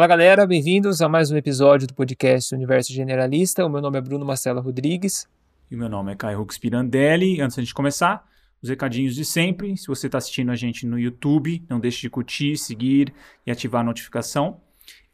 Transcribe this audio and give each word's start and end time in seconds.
Fala 0.00 0.08
galera, 0.08 0.46
bem-vindos 0.46 1.02
a 1.02 1.10
mais 1.10 1.30
um 1.30 1.36
episódio 1.36 1.86
do 1.86 1.92
podcast 1.92 2.54
Universo 2.54 2.90
Generalista. 2.90 3.66
O 3.66 3.68
meu 3.68 3.82
nome 3.82 3.98
é 3.98 4.00
Bruno 4.00 4.24
Marcelo 4.24 4.58
Rodrigues. 4.62 5.28
E 5.70 5.74
o 5.74 5.78
meu 5.78 5.90
nome 5.90 6.10
é 6.10 6.14
Caio 6.14 6.38
Rux 6.38 6.56
Pirandelli. 6.56 7.38
Antes 7.38 7.66
de 7.66 7.74
começar, 7.74 8.26
os 8.62 8.70
recadinhos 8.70 9.14
de 9.14 9.26
sempre. 9.26 9.76
Se 9.76 9.86
você 9.86 10.06
está 10.06 10.16
assistindo 10.16 10.50
a 10.50 10.56
gente 10.56 10.86
no 10.86 10.98
YouTube, 10.98 11.62
não 11.68 11.78
deixe 11.78 12.00
de 12.00 12.08
curtir, 12.08 12.56
seguir 12.56 13.12
e 13.46 13.50
ativar 13.50 13.82
a 13.82 13.84
notificação. 13.84 14.58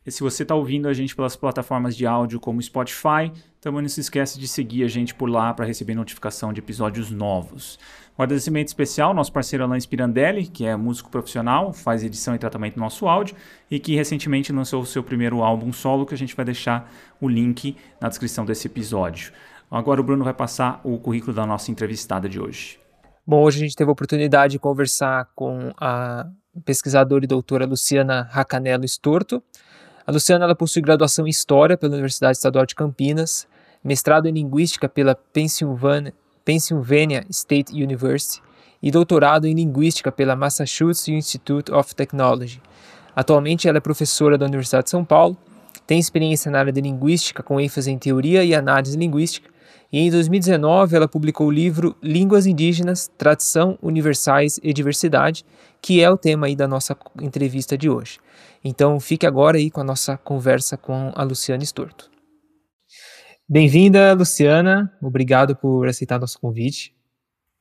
E 0.07 0.13
se 0.13 0.23
você 0.23 0.45
está 0.45 0.55
ouvindo 0.55 0.87
a 0.87 0.93
gente 0.93 1.17
pelas 1.17 1.35
plataformas 1.35 1.97
de 1.97 2.07
áudio 2.07 2.39
como 2.39 2.63
Spotify, 2.63 3.33
também 3.61 3.83
não 3.83 3.89
se 3.89 4.01
esquece 4.01 4.39
de 4.39 4.47
seguir 4.47 4.85
a 4.85 4.89
gente 4.89 5.13
por 5.13 5.29
lá 5.29 5.53
para 5.53 5.65
receber 5.65 5.97
notificação 5.97 6.53
de 6.53 6.61
episódios 6.61 7.11
novos. 7.11 7.77
Um 8.17 8.23
agradecimento 8.23 8.69
especial 8.69 9.09
ao 9.09 9.15
nosso 9.15 9.33
parceiro 9.33 9.65
Alain 9.65 9.81
Spirandelli, 9.81 10.47
que 10.47 10.65
é 10.65 10.77
músico 10.77 11.11
profissional, 11.11 11.73
faz 11.73 12.05
edição 12.05 12.35
e 12.35 12.39
tratamento 12.39 12.75
do 12.75 12.81
nosso 12.81 13.09
áudio 13.09 13.35
e 13.69 13.81
que 13.81 13.97
recentemente 13.97 14.53
lançou 14.53 14.81
o 14.81 14.87
seu 14.87 15.03
primeiro 15.03 15.43
álbum 15.43 15.73
solo, 15.73 16.07
que 16.07 16.15
a 16.15 16.19
gente 16.19 16.37
vai 16.37 16.45
deixar 16.45 16.89
o 17.21 17.29
link 17.29 17.77
na 18.01 18.09
descrição 18.09 18.45
desse 18.47 18.69
episódio. 18.69 19.33
Agora 19.69 20.01
o 20.01 20.05
Bruno 20.05 20.25
vai 20.25 20.33
passar 20.33 20.81
o 20.85 20.97
currículo 20.99 21.35
da 21.35 21.45
nossa 21.45 21.73
entrevistada 21.73 22.29
de 22.29 22.41
hoje. 22.41 22.79
Bom, 23.27 23.43
hoje 23.43 23.59
a 23.59 23.65
gente 23.65 23.75
teve 23.75 23.91
a 23.91 23.93
oportunidade 23.93 24.53
de 24.53 24.59
conversar 24.61 25.29
com 25.35 25.73
a 25.77 26.29
pesquisadora 26.65 27.25
e 27.25 27.29
doutora 27.29 27.67
Luciana 27.67 28.29
Racanello 28.31 28.85
Estorto. 28.85 29.43
A 30.07 30.13
Luciana 30.13 30.45
ela 30.45 30.55
possui 30.55 30.81
graduação 30.83 31.27
em 31.27 31.31
História 31.31 31.77
pela 31.77 31.95
Universidade 31.95 32.37
Estadual 32.37 32.65
de 32.65 32.77
Campinas, 32.77 33.45
mestrado 33.83 34.27
em 34.27 34.33
Linguística 34.33 34.89
pela 34.89 35.17
Pennsylvania, 35.17 36.15
Pennsylvania 36.45 37.27
State 37.29 37.73
University 37.73 38.41
e 38.81 38.93
doutorado 38.93 39.49
em 39.49 39.55
Linguística 39.55 40.13
pela 40.13 40.37
Massachusetts 40.37 41.09
Institute 41.09 41.73
of 41.73 41.93
Technology. 41.93 42.63
Atualmente 43.17 43.67
ela 43.67 43.79
é 43.79 43.81
professora 43.81 44.39
da 44.39 44.47
Universidade 44.47 44.85
de 44.85 44.91
São 44.91 45.05
Paulo, 45.05 45.37
tem 45.89 45.99
experiência 45.99 46.53
na 46.53 46.61
área 46.61 46.73
de 46.73 46.81
Linguística 46.81 47.43
com 47.43 47.61
ênfase 47.61 47.91
em 47.91 47.99
Teoria 47.99 48.45
e 48.45 48.55
Análise 48.55 48.97
Linguística 48.97 49.51
e 49.93 49.99
em 49.99 50.11
2019 50.11 50.95
ela 50.95 51.09
publicou 51.09 51.49
o 51.49 51.51
livro 51.51 51.97
Línguas 52.01 52.47
Indígenas, 52.47 53.11
Tradição, 53.19 53.77
Universais 53.83 54.61
e 54.63 54.73
Diversidade, 54.73 55.45
que 55.83 56.01
é 56.01 56.09
o 56.09 56.17
tema 56.17 56.47
aí 56.47 56.55
da 56.55 56.69
nossa 56.69 56.97
entrevista 57.21 57.77
de 57.77 57.91
hoje. 57.91 58.21
Então 58.69 58.99
fique 58.99 59.25
agora 59.25 59.59
aí 59.59 59.71
com 59.71 59.81
a 59.81 59.85
nossa 59.85 60.17
conversa 60.17 60.77
com 60.77 61.13
a 61.15 61.23
Luciana 61.23 61.63
Estorto. 61.63 62.11
Bem-vinda, 63.49 64.13
Luciana. 64.13 64.93
Obrigado 65.01 65.55
por 65.55 65.87
aceitar 65.87 66.19
nosso 66.19 66.41
convite. 66.41 66.93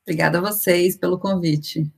Obrigada 0.01 0.39
a 0.39 0.41
vocês 0.41 0.97
pelo 0.97 1.19
convite. 1.19 1.91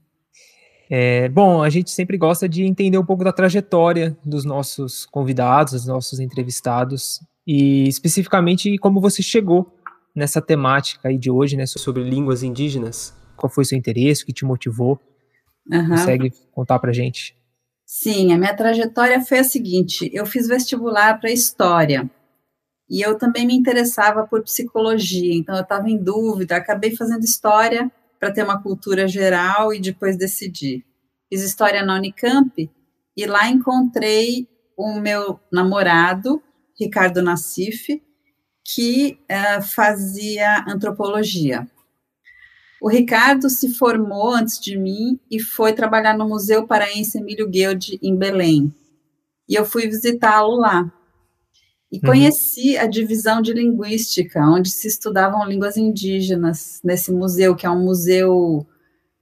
É, 0.90 1.30
bom, 1.30 1.64
a 1.64 1.70
gente 1.70 1.90
sempre 1.90 2.18
gosta 2.18 2.50
de 2.50 2.64
entender 2.64 2.98
um 2.98 3.06
pouco 3.06 3.24
da 3.24 3.32
trajetória 3.32 4.18
dos 4.26 4.44
nossos 4.44 5.06
convidados, 5.06 5.72
dos 5.72 5.86
nossos 5.86 6.20
entrevistados, 6.20 7.22
e 7.46 7.88
especificamente 7.88 8.78
como 8.78 9.00
você 9.00 9.24
chegou 9.24 9.74
nessa 10.14 10.42
temática 10.42 11.08
aí 11.08 11.18
de 11.18 11.32
hoje, 11.32 11.56
né, 11.56 11.66
sobre 11.66 12.04
línguas 12.04 12.44
indígenas. 12.44 13.16
Qual 13.38 13.50
foi 13.50 13.62
o 13.64 13.66
seu 13.66 13.78
interesse, 13.78 14.24
o 14.24 14.26
que 14.26 14.34
te 14.34 14.44
motivou? 14.44 15.00
Uhum. 15.72 15.90
Consegue 15.90 16.34
contar 16.52 16.80
pra 16.80 16.92
gente? 16.92 17.37
Sim, 17.90 18.34
a 18.34 18.38
minha 18.38 18.54
trajetória 18.54 19.22
foi 19.22 19.40
a 19.40 19.44
seguinte: 19.46 20.12
eu 20.14 20.26
fiz 20.26 20.46
vestibular 20.46 21.18
para 21.22 21.32
História 21.32 22.12
e 22.90 23.02
eu 23.02 23.18
também 23.18 23.48
me 23.48 23.56
interessava 23.56 24.28
por 24.28 24.44
psicologia, 24.44 25.34
então 25.34 25.56
eu 25.56 25.62
estava 25.62 25.90
em 25.90 25.98
dúvida, 25.98 26.58
acabei 26.58 26.94
fazendo 26.98 27.24
História 27.24 27.90
para 28.20 28.32
ter 28.32 28.44
uma 28.44 28.62
cultura 28.62 29.08
geral 29.08 29.74
e 29.74 29.80
depois 29.80 30.18
decidi. 30.18 30.86
Fiz 31.30 31.42
História 31.42 31.82
na 31.82 31.96
Unicamp 31.96 32.70
e 33.16 33.26
lá 33.26 33.50
encontrei 33.50 34.50
o 34.76 35.00
meu 35.00 35.40
namorado, 35.50 36.44
Ricardo 36.78 37.22
Nassif, 37.22 38.04
que 38.66 39.18
uh, 39.32 39.62
fazia 39.62 40.66
antropologia. 40.68 41.66
O 42.82 42.90
Ricardo 42.90 43.50
se 43.50 43.74
formou 43.74 44.30
antes 44.30 44.60
de 44.60 44.78
mim 44.78 45.20
e 45.30 45.40
foi 45.40 45.74
trabalhar 45.74 46.18
no 46.18 46.28
Museu 46.28 46.68
Paraense 46.68 47.18
Emílio 47.18 47.50
Guild, 47.50 48.00
em 48.02 48.16
Belém. 48.16 48.74
E 49.50 49.56
eu 49.56 49.66
fui 49.66 49.88
visitá-lo 49.88 50.56
lá. 50.58 50.92
E 51.92 51.98
uhum. 51.98 52.02
conheci 52.02 52.78
a 52.78 52.86
divisão 52.86 53.42
de 53.42 53.54
linguística, 53.54 54.42
onde 54.42 54.70
se 54.70 54.88
estudavam 54.88 55.48
línguas 55.48 55.78
indígenas, 55.78 56.82
nesse 56.84 57.12
museu, 57.12 57.56
que 57.56 57.66
é 57.66 57.70
um 57.70 57.84
museu 57.84 58.66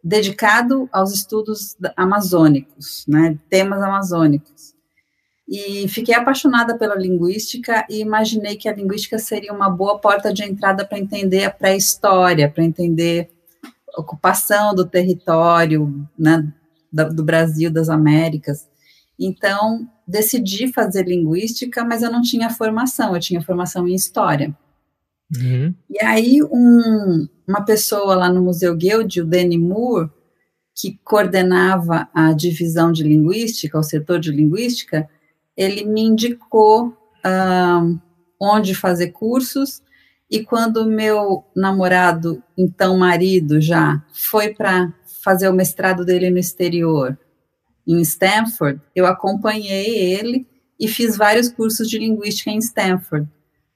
dedicado 0.03 0.89
aos 0.91 1.13
estudos 1.13 1.75
amazônicos, 1.95 3.05
né, 3.07 3.39
temas 3.49 3.81
amazônicos. 3.81 4.75
E 5.47 5.87
fiquei 5.87 6.13
apaixonada 6.15 6.77
pela 6.77 6.95
linguística 6.95 7.85
e 7.89 7.99
imaginei 7.99 8.55
que 8.55 8.67
a 8.67 8.73
linguística 8.73 9.19
seria 9.19 9.53
uma 9.53 9.69
boa 9.69 9.99
porta 9.99 10.33
de 10.33 10.43
entrada 10.43 10.83
para 10.83 10.97
entender 10.97 11.45
a 11.45 11.51
pré-história, 11.51 12.49
para 12.49 12.63
entender 12.63 13.29
ocupação 13.97 14.73
do 14.73 14.85
território 14.85 16.07
né, 16.17 16.51
do 16.91 17.23
Brasil, 17.23 17.71
das 17.71 17.89
Américas. 17.89 18.67
Então, 19.19 19.87
decidi 20.07 20.71
fazer 20.71 21.07
linguística, 21.07 21.83
mas 21.83 22.01
eu 22.01 22.11
não 22.11 22.21
tinha 22.21 22.49
formação, 22.49 23.13
eu 23.13 23.19
tinha 23.19 23.41
formação 23.41 23.87
em 23.87 23.95
história. 23.95 24.55
Uhum. 25.35 25.73
E 25.89 26.03
aí, 26.03 26.43
um, 26.43 27.27
uma 27.47 27.63
pessoa 27.63 28.15
lá 28.15 28.29
no 28.29 28.43
Museu 28.43 28.75
Guild, 28.75 29.21
o 29.21 29.25
Danny 29.25 29.57
Moore, 29.57 30.09
que 30.75 30.99
coordenava 31.03 32.07
a 32.13 32.33
divisão 32.33 32.91
de 32.91 33.03
linguística, 33.03 33.79
o 33.79 33.83
setor 33.83 34.19
de 34.19 34.31
linguística, 34.31 35.09
ele 35.55 35.85
me 35.85 36.01
indicou 36.01 36.89
uh, 36.89 37.99
onde 38.39 38.75
fazer 38.75 39.11
cursos 39.11 39.81
e 40.35 40.43
quando 40.43 40.85
meu 40.85 41.45
namorado, 41.55 42.43
então 42.57 42.97
marido 42.97 43.61
já, 43.61 44.03
foi 44.11 44.53
para 44.53 44.93
fazer 45.23 45.47
o 45.47 45.53
mestrado 45.53 46.03
dele 46.03 46.29
no 46.29 46.37
exterior, 46.37 47.17
em 47.87 48.01
Stanford, 48.01 48.81
eu 48.93 49.05
acompanhei 49.05 49.95
ele 49.95 50.45
e 50.77 50.89
fiz 50.89 51.15
vários 51.15 51.47
cursos 51.47 51.87
de 51.87 51.97
linguística 51.97 52.49
em 52.49 52.57
Stanford. 52.57 53.29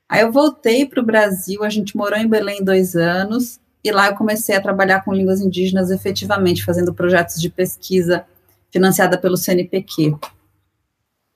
Aí 0.09 0.19
eu 0.19 0.33
voltei 0.33 0.85
para 0.85 0.99
o 0.99 1.05
Brasil, 1.05 1.63
a 1.63 1.69
gente 1.69 1.95
morou 1.95 2.19
em 2.19 2.27
Belém 2.27 2.61
dois 2.61 2.93
anos, 2.93 3.57
e 3.81 3.89
lá 3.89 4.07
eu 4.07 4.15
comecei 4.15 4.53
a 4.53 4.61
trabalhar 4.61 5.05
com 5.05 5.13
línguas 5.13 5.39
indígenas 5.39 5.89
efetivamente, 5.91 6.65
fazendo 6.65 6.93
projetos 6.93 7.39
de 7.39 7.49
pesquisa 7.49 8.25
financiada 8.69 9.17
pelo 9.17 9.37
CNPq. 9.37 10.13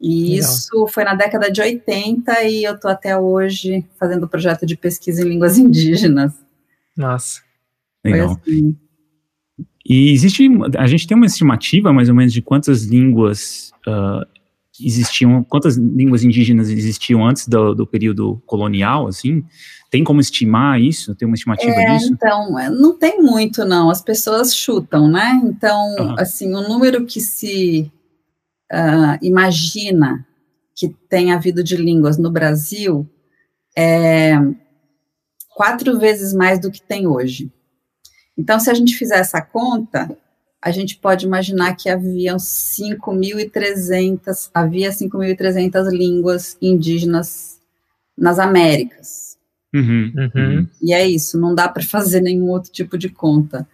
E 0.04 0.32
Legal. 0.32 0.40
isso 0.42 0.88
foi 0.88 1.06
na 1.06 1.16
década 1.16 1.50
de 1.50 1.62
80 1.62 2.44
e 2.44 2.66
eu 2.66 2.76
estou 2.76 2.92
até 2.92 3.18
hoje 3.18 3.86
fazendo 3.98 4.28
projeto 4.28 4.66
de 4.66 4.76
pesquisa 4.76 5.22
em 5.22 5.30
línguas 5.30 5.56
indígenas. 5.58 6.34
Nossa. 6.98 7.42
Legal. 8.04 8.32
Assim. 8.32 8.76
E 9.86 10.12
existe, 10.12 10.46
a 10.78 10.88
gente 10.88 11.08
tem 11.08 11.16
uma 11.16 11.26
estimativa 11.26 11.94
mais 11.94 12.10
ou 12.10 12.16
menos 12.16 12.34
de 12.34 12.42
quantas 12.42 12.84
línguas 12.84 13.72
uh, 13.88 14.26
existiam, 14.78 15.42
quantas 15.42 15.78
línguas 15.78 16.22
indígenas 16.22 16.70
existiam 16.70 17.26
antes 17.26 17.48
do, 17.48 17.74
do, 17.74 17.88
período 17.88 18.42
colonial, 18.46 19.08
assim? 19.08 19.42
Tem 19.90 20.04
como 20.04 20.20
estimar 20.20 20.82
isso? 20.82 21.16
Tem 21.16 21.26
uma 21.26 21.36
estimativa 21.36 21.72
é, 21.72 21.96
disso? 21.96 22.12
Então, 22.12 22.60
é, 22.60 22.70
não 22.70 22.98
tem 22.98 23.22
muito, 23.22 23.64
não. 23.64 23.90
As 23.90 24.02
pessoas 24.02 24.54
chutam, 24.54 25.08
né? 25.08 25.40
Então, 25.46 25.96
uhum. 25.98 26.16
assim, 26.18 26.54
o 26.54 26.68
número 26.68 27.06
que 27.06 27.22
se 27.22 27.90
uh, 28.74 29.18
imagina 29.22 30.26
que 30.76 30.90
tem 30.90 31.32
havido 31.32 31.64
de 31.64 31.78
línguas 31.78 32.18
no 32.18 32.32
Brasil 32.32 33.08
é 33.78 34.34
quatro 35.56 36.00
vezes 36.00 36.34
mais 36.34 36.60
do 36.60 36.72
que 36.72 36.82
tem 36.82 37.06
hoje. 37.08 37.52
Então, 38.38 38.60
se 38.60 38.70
a 38.70 38.74
gente 38.74 38.96
fizer 38.96 39.20
essa 39.20 39.42
conta, 39.42 40.14
a 40.62 40.72
gente 40.72 40.98
pode 40.98 41.26
imaginar 41.26 41.76
que 41.76 41.90
haviam 41.90 42.36
5.300, 42.38 44.50
havia 44.54 44.90
5.300 44.90 45.90
línguas 45.90 46.58
indígenas 46.62 47.60
nas 48.18 48.40
Américas. 48.40 49.38
Uhum, 49.74 50.14
uhum. 50.16 50.68
E 50.82 50.94
é 50.94 51.08
isso, 51.08 51.40
não 51.40 51.54
dá 51.54 51.68
para 51.68 51.84
fazer 51.84 52.22
nenhum 52.22 52.50
outro 52.50 52.72
tipo 52.72 52.98
de 52.98 53.10
conta. 53.10 53.68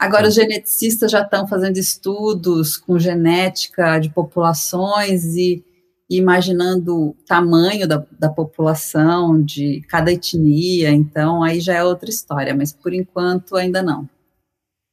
Agora, 0.00 0.28
os 0.28 0.34
geneticistas 0.34 1.10
já 1.10 1.20
estão 1.20 1.46
fazendo 1.46 1.76
estudos 1.76 2.78
com 2.78 2.98
genética 2.98 3.98
de 3.98 4.08
populações 4.08 5.36
e, 5.36 5.62
e 6.08 6.16
imaginando 6.16 6.96
o 6.96 7.16
tamanho 7.26 7.86
da, 7.86 8.02
da 8.18 8.30
população, 8.30 9.44
de 9.44 9.82
cada 9.90 10.10
etnia, 10.10 10.90
então 10.90 11.42
aí 11.42 11.60
já 11.60 11.74
é 11.74 11.84
outra 11.84 12.08
história, 12.08 12.54
mas 12.54 12.72
por 12.72 12.94
enquanto 12.94 13.56
ainda 13.56 13.82
não. 13.82 14.08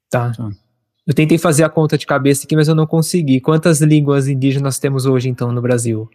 Tá. 0.09 0.29
tá. 0.31 0.49
Eu 1.07 1.13
tentei 1.13 1.37
fazer 1.37 1.63
a 1.63 1.69
conta 1.69 1.97
de 1.97 2.05
cabeça 2.05 2.43
aqui, 2.43 2.57
mas 2.57 2.67
eu 2.67 2.75
não 2.75 2.85
consegui. 2.85 3.39
Quantas 3.39 3.79
línguas 3.79 4.27
indígenas 4.27 4.63
nós 4.63 4.77
temos 4.77 5.05
hoje, 5.05 5.29
então, 5.29 5.53
no 5.53 5.61
Brasil? 5.61 6.09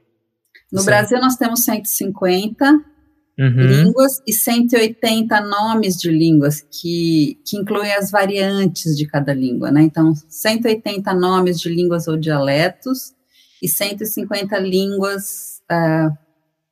No 0.70 0.84
Brasil, 0.84 1.18
nós 1.18 1.36
temos 1.36 1.60
150 1.60 2.91
uhum. 3.38 3.66
línguas 3.66 4.22
e 4.26 4.32
180 4.32 5.40
nomes 5.40 5.96
de 5.96 6.10
línguas, 6.10 6.60
que, 6.60 7.38
que 7.44 7.56
incluem 7.56 7.92
as 7.92 8.10
variantes 8.10 8.96
de 8.96 9.06
cada 9.06 9.32
língua, 9.32 9.70
né? 9.70 9.82
Então, 9.82 10.14
180 10.28 11.12
nomes 11.14 11.60
de 11.60 11.68
línguas 11.68 12.06
ou 12.08 12.16
dialetos 12.16 13.14
e 13.62 13.68
150 13.68 14.58
línguas 14.58 15.62
uh, 15.70 16.16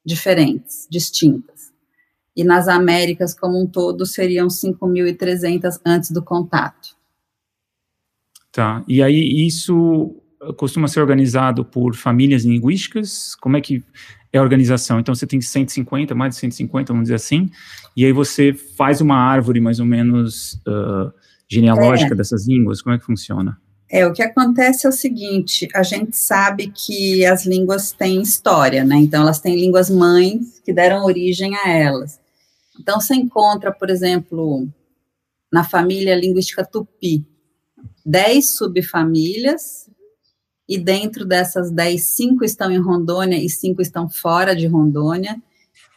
diferentes, 0.05 0.87
distintas. 0.91 1.71
E 2.37 2.45
nas 2.45 2.69
Américas 2.69 3.35
como 3.35 3.61
um 3.61 3.67
todo 3.67 4.07
seriam 4.07 4.49
5.300 4.49 5.81
antes 5.85 6.11
do 6.11 6.23
contato. 6.23 6.97
Tá. 8.53 8.85
E 8.89 9.03
aí 9.03 9.47
isso 9.47 10.17
costuma 10.57 10.89
ser 10.89 11.01
organizado 11.01 11.65
por 11.65 11.95
famílias 11.95 12.45
linguísticas? 12.45 13.35
Como 13.37 13.57
é 13.57 13.61
que 13.61 13.85
é 14.33 14.39
a 14.39 14.43
organização? 14.43 15.01
Então 15.01 15.15
você 15.15 15.27
tem 15.27 15.41
150, 15.41 16.15
mais 16.15 16.35
de 16.35 16.41
150, 16.41 16.93
vamos 16.93 17.05
dizer 17.05 17.17
assim, 17.17 17.51
e 17.97 18.05
aí 18.05 18.13
você 18.13 18.53
faz 18.53 19.01
uma 19.01 19.17
árvore 19.17 19.61
mais 19.61 19.81
ou 19.81 19.87
menos 19.87 20.55
uh, 20.67 21.13
genealógica 21.49 22.15
é. 22.15 22.17
dessas 22.17 22.47
línguas? 22.47 22.81
Como 22.81 22.95
é 22.95 22.99
que 22.99 23.05
funciona? 23.05 23.59
É, 23.93 24.07
o 24.07 24.13
que 24.13 24.23
acontece 24.23 24.87
é 24.87 24.89
o 24.89 24.93
seguinte, 24.93 25.67
a 25.75 25.83
gente 25.83 26.17
sabe 26.17 26.73
que 26.73 27.27
as 27.27 27.45
línguas 27.45 27.91
têm 27.91 28.23
história, 28.23 28.85
né? 28.85 28.95
Então 28.97 29.23
elas 29.23 29.41
têm 29.41 29.57
línguas 29.57 29.91
mães 29.91 30.61
que 30.65 30.73
deram 30.73 31.05
origem 31.05 31.57
a 31.57 31.69
elas. 31.69 32.21
Então 32.79 33.01
você 33.01 33.17
encontra, 33.17 33.73
por 33.73 33.91
exemplo, 33.91 34.69
na 35.53 35.65
família 35.65 36.15
linguística 36.15 36.65
tupi, 36.65 37.27
10 38.07 38.57
subfamílias, 38.57 39.90
e 40.71 40.79
dentro 40.79 41.25
dessas 41.25 41.69
10, 41.73 42.01
5 42.01 42.45
estão 42.45 42.71
em 42.71 42.79
Rondônia 42.79 43.37
e 43.37 43.51
5 43.51 43.83
estão 43.83 44.09
fora 44.09 44.55
de 44.55 44.69
Rondônia. 44.69 45.37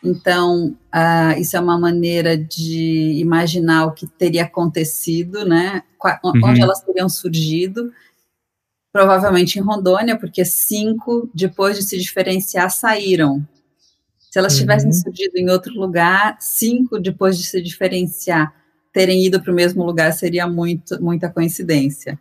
Então, 0.03 0.75
uh, 0.91 1.39
isso 1.39 1.55
é 1.55 1.59
uma 1.59 1.77
maneira 1.79 2.35
de 2.35 3.19
imaginar 3.19 3.85
o 3.85 3.91
que 3.91 4.07
teria 4.07 4.45
acontecido, 4.45 5.45
né? 5.45 5.83
Uhum. 6.23 6.41
Onde 6.43 6.59
elas 6.59 6.81
teriam 6.81 7.07
surgido. 7.07 7.93
Provavelmente 8.91 9.59
em 9.59 9.61
Rondônia, 9.61 10.17
porque 10.17 10.43
cinco, 10.43 11.29
depois 11.35 11.77
de 11.77 11.83
se 11.83 11.95
diferenciar, 11.99 12.71
saíram. 12.71 13.47
Se 14.31 14.39
elas 14.39 14.53
uhum. 14.53 14.61
tivessem 14.61 14.91
surgido 14.91 15.37
em 15.37 15.51
outro 15.51 15.71
lugar, 15.79 16.35
cinco, 16.39 16.99
depois 16.99 17.37
de 17.37 17.43
se 17.43 17.61
diferenciar, 17.61 18.51
terem 18.91 19.23
ido 19.23 19.39
para 19.39 19.51
o 19.51 19.55
mesmo 19.55 19.85
lugar, 19.85 20.11
seria 20.13 20.47
muito, 20.47 20.99
muita 20.99 21.29
coincidência. 21.29 22.19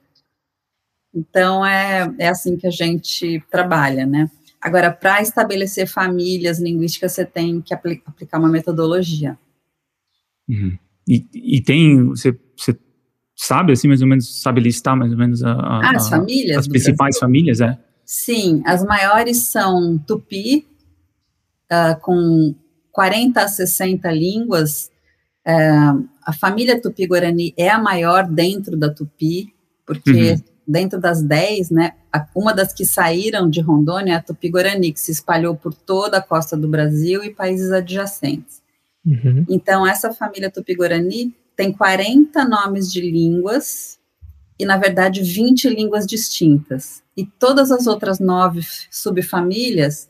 Então, 1.15 1.65
é, 1.65 2.13
é 2.19 2.29
assim 2.29 2.57
que 2.57 2.67
a 2.67 2.71
gente 2.71 3.43
trabalha, 3.51 4.07
né? 4.07 4.31
Agora, 4.61 4.91
para 4.91 5.21
estabelecer 5.21 5.87
famílias 5.87 6.59
linguísticas, 6.59 7.13
você 7.13 7.25
tem 7.25 7.61
que 7.61 7.75
apl 7.75 7.95
aplicar 8.07 8.39
uma 8.39 8.49
metodologia. 8.49 9.39
Uhum. 10.49 10.79
E, 11.07 11.27
e, 11.35 11.61
tem, 11.61 12.07
você, 12.07 12.39
você, 12.57 12.79
sabe, 13.35 13.73
assim, 13.73 13.89
mais 13.89 14.01
ou 14.01 14.09
menos, 14.09 14.41
sabe 14.41 14.61
listar 14.61 14.97
mais 14.97 15.13
ou 15.13 15.19
menos 15.19 15.43
a, 15.43 15.53
a, 15.53 15.91
as 15.91 16.09
famílias? 16.09 16.59
As 16.59 16.69
principais 16.69 17.19
famílias, 17.19 17.61
é? 17.61 17.77
Sim, 18.07 18.63
as 18.65 18.85
maiores 18.85 19.49
são 19.49 19.99
Tupi, 19.99 20.67
uh, 21.71 22.01
com 22.01 22.55
40 22.93 23.43
a 23.43 23.49
60 23.49 24.11
línguas. 24.13 24.91
Uh, 25.47 26.09
a 26.25 26.33
família 26.33 26.81
Tupi-Guarani 26.81 27.53
é 27.57 27.69
a 27.69 27.83
maior 27.83 28.29
dentro 28.29 28.77
da 28.77 28.89
Tupi, 28.89 29.53
porque 29.85 30.33
uhum 30.33 30.52
dentro 30.73 30.99
das 30.99 31.23
10, 31.23 31.71
né, 31.71 31.93
uma 32.35 32.55
das 32.55 32.73
que 32.73 32.87
saíram 32.87 33.49
de 33.49 33.61
Rondônia 33.61 34.15
é 34.15 34.17
a 34.17 34.23
Tupi-Guarani, 34.23 34.93
que 34.93 35.01
se 35.01 35.13
espalhou 35.13 35.55
por 35.55 35.75
toda 35.75 36.17
a 36.17 36.23
costa 36.23 36.57
do 36.57 36.67
Brasil 36.67 37.23
e 37.23 37.31
países 37.31 37.71
adjacentes. 37.71 38.63
Uhum. 39.05 39.45
Então, 39.51 39.87
essa 39.87 40.13
família 40.15 40.51
Tupi-Guarani 40.51 41.35
tem 41.55 41.73
40 41.73 42.43
nomes 42.47 42.91
de 42.91 43.03
línguas 43.03 43.99
e, 44.59 44.65
na 44.65 44.79
verdade, 44.79 45.23
20 45.23 45.69
línguas 45.69 46.07
distintas. 46.07 47.03
E 47.15 47.27
todas 47.27 47.71
as 47.71 47.87
outras 47.87 48.19
nove 48.19 48.63
subfamílias 48.91 50.09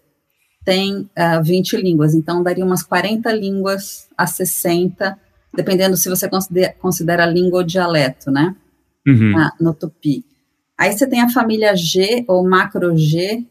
têm 0.65 0.99
uh, 0.99 1.11
ah, 1.17 1.41
20 1.41 1.77
línguas. 1.79 2.15
Então, 2.15 2.41
daria 2.41 2.65
umas 2.65 2.85
40 2.85 3.33
línguas 3.33 4.07
a 4.17 4.29
60, 4.29 5.19
dependendo 5.53 5.97
se 5.97 6.09
você 6.09 6.29
considera, 6.29 6.73
considera 6.79 7.27
língua 7.27 7.61
ou 7.61 7.67
dialeto, 7.67 8.31
né? 8.31 8.55
Uhum. 9.05 9.37
Ah, 9.37 9.53
no 9.61 9.75
Tupi. 9.75 10.25
Aí 10.83 10.93
você 10.93 11.07
tem 11.07 11.21
a 11.21 11.29
família 11.29 11.77
G, 11.77 12.25
ou 12.27 12.43
macro 12.43 12.97
G, 12.99 13.47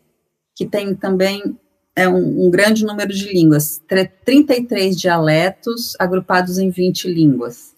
que 0.54 0.66
tem 0.66 0.94
também 0.94 1.58
é 1.96 2.06
um, 2.06 2.46
um, 2.46 2.52
grande 2.52 2.84
número 2.84 3.14
de 3.14 3.32
línguas, 3.32 3.82
33 3.88 5.00
dialetos 5.00 5.94
agrupados 5.98 6.58
em 6.58 6.70
20 6.70 7.08
línguas. 7.08 7.74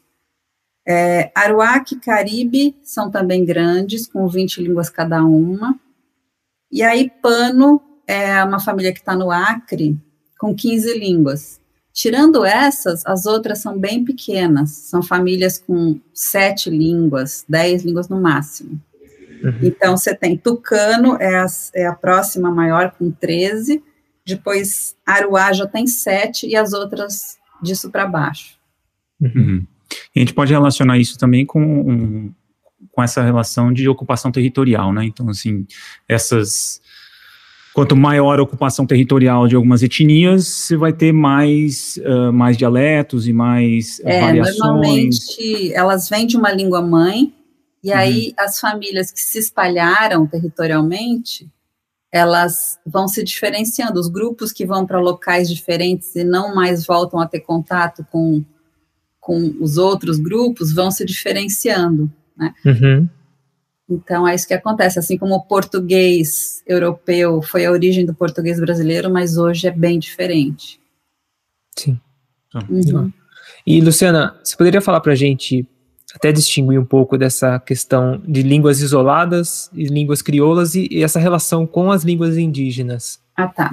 É, 0.87 1.31
Aruac 1.35 1.93
e 1.93 1.99
Caribe 1.99 2.75
são 2.81 3.11
também 3.11 3.45
grandes, 3.45 4.07
com 4.07 4.27
20 4.27 4.59
línguas 4.59 4.89
cada 4.89 5.23
uma. 5.23 5.79
E 6.71 6.81
aí 6.81 7.11
Pano 7.21 7.79
é 8.07 8.43
uma 8.43 8.59
família 8.59 8.91
que 8.91 9.01
está 9.01 9.15
no 9.15 9.29
Acre, 9.29 9.95
com 10.39 10.55
15 10.55 10.97
línguas. 10.97 11.61
Tirando 11.93 12.43
essas, 12.43 13.05
as 13.05 13.27
outras 13.27 13.59
são 13.59 13.77
bem 13.77 14.03
pequenas, 14.03 14.71
são 14.71 15.03
famílias 15.03 15.59
com 15.59 15.99
sete 16.11 16.71
línguas, 16.71 17.45
dez 17.47 17.83
línguas 17.83 18.09
no 18.09 18.19
máximo. 18.19 18.81
Uhum. 19.43 19.59
Então, 19.61 19.97
você 19.97 20.15
tem 20.15 20.37
Tucano, 20.37 21.17
é 21.19 21.35
a, 21.35 21.45
é 21.75 21.85
a 21.85 21.93
próxima 21.93 22.49
maior, 22.49 22.91
com 22.97 23.11
13, 23.11 23.83
depois 24.25 24.95
Aruá 25.05 25.51
já 25.51 25.67
tem 25.67 25.85
7, 25.85 26.47
e 26.47 26.55
as 26.55 26.73
outras 26.73 27.37
disso 27.61 27.91
para 27.91 28.07
baixo. 28.07 28.57
Uhum. 29.21 29.65
E 30.15 30.19
a 30.19 30.21
gente 30.21 30.33
pode 30.33 30.51
relacionar 30.51 30.97
isso 30.97 31.17
também 31.17 31.45
com, 31.45 32.31
com 32.91 33.03
essa 33.03 33.21
relação 33.21 33.71
de 33.73 33.87
ocupação 33.87 34.31
territorial, 34.31 34.93
né? 34.93 35.05
Então, 35.05 35.29
assim, 35.29 35.65
essas 36.07 36.81
quanto 37.73 37.95
maior 37.95 38.39
a 38.39 38.43
ocupação 38.43 38.85
territorial 38.85 39.47
de 39.47 39.55
algumas 39.55 39.81
etnias, 39.81 40.45
você 40.45 40.77
vai 40.77 40.93
ter 40.93 41.11
mais, 41.11 41.99
uh, 42.05 42.31
mais 42.31 42.55
dialetos 42.55 43.27
e 43.27 43.33
mais 43.33 43.99
é, 44.05 44.21
variações. 44.21 44.59
Normalmente, 44.59 45.73
elas 45.73 46.07
vêm 46.07 46.27
de 46.27 46.37
uma 46.37 46.51
língua 46.51 46.81
mãe, 46.81 47.33
e 47.83 47.91
uhum. 47.91 47.97
aí 47.97 48.33
as 48.37 48.59
famílias 48.59 49.11
que 49.11 49.19
se 49.19 49.39
espalharam 49.39 50.25
territorialmente, 50.25 51.49
elas 52.11 52.79
vão 52.85 53.07
se 53.07 53.23
diferenciando. 53.23 53.99
Os 53.99 54.07
grupos 54.07 54.51
que 54.51 54.65
vão 54.65 54.85
para 54.85 54.99
locais 54.99 55.49
diferentes 55.49 56.15
e 56.15 56.23
não 56.23 56.55
mais 56.55 56.85
voltam 56.85 57.19
a 57.19 57.27
ter 57.27 57.41
contato 57.41 58.05
com, 58.09 58.43
com 59.19 59.55
os 59.59 59.77
outros 59.77 60.17
grupos 60.17 60.71
vão 60.73 60.91
se 60.91 61.03
diferenciando, 61.03 62.09
né? 62.37 62.53
Uhum. 62.65 63.09
Então, 63.89 64.27
é 64.27 64.33
isso 64.33 64.47
que 64.47 64.53
acontece. 64.53 64.97
Assim 64.97 65.17
como 65.17 65.35
o 65.35 65.43
português 65.43 66.63
europeu 66.65 67.41
foi 67.41 67.65
a 67.65 67.71
origem 67.71 68.05
do 68.05 68.13
português 68.13 68.59
brasileiro, 68.59 69.11
mas 69.11 69.37
hoje 69.37 69.67
é 69.67 69.71
bem 69.71 69.99
diferente. 69.99 70.79
Sim. 71.77 71.99
Uhum. 72.55 73.11
E, 73.65 73.81
Luciana, 73.81 74.39
você 74.43 74.55
poderia 74.55 74.81
falar 74.81 75.01
para 75.01 75.13
a 75.13 75.15
gente 75.15 75.67
até 76.13 76.31
distinguir 76.31 76.79
um 76.79 76.85
pouco 76.85 77.17
dessa 77.17 77.59
questão 77.59 78.21
de 78.25 78.43
línguas 78.43 78.81
isoladas 78.81 79.69
e 79.73 79.85
línguas 79.85 80.21
crioulas 80.21 80.75
e, 80.75 80.87
e, 80.91 81.03
essa 81.03 81.19
relação 81.19 81.65
com 81.65 81.91
as 81.91 82.03
línguas 82.03 82.37
indígenas. 82.37 83.19
Ah, 83.35 83.47
tá. 83.47 83.71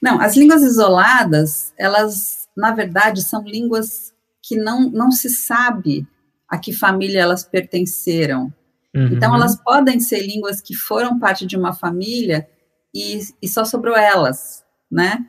Não, 0.00 0.20
as 0.20 0.36
línguas 0.36 0.62
isoladas, 0.62 1.72
elas, 1.76 2.48
na 2.56 2.72
verdade, 2.72 3.22
são 3.22 3.42
línguas 3.42 4.14
que 4.42 4.56
não, 4.56 4.88
não 4.88 5.10
se 5.10 5.28
sabe 5.28 6.06
a 6.48 6.56
que 6.56 6.72
família 6.72 7.20
elas 7.20 7.44
pertenceram. 7.44 8.52
Uhum. 8.94 9.08
Então, 9.12 9.34
elas 9.34 9.56
podem 9.62 10.00
ser 10.00 10.26
línguas 10.26 10.62
que 10.62 10.74
foram 10.74 11.18
parte 11.18 11.44
de 11.44 11.56
uma 11.56 11.74
família 11.74 12.48
e, 12.94 13.20
e 13.42 13.48
só 13.48 13.64
sobrou 13.64 13.96
elas, 13.96 14.64
né? 14.90 15.26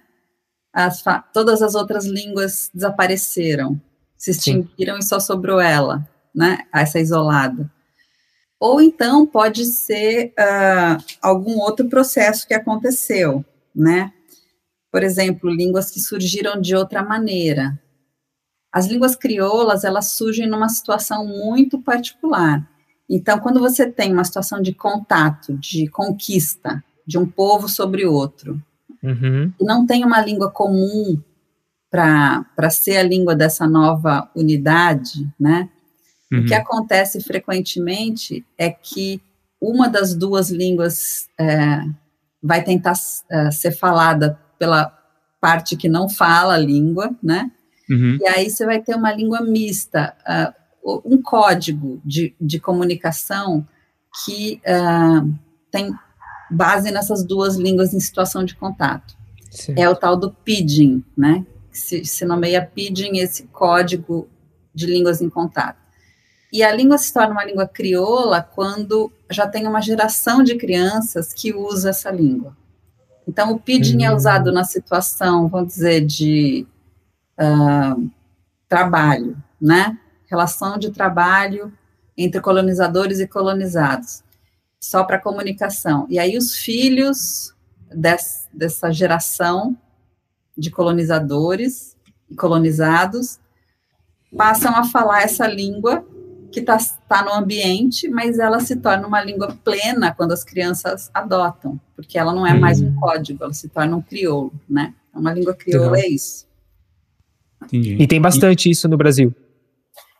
As 0.72 1.04
todas 1.34 1.62
as 1.62 1.76
outras 1.76 2.06
línguas 2.06 2.70
desapareceram, 2.74 3.82
se 4.16 4.32
extinguiram 4.32 4.94
Sim. 4.94 5.00
e 5.00 5.04
só 5.04 5.20
sobrou 5.20 5.60
ela 5.60 6.08
né, 6.34 6.60
essa 6.74 7.00
isolada. 7.00 7.70
Ou 8.60 8.82
então 8.82 9.26
pode 9.26 9.66
ser 9.66 10.34
uh, 10.38 11.04
algum 11.22 11.60
outro 11.60 11.88
processo 11.88 12.46
que 12.46 12.54
aconteceu, 12.54 13.44
né? 13.74 14.12
Por 14.92 15.04
exemplo, 15.04 15.50
línguas 15.50 15.90
que 15.90 16.00
surgiram 16.00 16.60
de 16.60 16.76
outra 16.76 17.02
maneira. 17.02 17.80
As 18.72 18.86
línguas 18.86 19.16
crioulas, 19.16 19.84
elas 19.84 20.12
surgem 20.12 20.48
numa 20.48 20.68
situação 20.68 21.26
muito 21.26 21.80
particular. 21.80 22.68
Então, 23.10 23.40
quando 23.40 23.60
você 23.60 23.90
tem 23.90 24.12
uma 24.12 24.24
situação 24.24 24.62
de 24.62 24.74
contato, 24.74 25.58
de 25.58 25.88
conquista 25.88 26.84
de 27.08 27.18
um 27.18 27.26
povo 27.26 27.68
sobre 27.68 28.06
outro, 28.06 28.62
uhum. 29.02 29.52
e 29.60 29.64
não 29.64 29.86
tem 29.86 30.06
uma 30.06 30.22
língua 30.22 30.52
comum 30.52 31.20
para 31.90 32.70
ser 32.70 32.98
a 32.98 33.04
língua 33.04 33.36
dessa 33.36 33.68
nova 33.68 34.30
unidade, 34.36 35.28
né? 35.40 35.70
Uhum. 36.32 36.42
O 36.42 36.46
que 36.46 36.54
uhum. 36.54 36.60
acontece 36.60 37.22
frequentemente 37.22 38.46
é 38.58 38.70
que 38.70 39.22
uma 39.60 39.90
das 39.90 40.16
duas 40.16 40.50
línguas 40.50 41.28
é, 41.40 41.82
vai 42.42 42.64
tentar 42.64 42.94
é, 43.30 43.52
ser 43.52 43.72
falada 43.72 44.40
pela 44.58 44.96
parte 45.42 45.76
que 45.76 45.90
não 45.90 46.10
fala 46.10 46.56
a 46.56 46.58
língua, 46.58 47.16
né? 47.22 47.52
Uhum. 47.90 48.18
E 48.22 48.28
aí 48.28 48.50
você 48.50 48.66
vai 48.66 48.82
ter 48.82 48.96
uma 48.96 49.12
língua 49.12 49.42
mista, 49.42 50.16
uh, 50.86 51.02
um 51.04 51.22
código 51.22 52.00
de, 52.06 52.36
de 52.40 52.60
comunicação 52.60 53.66
que 54.24 54.62
uh, 54.66 55.34
tem 55.72 55.92
base 56.52 56.92
nessas 56.92 57.24
duas 57.24 57.56
línguas 57.56 57.94
em 57.94 58.00
situação 58.00 58.44
de 58.44 58.56
contato. 58.56 59.18
Sim. 59.50 59.74
É 59.78 59.90
o 59.90 59.96
tal 59.96 60.16
do 60.16 60.32
pidgin, 60.32 61.04
né? 61.18 61.46
Se, 61.72 62.06
se 62.06 62.26
nomeia 62.26 62.64
pidgin 62.64 63.18
esse 63.18 63.44
código 63.48 64.28
de 64.74 64.86
línguas 64.86 65.22
em 65.22 65.30
contato. 65.30 65.80
E 66.52 66.64
a 66.64 66.72
língua 66.72 66.98
se 66.98 67.14
torna 67.14 67.32
uma 67.32 67.46
língua 67.46 67.68
crioula 67.68 68.42
quando 68.42 69.12
já 69.30 69.48
tem 69.48 69.68
uma 69.68 69.82
geração 69.82 70.44
de 70.44 70.56
crianças 70.56 71.32
que 71.32 71.54
usa 71.54 71.90
essa 71.92 72.10
língua. 72.10 72.58
Então, 73.28 73.52
o 73.52 73.60
pidgin 73.60 74.04
é 74.04 74.10
uhum. 74.10 74.18
usado 74.18 74.52
na 74.52 74.64
situação, 74.64 75.48
vamos 75.48 75.74
dizer, 75.74 76.04
de 76.04 76.66
uh, 77.40 78.10
trabalho, 78.68 79.38
né? 79.62 80.00
Relação 80.26 80.80
de 80.80 80.90
trabalho 80.90 81.72
entre 82.18 82.42
colonizadores 82.42 83.20
e 83.20 83.28
colonizados, 83.28 84.24
só 84.80 85.04
para 85.04 85.20
comunicação. 85.20 86.08
E 86.10 86.18
aí 86.18 86.36
os 86.36 86.56
filhos 86.56 87.54
des, 87.96 88.48
dessa 88.52 88.92
geração 88.92 89.78
de 90.58 90.72
colonizadores 90.72 91.96
e 92.30 92.36
colonizados 92.36 93.40
passam 94.36 94.76
a 94.76 94.84
falar 94.84 95.22
essa 95.22 95.48
língua 95.48 96.06
que 96.52 96.60
está 96.60 96.78
tá 97.08 97.24
no 97.24 97.34
ambiente, 97.34 98.10
mas 98.10 98.40
ela 98.40 98.60
se 98.60 98.76
torna 98.76 99.08
uma 99.08 99.24
língua 99.24 99.56
plena 99.64 100.14
quando 100.14 100.32
as 100.32 100.44
crianças 100.44 101.10
adotam, 101.14 101.80
porque 101.96 102.18
ela 102.18 102.34
não 102.34 102.46
é 102.46 102.54
mais 102.54 102.82
um 102.82 102.88
uhum. 102.88 102.96
código, 102.96 103.44
ela 103.44 103.54
se 103.54 103.70
torna 103.70 103.96
um 103.96 104.02
crioulo, 104.02 104.52
né? 104.68 104.94
Uma 105.14 105.34
língua 105.34 105.54
crioula 105.54 106.00
é 106.00 106.08
isso. 106.08 106.48
Entendi. 107.64 107.98
E 108.00 108.08
tem 108.08 108.22
bastante 108.22 108.68
e... 108.68 108.72
isso 108.72 108.88
no 108.88 108.98
Brasil? 108.98 109.34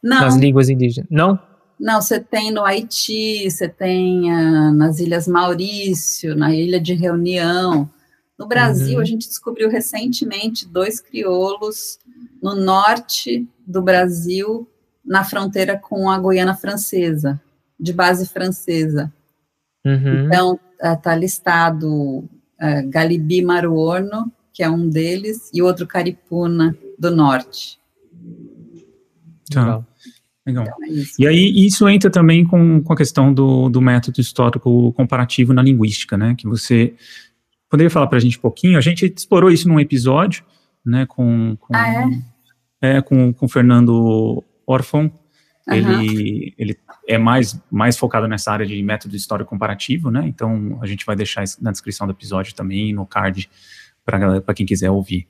Não. 0.04 0.22
Nas 0.22 0.36
línguas 0.36 0.70
indígenas? 0.70 1.10
Não? 1.10 1.40
Não, 1.80 2.02
você 2.02 2.20
tem 2.20 2.52
no 2.52 2.66
Haiti, 2.66 3.50
você 3.50 3.70
tem 3.70 4.32
uh, 4.32 4.72
nas 4.74 5.00
Ilhas 5.00 5.28
Maurício, 5.28 6.36
na 6.36 6.54
Ilha 6.54 6.80
de 6.80 6.94
Reunião. 6.94 7.90
No 8.38 8.48
Brasil, 8.48 8.96
uhum. 8.96 9.02
a 9.02 9.06
gente 9.06 9.28
descobriu 9.28 9.70
recentemente 9.70 10.68
dois 10.68 11.00
crioulos 11.00 11.98
no 12.42 12.56
norte 12.56 13.48
do 13.66 13.82
Brasil, 13.82 14.68
na 15.10 15.24
fronteira 15.24 15.76
com 15.76 16.08
a 16.08 16.20
Guiana 16.20 16.56
Francesa, 16.56 17.42
de 17.80 17.92
base 17.92 18.30
francesa. 18.30 19.12
Uhum. 19.84 20.26
Então, 20.26 20.60
está 20.80 21.16
uh, 21.16 21.20
listado 21.20 21.90
uh, 21.90 22.90
Galibi 22.90 23.42
Maruorno, 23.42 24.32
que 24.54 24.62
é 24.62 24.70
um 24.70 24.88
deles, 24.88 25.50
e 25.52 25.64
outro 25.64 25.88
Caripuna, 25.88 26.78
do 26.98 27.10
norte. 27.10 27.80
Tá. 29.52 29.62
Legal. 29.62 29.86
Então, 30.46 30.64
é 30.64 31.04
e 31.18 31.28
aí, 31.28 31.66
isso 31.66 31.90
entra 31.90 32.12
também 32.12 32.46
com, 32.46 32.82
com 32.84 32.94
a 32.94 32.98
questão 32.98 33.34
do, 33.34 33.68
do 33.68 33.82
método 33.82 34.22
histórico 34.22 34.94
comparativo 34.94 35.54
na 35.54 35.64
linguística, 35.64 36.18
né? 36.18 36.36
Que 36.38 36.48
você 36.48 36.94
poderia 37.68 37.90
falar 37.90 38.08
para 38.08 38.18
a 38.18 38.22
gente 38.22 38.38
um 38.38 38.42
pouquinho? 38.42 38.78
A 38.78 38.82
gente 38.82 39.12
explorou 39.16 39.50
isso 39.50 39.68
num 39.68 39.80
episódio, 39.80 40.44
né? 40.86 41.06
Com, 41.08 41.56
com, 41.60 41.76
ah, 41.76 42.20
é? 42.82 42.98
É, 42.98 43.02
com, 43.02 43.34
com 43.34 43.48
Fernando 43.48 44.44
Orfon. 44.72 45.12
Uhum. 45.68 45.76
Ele, 45.76 46.54
ele 46.58 46.78
é 47.08 47.18
mais, 47.18 47.60
mais 47.70 47.98
focado 47.98 48.28
nessa 48.28 48.52
área 48.52 48.66
de 48.66 48.82
método 48.82 49.16
histórico 49.16 49.50
comparativo, 49.50 50.10
né? 50.10 50.26
Então, 50.26 50.80
a 50.82 50.88
gente 50.88 51.06
vai 51.06 51.16
deixar 51.16 51.44
isso 51.44 51.64
na 51.64 51.72
descrição 51.72 52.08
do 52.08 52.14
episódio 52.14 52.56
também, 52.56 52.94
no 52.94 53.06
card, 53.06 53.50
para 54.04 54.54
quem 54.56 54.66
quiser 54.66 54.90
ouvir. 54.90 55.28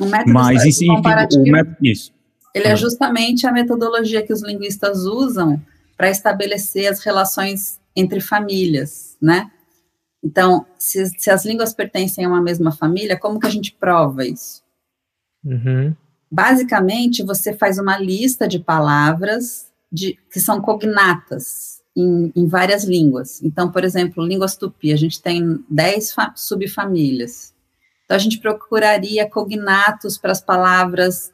O 0.00 0.06
método 0.06 0.32
Mas, 0.32 0.64
histórico 0.64 0.96
comparativo... 0.96 1.42
O 1.42 1.50
método, 1.50 1.76
isso 1.80 2.16
ele 2.56 2.68
é 2.68 2.74
justamente 2.74 3.46
a 3.46 3.52
metodologia 3.52 4.22
que 4.22 4.32
os 4.32 4.42
linguistas 4.42 5.04
usam 5.04 5.62
para 5.94 6.08
estabelecer 6.08 6.90
as 6.90 7.04
relações 7.04 7.78
entre 7.94 8.18
famílias, 8.18 9.14
né? 9.20 9.50
Então, 10.24 10.64
se, 10.78 11.04
se, 11.18 11.30
as 11.30 11.44
línguas 11.44 11.74
pertencem 11.74 12.24
a 12.24 12.28
uma 12.28 12.40
mesma 12.40 12.72
família, 12.72 13.18
como 13.18 13.38
que 13.38 13.46
a 13.46 13.50
gente 13.50 13.74
prova 13.78 14.24
isso? 14.24 14.62
Uhum. 15.44 15.94
Basicamente, 16.30 17.22
você 17.22 17.52
faz 17.52 17.78
uma 17.78 17.98
lista 17.98 18.48
de 18.48 18.58
palavras 18.58 19.70
de, 19.90 20.18
que 20.30 20.40
são 20.40 20.60
cognatas 20.60 21.82
em, 21.96 22.32
em, 22.34 22.46
várias 22.46 22.84
línguas. 22.84 23.42
Então, 23.42 23.70
por 23.70 23.84
exemplo, 23.84 24.24
línguas 24.24 24.56
tupi, 24.56 24.92
a 24.92 24.96
gente 24.96 25.22
tem 25.22 25.64
10 25.70 26.14
subfamílias. 26.34 27.54
Então, 28.04 28.16
a 28.16 28.20
gente 28.20 28.38
procuraria 28.38 29.28
cognatos 29.28 30.18
para 30.18 30.32
as 30.32 30.40
palavras 30.40 31.32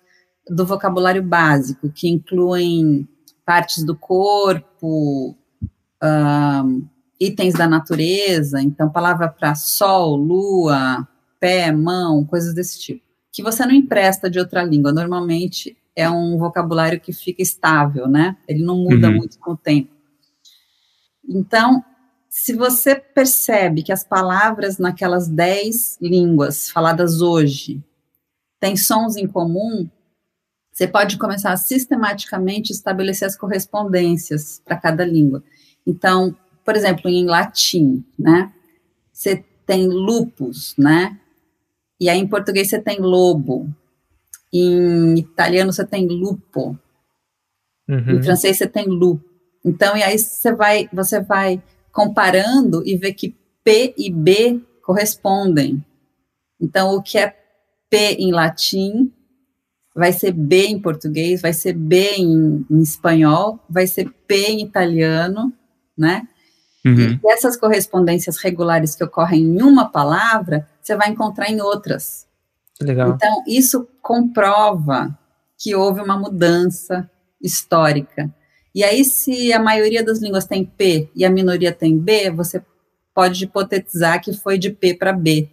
do 0.49 0.67
vocabulário 0.67 1.23
básico, 1.23 1.91
que 1.91 2.09
incluem 2.09 3.09
partes 3.45 3.85
do 3.85 3.97
corpo, 3.97 5.37
um, 6.03 6.87
itens 7.21 7.55
da 7.55 7.69
natureza, 7.69 8.61
então 8.61 8.91
palavra 8.91 9.29
para 9.29 9.55
sol, 9.55 10.17
lua, 10.17 11.07
pé, 11.39 11.71
mão, 11.71 12.25
coisas 12.25 12.55
desse 12.55 12.81
tipo, 12.81 13.03
que 13.33 13.43
você 13.43 13.65
não 13.65 13.73
empresta 13.73 14.29
de 14.29 14.39
outra 14.39 14.63
língua. 14.63 14.93
Normalmente 14.93 15.77
é 15.97 16.09
um 16.09 16.39
vocabulário 16.39 17.01
que 17.01 17.13
fica 17.13 17.43
estável, 17.43 18.07
né? 18.07 18.37
Ele 18.47 18.63
não 18.63 18.77
muda 18.77 19.09
uhum. 19.09 19.17
muito 19.17 19.39
com 19.39 19.53
o 19.53 19.57
tempo. 19.57 19.91
Então, 21.27 21.83
se 22.29 22.55
você 22.55 22.95
percebe 22.95 23.83
que 23.83 23.93
as 23.93 24.05
palavras 24.05 24.79
naquelas 24.79 25.29
dez 25.29 25.99
línguas 26.01 26.71
faladas 26.71 27.21
hoje 27.21 27.83
têm 28.61 28.77
sons 28.77 29.17
em 29.17 29.27
comum, 29.27 29.89
você 30.73 30.87
pode 30.87 31.19
começar 31.19 31.53
a 31.53 31.57
sistematicamente 31.57 32.73
estabelecer 32.73 33.29
as 33.29 33.37
correspondências 33.37 34.61
para 34.65 34.77
cada 34.77 35.05
língua. 35.05 35.43
Então, 35.87 36.37
por 36.65 36.77
exemplo, 36.77 37.11
em 37.11 37.27
latim, 37.27 38.05
né? 38.19 38.53
Você 39.13 39.45
tem 39.67 39.87
lupus, 39.87 40.75
né? 40.79 41.19
E 42.03 42.09
aí 42.09 42.19
em 42.19 42.27
português 42.27 42.69
você 42.69 42.81
tem 42.81 42.99
lobo. 42.99 43.73
Em 44.53 45.17
italiano 45.21 45.73
você 45.73 45.87
tem 45.87 46.09
lupo. 46.09 46.77
Uhum. 47.89 48.19
Em 48.19 48.23
francês 48.25 48.59
você 48.59 48.67
tem 48.67 48.87
lu. 48.87 49.23
Então, 49.65 49.97
e 49.97 50.03
aí 50.03 50.19
você 50.19 50.53
vai, 50.53 50.89
você 50.93 51.21
vai 51.21 51.63
comparando 51.93 52.83
e 52.85 52.97
vê 52.97 53.13
que 53.13 53.37
P 53.63 53.95
e 53.97 54.11
B 54.11 54.61
correspondem. 54.85 55.81
Então, 56.61 56.97
o 56.97 57.01
que 57.01 57.19
é 57.19 57.37
P 57.89 58.17
em 58.19 58.33
latim 58.33 59.13
vai 59.95 60.13
ser 60.13 60.33
B 60.33 60.67
em 60.67 60.83
português, 60.83 61.41
vai 61.41 61.53
ser 61.53 61.75
B 61.75 62.17
em, 62.17 62.67
em 62.69 62.81
espanhol, 62.81 63.65
vai 63.71 63.87
ser 63.87 64.11
P 64.27 64.35
em 64.49 64.63
italiano, 64.65 65.53
né? 65.97 66.27
Uhum. 66.85 67.19
E 67.23 67.33
essas 67.33 67.57
correspondências 67.57 68.39
regulares 68.39 68.95
que 68.95 69.05
ocorrem 69.05 69.43
em 69.43 69.63
uma 69.63 69.89
palavra, 69.89 70.69
você 70.81 70.97
vai 70.97 71.11
encontrar 71.11 71.49
em 71.49 71.61
outras. 71.61 72.27
Legal. 72.81 73.11
Então, 73.11 73.45
isso 73.47 73.87
comprova 74.01 75.17
que 75.59 75.75
houve 75.75 76.01
uma 76.01 76.19
mudança 76.19 77.09
histórica. 77.41 78.29
E 78.75 78.83
aí, 78.83 79.05
se 79.05 79.53
a 79.53 79.61
maioria 79.61 80.03
das 80.03 80.21
línguas 80.21 80.45
tem 80.45 80.65
P 80.65 81.09
e 81.15 81.25
a 81.25 81.31
minoria 81.31 81.73
tem 81.73 81.97
B, 81.97 82.31
você 82.31 82.63
pode 83.15 83.45
hipotetizar 83.45 84.21
que 84.21 84.33
foi 84.33 84.59
de 84.59 84.71
P 84.71 84.95
para 84.95 85.13
B. 85.13 85.49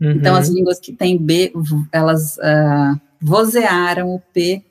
Uhum. 0.00 0.12
Então, 0.12 0.36
as 0.36 0.48
línguas 0.48 0.78
que 0.78 0.92
têm 0.92 1.18
B, 1.18 1.52
elas 1.90 2.36
uh, 2.36 3.00
vozearam 3.20 4.14
o 4.14 4.20
P 4.32 4.62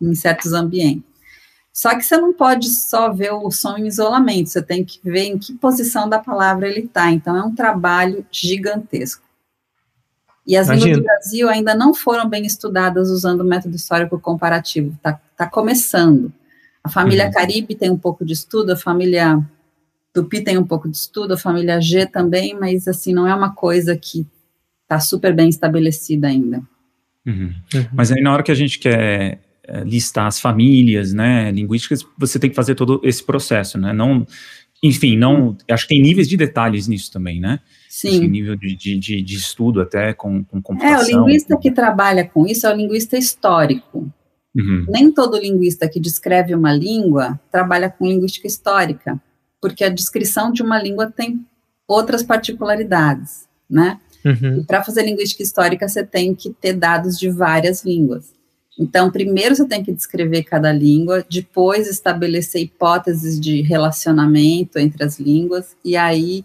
em 0.00 0.14
certos 0.14 0.52
ambientes. 0.52 1.13
Só 1.74 1.96
que 1.96 2.02
você 2.02 2.16
não 2.16 2.32
pode 2.32 2.68
só 2.68 3.12
ver 3.12 3.32
o 3.32 3.50
som 3.50 3.76
em 3.76 3.88
isolamento, 3.88 4.48
você 4.48 4.62
tem 4.62 4.84
que 4.84 5.00
ver 5.02 5.24
em 5.24 5.36
que 5.36 5.52
posição 5.54 6.08
da 6.08 6.20
palavra 6.20 6.68
ele 6.68 6.82
está. 6.86 7.10
Então, 7.10 7.36
é 7.36 7.42
um 7.42 7.52
trabalho 7.52 8.24
gigantesco. 8.30 9.24
E 10.46 10.56
as 10.56 10.68
línguas 10.68 10.98
do 10.98 11.02
Brasil 11.02 11.48
ainda 11.48 11.74
não 11.74 11.92
foram 11.92 12.28
bem 12.28 12.46
estudadas 12.46 13.10
usando 13.10 13.40
o 13.40 13.44
método 13.44 13.74
histórico 13.74 14.20
comparativo, 14.20 14.94
está 14.94 15.20
tá 15.36 15.48
começando. 15.48 16.32
A 16.82 16.88
família 16.88 17.26
uhum. 17.26 17.32
Caribe 17.32 17.74
tem 17.74 17.90
um 17.90 17.98
pouco 17.98 18.24
de 18.24 18.34
estudo, 18.34 18.72
a 18.72 18.76
família 18.76 19.42
Tupi 20.12 20.44
tem 20.44 20.56
um 20.56 20.66
pouco 20.66 20.88
de 20.88 20.96
estudo, 20.96 21.34
a 21.34 21.38
família 21.38 21.80
G 21.80 22.06
também, 22.06 22.56
mas 22.56 22.86
assim, 22.86 23.12
não 23.12 23.26
é 23.26 23.34
uma 23.34 23.52
coisa 23.52 23.96
que 23.96 24.24
está 24.82 25.00
super 25.00 25.34
bem 25.34 25.48
estabelecida 25.48 26.28
ainda. 26.28 26.62
Uhum. 27.26 27.52
Uhum. 27.74 27.86
Mas 27.92 28.12
aí 28.12 28.22
na 28.22 28.32
hora 28.32 28.44
que 28.44 28.52
a 28.52 28.54
gente 28.54 28.78
quer 28.78 29.40
listar 29.84 30.26
as 30.26 30.40
famílias, 30.40 31.12
né, 31.12 31.50
linguísticas, 31.50 32.04
você 32.18 32.38
tem 32.38 32.50
que 32.50 32.56
fazer 32.56 32.74
todo 32.74 33.00
esse 33.02 33.22
processo, 33.24 33.78
né, 33.78 33.92
não, 33.92 34.26
enfim, 34.82 35.16
não, 35.16 35.56
acho 35.70 35.88
que 35.88 35.94
tem 35.94 36.02
níveis 36.02 36.28
de 36.28 36.36
detalhes 36.36 36.86
nisso 36.86 37.10
também, 37.10 37.40
né? 37.40 37.58
Sim. 37.88 38.28
Nível 38.28 38.54
de, 38.54 38.76
de, 38.76 38.98
de, 38.98 39.34
estudo 39.34 39.80
até 39.80 40.12
com, 40.12 40.44
com 40.44 40.60
computação. 40.60 41.00
É, 41.00 41.22
o 41.22 41.26
linguista 41.26 41.56
que 41.56 41.70
trabalha 41.70 42.28
com 42.28 42.46
isso 42.46 42.66
é 42.66 42.70
o 42.70 42.76
linguista 42.76 43.16
histórico. 43.16 44.12
Uhum. 44.54 44.84
Nem 44.88 45.10
todo 45.10 45.38
linguista 45.38 45.88
que 45.88 45.98
descreve 45.98 46.54
uma 46.54 46.70
língua 46.70 47.40
trabalha 47.50 47.88
com 47.88 48.06
linguística 48.06 48.46
histórica, 48.46 49.18
porque 49.58 49.84
a 49.84 49.88
descrição 49.88 50.52
de 50.52 50.62
uma 50.62 50.78
língua 50.78 51.10
tem 51.10 51.46
outras 51.88 52.22
particularidades, 52.22 53.48
né? 53.70 53.98
Uhum. 54.22 54.58
E 54.58 54.64
para 54.64 54.82
fazer 54.82 55.02
linguística 55.04 55.42
histórica, 55.42 55.88
você 55.88 56.04
tem 56.04 56.34
que 56.34 56.50
ter 56.50 56.74
dados 56.74 57.18
de 57.18 57.30
várias 57.30 57.84
línguas. 57.86 58.33
Então, 58.78 59.10
primeiro 59.10 59.54
você 59.54 59.66
tem 59.66 59.84
que 59.84 59.92
descrever 59.92 60.42
cada 60.42 60.72
língua, 60.72 61.24
depois 61.30 61.88
estabelecer 61.88 62.62
hipóteses 62.62 63.38
de 63.38 63.62
relacionamento 63.62 64.78
entre 64.78 65.04
as 65.04 65.18
línguas, 65.18 65.76
e 65.84 65.96
aí 65.96 66.44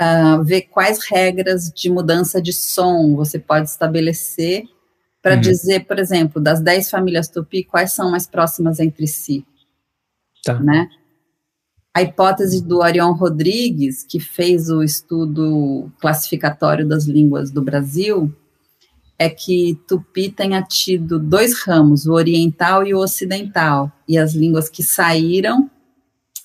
uh, 0.00 0.42
ver 0.42 0.62
quais 0.62 0.98
regras 1.04 1.70
de 1.70 1.88
mudança 1.88 2.42
de 2.42 2.52
som 2.52 3.14
você 3.14 3.38
pode 3.38 3.68
estabelecer 3.68 4.64
para 5.22 5.34
uhum. 5.34 5.40
dizer, 5.40 5.86
por 5.86 5.98
exemplo, 5.98 6.40
das 6.40 6.60
10 6.60 6.90
famílias 6.90 7.28
tupi, 7.28 7.64
quais 7.64 7.92
são 7.92 8.10
mais 8.10 8.26
próximas 8.26 8.78
entre 8.78 9.06
si. 9.06 9.44
Tá. 10.44 10.60
Né? 10.60 10.88
A 11.92 12.02
hipótese 12.02 12.62
do 12.62 12.82
Arion 12.82 13.12
Rodrigues, 13.12 14.04
que 14.04 14.20
fez 14.20 14.68
o 14.68 14.82
estudo 14.82 15.90
classificatório 16.00 16.86
das 16.86 17.06
línguas 17.06 17.50
do 17.50 17.62
Brasil, 17.62 18.32
é 19.18 19.30
que 19.30 19.78
Tupi 19.88 20.30
tenha 20.30 20.62
tido 20.62 21.18
dois 21.18 21.62
ramos, 21.62 22.06
o 22.06 22.12
oriental 22.12 22.86
e 22.86 22.94
o 22.94 22.98
ocidental, 22.98 23.90
e 24.06 24.18
as 24.18 24.34
línguas 24.34 24.68
que 24.68 24.82
saíram 24.82 25.70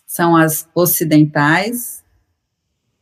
são 0.08 0.36
as 0.36 0.68
ocidentais, 0.74 2.04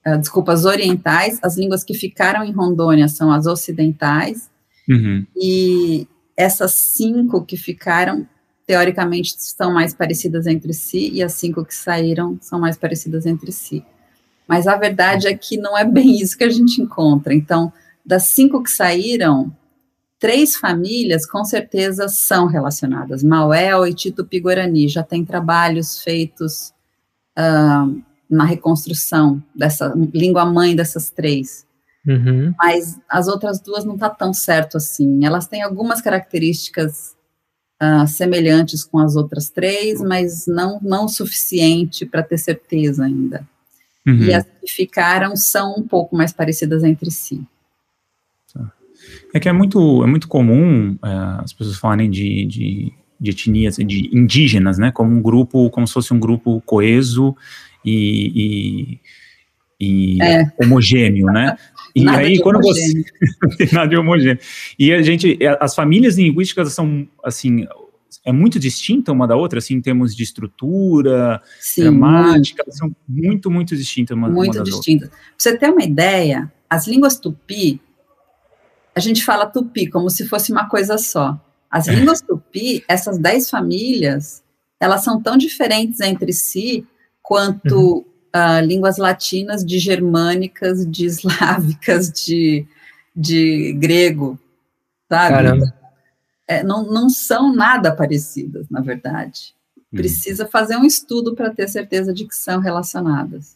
uh, 0.06 0.18
desculpa, 0.18 0.54
as 0.54 0.66
orientais, 0.66 1.40
as 1.42 1.58
línguas 1.58 1.84
que 1.84 1.94
ficaram 1.94 2.44
em 2.44 2.52
Rondônia 2.52 3.08
são 3.08 3.32
as 3.32 3.46
ocidentais, 3.46 4.50
uhum. 4.88 5.26
e 5.36 6.08
essas 6.36 6.72
cinco 6.72 7.44
que 7.44 7.58
ficaram, 7.58 8.28
teoricamente, 8.66 9.36
são 9.38 9.74
mais 9.74 9.94
parecidas 9.94 10.48
entre 10.48 10.74
si, 10.74 11.10
e 11.12 11.22
as 11.22 11.34
cinco 11.34 11.66
que 11.66 11.76
saíram 11.76 12.38
são 12.42 12.60
mais 12.60 12.78
parecidas 12.78 13.26
entre 13.26 13.52
si. 13.52 13.84
Mas 14.48 14.66
a 14.66 14.76
verdade 14.76 15.28
é 15.28 15.34
que 15.36 15.58
não 15.58 15.78
é 15.78 15.86
bem 15.86 16.20
isso 16.20 16.36
que 16.36 16.44
a 16.44 16.50
gente 16.50 16.82
encontra. 16.82 17.34
Então, 17.36 17.72
das 18.04 18.30
cinco 18.30 18.64
que 18.64 18.72
saíram, 18.72 19.56
três 20.20 20.56
famílias 20.56 21.26
com 21.26 21.44
certeza 21.46 22.08
são 22.10 22.46
relacionadas. 22.46 23.24
Mauel 23.24 23.88
e 23.88 23.94
Tito 23.94 24.26
Piguarani 24.26 24.88
já 24.88 25.02
têm 25.02 25.24
trabalhos 25.24 26.04
feitos 26.04 26.74
uh, 27.38 28.02
na 28.30 28.44
reconstrução 28.44 29.42
dessa 29.56 29.94
língua 30.14 30.46
mãe 30.46 30.76
dessas 30.76 31.10
três. 31.10 31.66
Uhum. 32.06 32.54
Mas 32.58 33.00
as 33.10 33.28
outras 33.28 33.60
duas 33.60 33.86
não 33.86 33.96
está 33.96 34.10
tão 34.10 34.34
certo 34.34 34.78
assim. 34.78 35.26
Elas 35.26 35.48
têm 35.48 35.62
algumas 35.62 36.02
características 36.02 37.16
uh, 37.82 38.08
semelhantes 38.08 38.84
com 38.84 39.00
as 39.00 39.16
outras 39.16 39.50
três, 39.50 40.02
mas 40.02 40.46
não 40.48 40.80
não 40.82 41.06
o 41.06 41.10
suficiente 41.10 42.06
para 42.06 42.24
ter 42.24 42.38
certeza 42.38 43.06
ainda. 43.06 43.48
Uhum. 44.06 44.24
E 44.24 44.34
as 44.34 44.44
que 44.44 44.68
ficaram 44.68 45.36
são 45.36 45.76
um 45.78 45.88
pouco 45.88 46.16
mais 46.16 46.34
parecidas 46.34 46.84
entre 46.84 47.10
si. 47.10 47.42
É 49.34 49.39
que 49.39 49.50
é 49.50 49.53
muito, 49.53 50.03
é 50.03 50.08
muito 50.08 50.27
comum 50.27 50.98
é, 51.03 51.44
as 51.44 51.53
pessoas 51.53 51.77
falarem 51.77 52.10
de, 52.10 52.46
de, 52.46 52.94
de 53.20 53.32
etnias, 53.32 53.77
de 53.77 54.10
indígenas, 54.13 54.77
né, 54.77 54.91
como 54.91 55.12
um 55.12 55.22
grupo, 55.22 55.70
como 55.70 55.88
se 55.88 55.94
fosse 55.94 56.13
um 56.13 56.20
grupo 56.20 56.62
coeso 56.65 57.36
e, 57.86 59.00
e, 59.79 60.18
e 60.18 60.22
é. 60.22 60.51
homogêneo, 60.62 61.27
né? 61.27 61.56
E 61.96 62.03
nada 62.03 62.20
aí, 62.20 62.39
quando 62.39 62.58
homogêneo. 62.58 63.03
você. 63.58 63.75
nada 63.75 63.88
de 63.88 63.98
homogêneo. 63.98 64.39
E 64.77 64.94
a 64.94 65.01
gente, 65.01 65.38
as 65.60 65.74
famílias 65.74 66.18
linguísticas 66.18 66.74
são, 66.74 67.08
assim, 67.24 67.65
é 68.25 68.32
muito 68.32 68.60
distinta 68.60 69.12
uma 69.12 69.27
da 69.27 69.36
outra, 69.36 69.60
assim, 69.60 69.75
em 69.75 69.82
termos 69.82 70.15
de 70.15 70.24
estrutura, 70.24 71.41
Sim, 71.60 71.84
gramática, 71.84 72.63
muito. 72.65 72.77
são 72.77 72.96
muito, 73.08 73.51
muito 73.51 73.75
distintas 73.75 74.15
uma, 74.15 74.29
muito 74.29 74.56
uma 74.56 74.63
das 74.63 74.75
distintas. 74.75 75.10
Para 75.10 75.18
você 75.38 75.58
ter 75.58 75.70
uma 75.70 75.84
ideia, 75.84 76.51
as 76.70 76.88
línguas 76.88 77.18
tupi, 77.18 77.82
a 79.00 79.01
gente 79.01 79.24
fala 79.24 79.46
tupi 79.46 79.89
como 79.89 80.10
se 80.10 80.27
fosse 80.27 80.51
uma 80.51 80.68
coisa 80.68 80.98
só. 80.98 81.39
As 81.72 81.88
línguas 81.88 82.19
tupi, 82.21 82.84
essas 82.88 83.17
dez 83.17 83.50
famílias, 83.50 84.43
elas 84.78 85.04
são 85.04 85.21
tão 85.21 85.38
diferentes 85.38 86.02
entre 86.02 86.34
si 86.34 86.86
quanto 87.21 87.78
uhum. 87.78 88.06
uh, 88.36 88.65
línguas 88.65 88.97
latinas, 88.97 89.65
de 89.65 89.80
germânicas, 89.80 90.86
de 90.86 91.06
eslávicas, 91.06 92.12
de, 92.12 92.67
de 93.15 93.74
grego, 93.80 94.38
sabe? 95.08 95.36
Caramba. 95.36 95.74
É, 96.45 96.62
não, 96.62 96.84
não 96.84 97.10
são 97.10 97.54
nada 97.54 97.95
parecidas, 97.95 98.67
na 98.69 98.82
verdade. 98.82 99.54
Uhum. 99.78 100.00
Precisa 100.00 100.45
fazer 100.45 100.76
um 100.76 100.84
estudo 100.84 101.36
para 101.36 101.52
ter 101.52 101.69
certeza 101.69 102.12
de 102.12 102.26
que 102.26 102.36
são 102.36 102.60
relacionadas. 102.60 103.56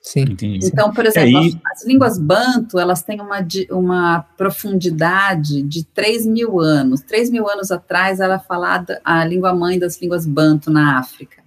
Sim. 0.00 0.22
Entendi. 0.22 0.66
Então, 0.66 0.92
por 0.92 1.04
exemplo, 1.04 1.38
é, 1.38 1.48
e... 1.48 1.60
as 1.72 1.84
línguas 1.84 2.18
banto, 2.18 2.78
elas 2.78 3.02
têm 3.02 3.20
uma, 3.20 3.46
uma 3.70 4.20
profundidade 4.36 5.62
de 5.62 5.84
3 5.84 6.26
mil 6.26 6.58
anos. 6.58 7.02
3 7.02 7.30
mil 7.30 7.48
anos 7.48 7.70
atrás 7.70 8.18
era 8.18 8.38
falada 8.38 9.00
a 9.04 9.24
língua 9.24 9.54
mãe 9.54 9.78
das 9.78 10.00
línguas 10.00 10.26
banto 10.26 10.70
na 10.70 10.98
África. 10.98 11.42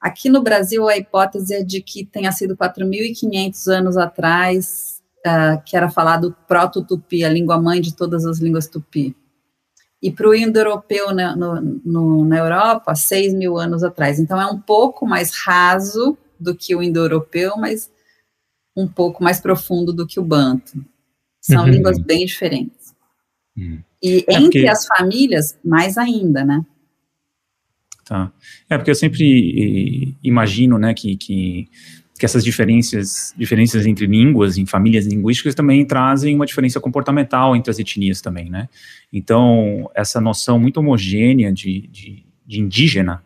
Aqui 0.00 0.28
no 0.28 0.42
Brasil, 0.42 0.86
a 0.88 0.96
hipótese 0.96 1.54
é 1.54 1.62
de 1.64 1.80
que 1.80 2.04
tenha 2.04 2.30
sido 2.30 2.56
4.500 2.56 3.66
anos 3.72 3.96
atrás 3.96 5.02
uh, 5.26 5.60
que 5.64 5.76
era 5.76 5.90
falado 5.90 6.36
proto-tupi, 6.46 7.24
a 7.24 7.28
língua 7.28 7.60
mãe 7.60 7.80
de 7.80 7.94
todas 7.94 8.24
as 8.24 8.38
línguas 8.38 8.68
tupi. 8.68 9.16
E 10.00 10.12
para 10.12 10.28
o 10.28 10.34
indo-europeu 10.34 11.14
na, 11.14 11.34
no, 11.34 11.60
no, 11.84 12.24
na 12.26 12.36
Europa, 12.36 12.94
6 12.94 13.32
mil 13.32 13.58
anos 13.58 13.82
atrás. 13.82 14.20
Então, 14.20 14.38
é 14.38 14.46
um 14.46 14.60
pouco 14.60 15.06
mais 15.06 15.34
raso 15.34 16.16
do 16.44 16.54
que 16.54 16.76
o 16.76 16.82
indo-europeu, 16.82 17.56
mas 17.56 17.90
um 18.76 18.86
pouco 18.86 19.22
mais 19.22 19.40
profundo 19.40 19.92
do 19.92 20.06
que 20.06 20.20
o 20.20 20.24
banto. 20.24 20.84
São 21.40 21.64
uhum. 21.64 21.70
línguas 21.70 21.98
bem 21.98 22.24
diferentes. 22.24 22.94
Uhum. 23.56 23.82
E 24.02 24.24
é 24.28 24.34
entre 24.34 24.60
porque... 24.60 24.68
as 24.68 24.86
famílias, 24.86 25.58
mais 25.64 25.96
ainda, 25.96 26.44
né? 26.44 26.64
Tá. 28.04 28.30
É 28.68 28.76
porque 28.76 28.90
eu 28.90 28.94
sempre 28.94 30.14
imagino, 30.22 30.78
né, 30.78 30.92
que, 30.92 31.16
que, 31.16 31.68
que 32.18 32.26
essas 32.26 32.44
diferenças, 32.44 33.34
diferenças 33.36 33.86
entre 33.86 34.06
línguas, 34.06 34.58
em 34.58 34.66
famílias 34.66 35.06
linguísticas, 35.06 35.54
também 35.54 35.86
trazem 35.86 36.34
uma 36.34 36.44
diferença 36.44 36.78
comportamental 36.78 37.56
entre 37.56 37.70
as 37.70 37.78
etnias 37.78 38.20
também, 38.20 38.50
né? 38.50 38.68
Então, 39.12 39.90
essa 39.94 40.20
noção 40.20 40.58
muito 40.58 40.78
homogênea 40.78 41.50
de, 41.50 41.88
de, 41.88 42.26
de 42.46 42.60
indígena, 42.60 43.22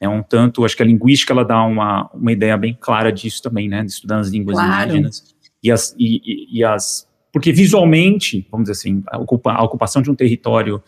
é 0.00 0.08
um 0.08 0.22
tanto, 0.22 0.64
acho 0.64 0.74
que 0.74 0.82
a 0.82 0.86
linguística 0.86 1.32
ela 1.32 1.44
dá 1.44 1.62
uma, 1.62 2.10
uma 2.14 2.32
ideia 2.32 2.56
bem 2.56 2.76
clara 2.78 3.12
disso 3.12 3.42
também, 3.42 3.68
né, 3.68 3.84
de 3.84 3.90
estudar 3.90 4.18
as 4.18 4.30
línguas 4.30 4.56
claro. 4.56 4.90
indígenas 4.90 5.34
e 5.62 5.70
as, 5.70 5.94
e, 5.98 6.58
e, 6.58 6.64
as, 6.64 7.06
porque 7.30 7.52
visualmente, 7.52 8.48
vamos 8.50 8.64
dizer 8.64 8.80
assim, 8.80 9.02
a, 9.08 9.18
ocupa, 9.18 9.52
a 9.52 9.62
ocupação 9.62 10.00
de 10.00 10.10
um 10.10 10.14
território 10.14 10.82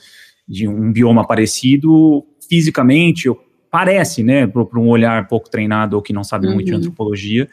de 0.48 0.66
um 0.66 0.90
bioma 0.90 1.26
parecido, 1.26 2.24
fisicamente, 2.48 3.28
parece, 3.70 4.22
né, 4.22 4.46
para 4.46 4.80
um 4.80 4.88
olhar 4.88 5.28
pouco 5.28 5.50
treinado 5.50 5.96
ou 5.96 6.02
que 6.02 6.12
não 6.12 6.24
sabe 6.24 6.46
uhum. 6.46 6.54
muito 6.54 6.66
de 6.66 6.72
uhum. 6.72 6.78
antropologia, 6.78 7.48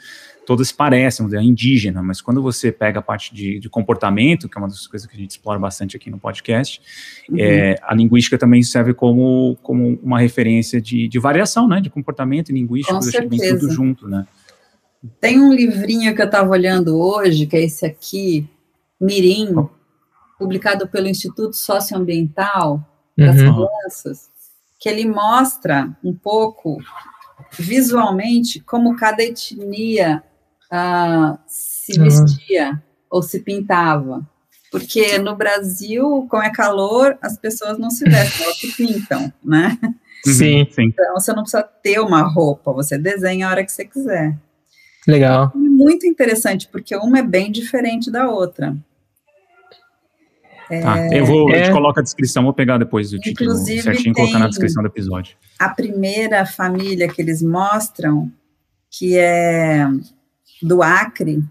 todas 0.49 0.71
parecem, 0.71 1.23
dizer, 1.27 1.41
indígena, 1.41 2.01
mas 2.01 2.21
quando 2.21 2.41
você 2.41 2.71
pega 2.71 2.97
a 2.97 3.03
parte 3.03 3.35
de, 3.35 3.59
de, 3.59 3.69
comportamento, 3.69 4.49
que 4.49 4.57
é 4.57 4.59
uma 4.59 4.67
das 4.67 4.88
coisas 4.88 5.07
que 5.07 5.15
a 5.15 5.19
gente 5.19 5.29
explora 5.29 5.59
bastante 5.59 5.95
aqui 5.95 6.09
no 6.09 6.17
podcast, 6.17 6.81
uhum. 7.29 7.38
é, 7.38 7.75
a 7.83 7.93
linguística 7.93 8.35
também 8.35 8.63
serve 8.63 8.95
como, 8.95 9.55
como 9.62 9.99
uma 10.01 10.19
referência 10.19 10.81
de, 10.81 11.07
de 11.07 11.19
variação, 11.19 11.67
né, 11.67 11.79
de 11.79 11.91
comportamento 11.91 12.49
e 12.49 12.53
linguística, 12.53 12.95
Com 12.95 13.01
certeza. 13.03 13.59
tudo 13.59 13.71
junto, 13.71 14.07
né. 14.07 14.25
Tem 15.21 15.39
um 15.39 15.53
livrinho 15.53 16.15
que 16.15 16.21
eu 16.23 16.25
estava 16.25 16.49
olhando 16.49 16.99
hoje, 16.99 17.45
que 17.45 17.55
é 17.55 17.63
esse 17.65 17.85
aqui, 17.85 18.49
Mirim, 18.99 19.53
oh. 19.55 19.69
publicado 20.39 20.88
pelo 20.88 21.07
Instituto 21.07 21.55
Socioambiental 21.55 22.83
das 23.15 23.39
uhum. 23.39 23.67
Crianças, 23.67 24.31
que 24.79 24.89
ele 24.89 25.05
mostra 25.05 25.95
um 26.03 26.15
pouco 26.15 26.81
visualmente 27.51 28.59
como 28.62 28.95
cada 28.95 29.21
etnia 29.21 30.23
uh, 30.71 31.38
se 31.47 31.99
vestia 31.99 32.71
uhum. 32.71 32.79
ou 33.10 33.23
se 33.23 33.39
pintava. 33.39 34.27
Porque 34.71 35.17
no 35.17 35.36
Brasil, 35.36 36.27
como 36.29 36.43
é 36.43 36.51
calor, 36.51 37.17
as 37.21 37.38
pessoas 37.38 37.79
não 37.79 37.89
se 37.89 38.05
vestem, 38.08 38.45
elas 38.45 38.58
se 38.58 38.75
pintam, 38.75 39.34
né? 39.43 39.77
Uhum. 39.84 40.34
Sim, 40.34 40.67
sim. 40.69 40.84
Então 40.84 41.13
você 41.13 41.32
não 41.34 41.43
precisa 41.43 41.63
ter 41.63 41.99
uma 41.99 42.21
roupa, 42.21 42.71
você 42.71 42.97
desenha 42.97 43.47
a 43.47 43.51
hora 43.51 43.65
que 43.65 43.71
você 43.71 43.86
quiser. 43.86 44.38
Legal. 45.08 45.51
É 45.55 45.58
muito 45.58 46.05
interessante, 46.05 46.67
porque 46.67 46.95
uma 46.95 47.19
é 47.19 47.23
bem 47.23 47.51
diferente 47.51 48.12
da 48.12 48.29
outra. 48.29 48.75
Tá, 50.69 51.08
eu 51.12 51.25
vou, 51.25 51.49
é, 51.49 51.62
eu 51.62 51.63
te 51.63 51.71
coloco 51.71 51.99
a 51.99 52.03
descrição, 52.03 52.43
vou 52.43 52.53
pegar 52.53 52.77
depois 52.77 53.12
o 53.12 53.17
título 53.17 53.55
certinho 53.55 54.12
e 54.12 54.13
colocar 54.13 54.38
na 54.38 54.47
descrição 54.47 54.84
do 54.84 54.88
episódio. 54.88 55.36
A 55.58 55.69
primeira 55.69 56.45
família 56.45 57.08
que 57.08 57.19
eles 57.19 57.41
mostram, 57.41 58.32
que 58.91 59.17
é 59.17 59.88
do 60.61 60.81
Acre, 60.81 61.43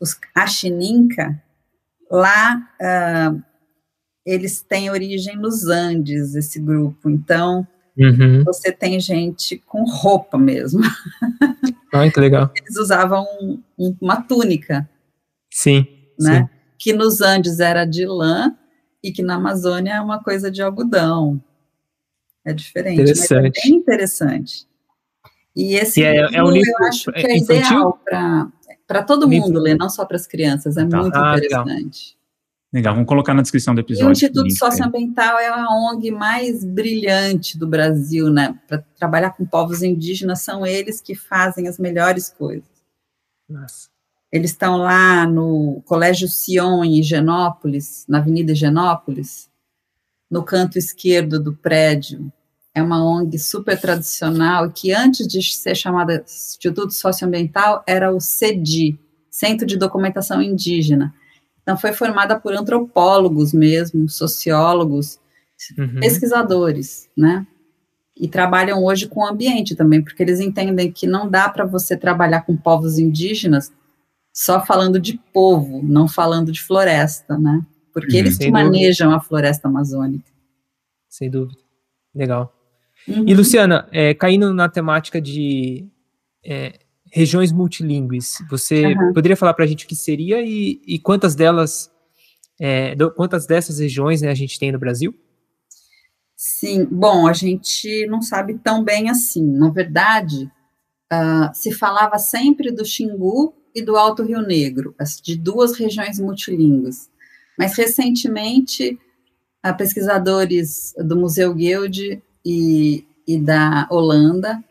os 0.00 0.18
Achininca, 0.34 1.42
lá 2.10 2.68
uh, 2.80 3.42
eles 4.24 4.62
têm 4.62 4.90
origem 4.90 5.36
nos 5.36 5.66
Andes, 5.66 6.34
esse 6.34 6.60
grupo. 6.60 7.10
Então, 7.10 7.66
uhum. 7.98 8.44
você 8.44 8.72
tem 8.72 9.00
gente 9.00 9.58
com 9.66 9.84
roupa 9.84 10.38
mesmo. 10.38 10.80
Ai, 11.92 12.10
que 12.10 12.20
legal. 12.20 12.50
Eles 12.56 12.76
usavam 12.76 13.26
um, 13.78 13.96
uma 14.00 14.22
túnica. 14.22 14.88
Sim. 15.52 15.86
Né? 16.18 16.42
Sim. 16.42 16.48
Que 16.78 16.92
nos 16.92 17.20
Andes 17.20 17.60
era 17.60 17.84
de 17.84 18.06
lã 18.06 18.56
e 19.02 19.10
que 19.10 19.22
na 19.22 19.34
Amazônia 19.34 19.94
é 19.94 20.00
uma 20.00 20.22
coisa 20.22 20.50
de 20.50 20.62
algodão. 20.62 21.42
É 22.44 22.52
diferente. 22.52 23.02
Interessante. 23.02 23.50
Mas 23.54 23.64
é 23.64 23.68
bem 23.68 23.76
interessante. 23.76 24.69
E 25.60 25.74
esse 25.74 26.00
e 26.00 26.04
é, 26.04 26.16
é 26.16 26.42
um 26.42 26.50
livro 26.50 26.70
eu 26.80 26.86
acho 26.86 27.12
que 27.12 27.20
é, 27.20 27.32
é 27.32 27.36
ideal 27.36 28.00
para. 28.86 29.02
todo 29.02 29.28
mundo 29.28 29.58
ler, 29.58 29.76
não 29.76 29.90
só 29.90 30.06
para 30.06 30.16
as 30.16 30.26
crianças. 30.26 30.78
É 30.78 30.86
tá. 30.86 30.96
muito 30.96 31.14
ah, 31.14 31.36
interessante. 31.36 32.16
Legal. 32.72 32.72
legal. 32.72 32.94
vamos 32.94 33.08
colocar 33.08 33.34
na 33.34 33.42
descrição 33.42 33.74
do 33.74 33.82
episódio. 33.82 34.06
E 34.06 34.10
o 34.10 34.12
Instituto 34.12 34.50
Socioambiental 34.56 35.38
é 35.38 35.48
a 35.48 35.68
ONG 35.68 36.10
mais 36.10 36.64
brilhante 36.64 37.58
do 37.58 37.66
Brasil, 37.66 38.30
né? 38.30 38.58
Para 38.66 38.78
trabalhar 38.96 39.32
com 39.32 39.44
povos 39.44 39.82
indígenas, 39.82 40.40
são 40.40 40.66
eles 40.66 40.98
que 40.98 41.14
fazem 41.14 41.68
as 41.68 41.78
melhores 41.78 42.30
coisas. 42.30 42.70
Nossa. 43.46 43.90
Eles 44.32 44.52
estão 44.52 44.78
lá 44.78 45.26
no 45.26 45.82
Colégio 45.84 46.28
Sion, 46.28 46.82
em 46.84 47.00
Higienópolis, 47.00 48.06
na 48.08 48.18
Avenida 48.18 48.52
Higienópolis, 48.52 49.50
no 50.30 50.42
canto 50.42 50.78
esquerdo 50.78 51.38
do 51.38 51.54
prédio. 51.54 52.32
É 52.80 52.82
uma 52.82 53.04
ONG 53.04 53.38
super 53.38 53.78
tradicional 53.78 54.70
que 54.70 54.90
antes 54.90 55.28
de 55.28 55.42
ser 55.42 55.74
chamada 55.74 56.24
Instituto 56.26 56.94
Socioambiental 56.94 57.84
era 57.86 58.10
o 58.10 58.18
CEDI, 58.18 58.98
Centro 59.30 59.66
de 59.66 59.76
Documentação 59.76 60.40
Indígena. 60.40 61.14
Então 61.62 61.76
foi 61.76 61.92
formada 61.92 62.40
por 62.40 62.54
antropólogos 62.54 63.52
mesmo, 63.52 64.08
sociólogos, 64.08 65.20
uhum. 65.78 66.00
pesquisadores, 66.00 67.06
né? 67.14 67.46
E 68.16 68.26
trabalham 68.26 68.82
hoje 68.82 69.06
com 69.06 69.20
o 69.20 69.26
ambiente 69.26 69.76
também, 69.76 70.02
porque 70.02 70.22
eles 70.22 70.40
entendem 70.40 70.90
que 70.90 71.06
não 71.06 71.28
dá 71.28 71.50
para 71.50 71.66
você 71.66 71.98
trabalhar 71.98 72.46
com 72.46 72.56
povos 72.56 72.98
indígenas 72.98 73.70
só 74.32 74.64
falando 74.64 74.98
de 74.98 75.20
povo, 75.34 75.82
não 75.82 76.08
falando 76.08 76.50
de 76.50 76.62
floresta, 76.62 77.36
né? 77.36 77.60
Porque 77.92 78.14
uhum, 78.14 78.18
eles 78.20 78.38
que 78.38 78.50
manejam 78.50 79.12
a 79.12 79.20
floresta 79.20 79.68
amazônica. 79.68 80.30
Sem 81.10 81.30
dúvida. 81.30 81.60
Legal. 82.14 82.50
Uhum. 83.08 83.24
E, 83.26 83.34
Luciana, 83.34 83.88
é, 83.92 84.14
caindo 84.14 84.52
na 84.52 84.68
temática 84.68 85.20
de 85.20 85.86
é, 86.44 86.78
regiões 87.10 87.52
multilingües, 87.52 88.38
você 88.48 88.86
uhum. 88.86 89.12
poderia 89.12 89.36
falar 89.36 89.54
para 89.54 89.64
a 89.64 89.68
gente 89.68 89.84
o 89.84 89.88
que 89.88 89.96
seria 89.96 90.42
e, 90.42 90.80
e 90.86 90.98
quantas 90.98 91.34
delas, 91.34 91.90
é, 92.58 92.94
do, 92.94 93.10
quantas 93.10 93.46
dessas 93.46 93.78
regiões 93.78 94.22
né, 94.22 94.30
a 94.30 94.34
gente 94.34 94.58
tem 94.58 94.70
no 94.70 94.78
Brasil? 94.78 95.14
Sim, 96.36 96.86
bom, 96.90 97.26
a 97.26 97.34
gente 97.34 98.06
não 98.06 98.22
sabe 98.22 98.58
tão 98.58 98.82
bem 98.82 99.10
assim. 99.10 99.44
Na 99.44 99.68
verdade, 99.68 100.50
uh, 101.12 101.52
se 101.52 101.70
falava 101.70 102.18
sempre 102.18 102.72
do 102.72 102.82
Xingu 102.82 103.54
e 103.74 103.82
do 103.82 103.94
Alto 103.94 104.22
Rio 104.22 104.40
Negro, 104.40 104.94
de 105.22 105.36
duas 105.36 105.76
regiões 105.76 106.18
multilingües. 106.18 107.10
Mas 107.58 107.76
recentemente, 107.76 108.98
pesquisadores 109.76 110.94
do 110.96 111.14
Museu 111.14 111.52
Guild 111.54 112.22
e, 112.44 113.06
e 113.26 113.38
da 113.38 113.86
Holanda, 113.90 114.62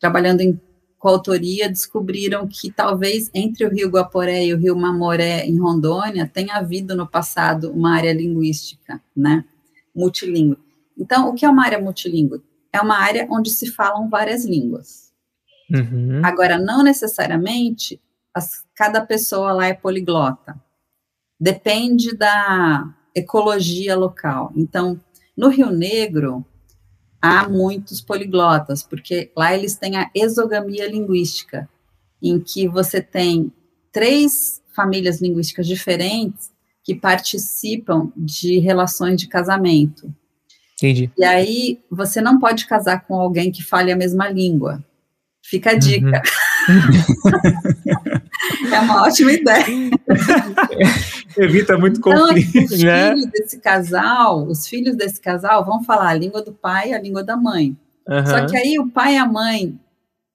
trabalhando 0.00 0.40
em 0.40 0.60
coautoria, 0.98 1.68
descobriram 1.68 2.46
que 2.48 2.70
talvez 2.70 3.30
entre 3.32 3.64
o 3.64 3.70
Rio 3.70 3.88
Guaporé 3.88 4.46
e 4.46 4.54
o 4.54 4.58
Rio 4.58 4.76
Mamoré, 4.76 5.46
em 5.46 5.58
Rondônia, 5.58 6.26
tenha 6.32 6.56
havido 6.56 6.96
no 6.96 7.06
passado 7.06 7.70
uma 7.70 7.94
área 7.94 8.12
linguística, 8.12 9.00
né, 9.16 9.44
multilingüe. 9.94 10.58
Então, 10.96 11.28
o 11.28 11.34
que 11.34 11.44
é 11.44 11.48
uma 11.48 11.64
área 11.64 11.78
multilingüe? 11.78 12.42
É 12.72 12.80
uma 12.80 12.98
área 12.98 13.26
onde 13.30 13.50
se 13.50 13.70
falam 13.70 14.08
várias 14.08 14.44
línguas. 14.44 15.12
Uhum. 15.70 16.20
Agora, 16.24 16.58
não 16.58 16.82
necessariamente 16.82 18.00
as, 18.34 18.64
cada 18.74 19.00
pessoa 19.00 19.52
lá 19.52 19.66
é 19.66 19.74
poliglota. 19.74 20.60
Depende 21.38 22.16
da 22.16 22.92
ecologia 23.14 23.96
local. 23.96 24.52
Então, 24.56 25.00
no 25.36 25.48
Rio 25.48 25.70
Negro, 25.70 26.44
há 27.20 27.48
muitos 27.48 28.00
poliglotas, 28.00 28.82
porque 28.82 29.30
lá 29.36 29.54
eles 29.54 29.76
têm 29.76 29.96
a 29.96 30.10
exogamia 30.14 30.90
linguística, 30.90 31.68
em 32.22 32.40
que 32.40 32.68
você 32.68 33.00
tem 33.00 33.52
três 33.92 34.62
famílias 34.74 35.20
linguísticas 35.20 35.66
diferentes 35.66 36.52
que 36.84 36.94
participam 36.94 38.12
de 38.16 38.58
relações 38.58 39.20
de 39.20 39.28
casamento. 39.28 40.12
Entendi. 40.74 41.10
E 41.18 41.24
aí 41.24 41.80
você 41.90 42.20
não 42.20 42.38
pode 42.38 42.66
casar 42.66 43.04
com 43.04 43.16
alguém 43.16 43.50
que 43.50 43.64
fale 43.64 43.90
a 43.90 43.96
mesma 43.96 44.28
língua. 44.28 44.84
Fica 45.48 45.70
a 45.70 45.74
dica. 45.74 46.22
Uhum. 46.68 46.92
é 48.70 48.80
uma 48.80 49.02
ótima 49.04 49.32
ideia. 49.32 49.90
Evita 51.38 51.78
muito 51.78 52.00
então, 52.00 52.12
conflito. 52.12 52.50
Então, 52.50 52.76
os 52.76 52.82
né? 52.82 53.14
filhos 53.14 53.26
desse 53.30 53.58
casal, 53.58 54.46
os 54.46 54.66
filhos 54.66 54.94
desse 54.94 55.18
casal 55.18 55.64
vão 55.64 55.82
falar 55.82 56.10
a 56.10 56.14
língua 56.14 56.42
do 56.42 56.52
pai 56.52 56.90
e 56.90 56.94
a 56.94 57.00
língua 57.00 57.24
da 57.24 57.34
mãe. 57.34 57.74
Uhum. 58.06 58.26
Só 58.26 58.46
que 58.46 58.58
aí 58.58 58.78
o 58.78 58.90
pai 58.90 59.14
e 59.14 59.16
a 59.16 59.24
mãe 59.24 59.80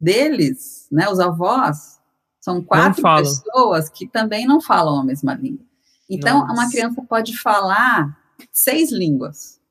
deles, 0.01 0.87
né, 0.91 1.07
os 1.07 1.19
avós, 1.19 1.99
são 2.41 2.59
quatro 2.63 3.03
pessoas 3.03 3.89
que 3.89 4.07
também 4.07 4.47
não 4.47 4.59
falam 4.59 4.99
a 4.99 5.03
mesma 5.05 5.35
língua. 5.35 5.65
Então, 6.09 6.39
Nossa. 6.39 6.53
uma 6.53 6.71
criança 6.71 7.03
pode 7.07 7.37
falar 7.37 8.17
seis 8.51 8.91
línguas. 8.91 9.61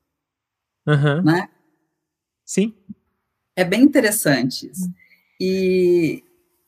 Uhum. 0.87 1.21
Né? 1.21 1.49
Sim. 2.45 2.73
É 3.57 3.65
bem 3.65 3.81
interessante 3.81 4.71
isso. 4.71 4.89
E 5.39 6.23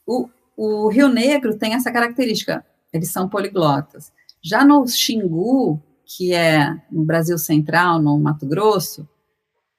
o, 0.05 0.29
o 0.55 0.89
Rio 0.89 1.07
Negro 1.07 1.57
tem 1.57 1.73
essa 1.73 1.91
característica, 1.91 2.65
eles 2.91 3.11
são 3.11 3.29
poliglotas. 3.29 4.11
Já 4.41 4.63
no 4.63 4.87
Xingu, 4.87 5.81
que 6.05 6.33
é 6.33 6.75
no 6.91 7.03
Brasil 7.03 7.37
Central, 7.37 8.01
no 8.01 8.17
Mato 8.19 8.45
Grosso, 8.45 9.07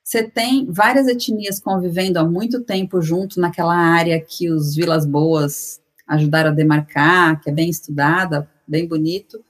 você 0.03 0.22
tem 0.22 0.70
várias 0.70 1.09
etnias 1.09 1.59
convivendo 1.59 2.18
há 2.18 2.25
muito 2.25 2.62
tempo 2.62 3.03
junto 3.03 3.40
naquela 3.40 3.77
área 3.77 4.20
que 4.20 4.51
os 4.51 4.75
Vilas 4.75 5.05
Boas 5.05 5.81
ajudaram 6.07 6.51
a 6.51 6.55
demarcar, 6.55 7.40
que 7.40 7.51
é 7.51 7.53
bem 7.53 7.68
estudada, 7.68 8.49
bem 8.66 8.87
bonito. 8.87 9.44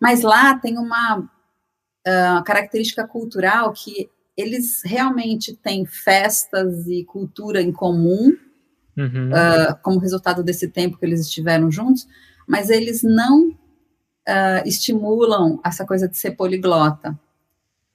Mas 0.00 0.22
lá 0.22 0.56
tem 0.56 0.78
uma 0.78 1.18
uh, 1.18 2.44
característica 2.44 3.06
cultural 3.06 3.72
que 3.72 4.08
eles 4.40 4.82
realmente 4.84 5.54
têm 5.54 5.84
festas 5.84 6.86
e 6.86 7.04
cultura 7.04 7.60
em 7.60 7.70
comum, 7.72 8.36
uhum. 8.96 9.30
uh, 9.30 9.76
como 9.82 9.98
resultado 9.98 10.42
desse 10.42 10.68
tempo 10.68 10.98
que 10.98 11.04
eles 11.04 11.20
estiveram 11.20 11.70
juntos, 11.70 12.08
mas 12.46 12.70
eles 12.70 13.02
não 13.02 13.48
uh, 13.48 14.66
estimulam 14.66 15.60
essa 15.64 15.84
coisa 15.86 16.08
de 16.08 16.16
ser 16.16 16.32
poliglota, 16.32 17.18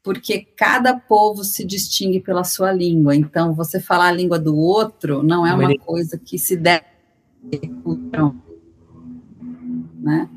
porque 0.03 0.47
cada 0.55 0.93
povo 0.97 1.43
se 1.43 1.65
distingue 1.65 2.19
pela 2.19 2.43
sua 2.43 2.71
língua. 2.71 3.15
Então, 3.15 3.53
você 3.53 3.79
falar 3.79 4.09
a 4.09 4.11
língua 4.11 4.37
do 4.37 4.55
outro 4.55 5.23
não 5.23 5.45
é 5.45 5.53
uma 5.53 5.75
coisa 5.79 6.17
que 6.17 6.37
se 6.37 6.55
deve. 6.55 6.85
Né? 9.99 10.29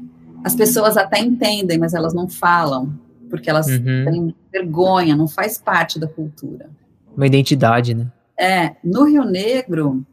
As 0.43 0.55
pessoas 0.55 0.97
até 0.97 1.21
entendem, 1.21 1.79
mas 1.79 1.93
elas 1.93 2.15
não 2.15 2.29
falam 2.29 2.99
porque 3.29 3.49
elas 3.49 3.67
uhum. 3.67 4.05
têm 4.05 4.35
vergonha, 4.53 5.17
não 5.17 5.29
faz 5.29 5.59
parte 5.59 5.99
da 5.99 6.09
cultura. 6.09 6.71
Uma 7.17 7.27
identidade, 7.27 7.95
né? 7.95 8.07
É, 8.39 8.77
no 8.85 9.05
Rio 9.05 9.25
Negro, 9.25 10.07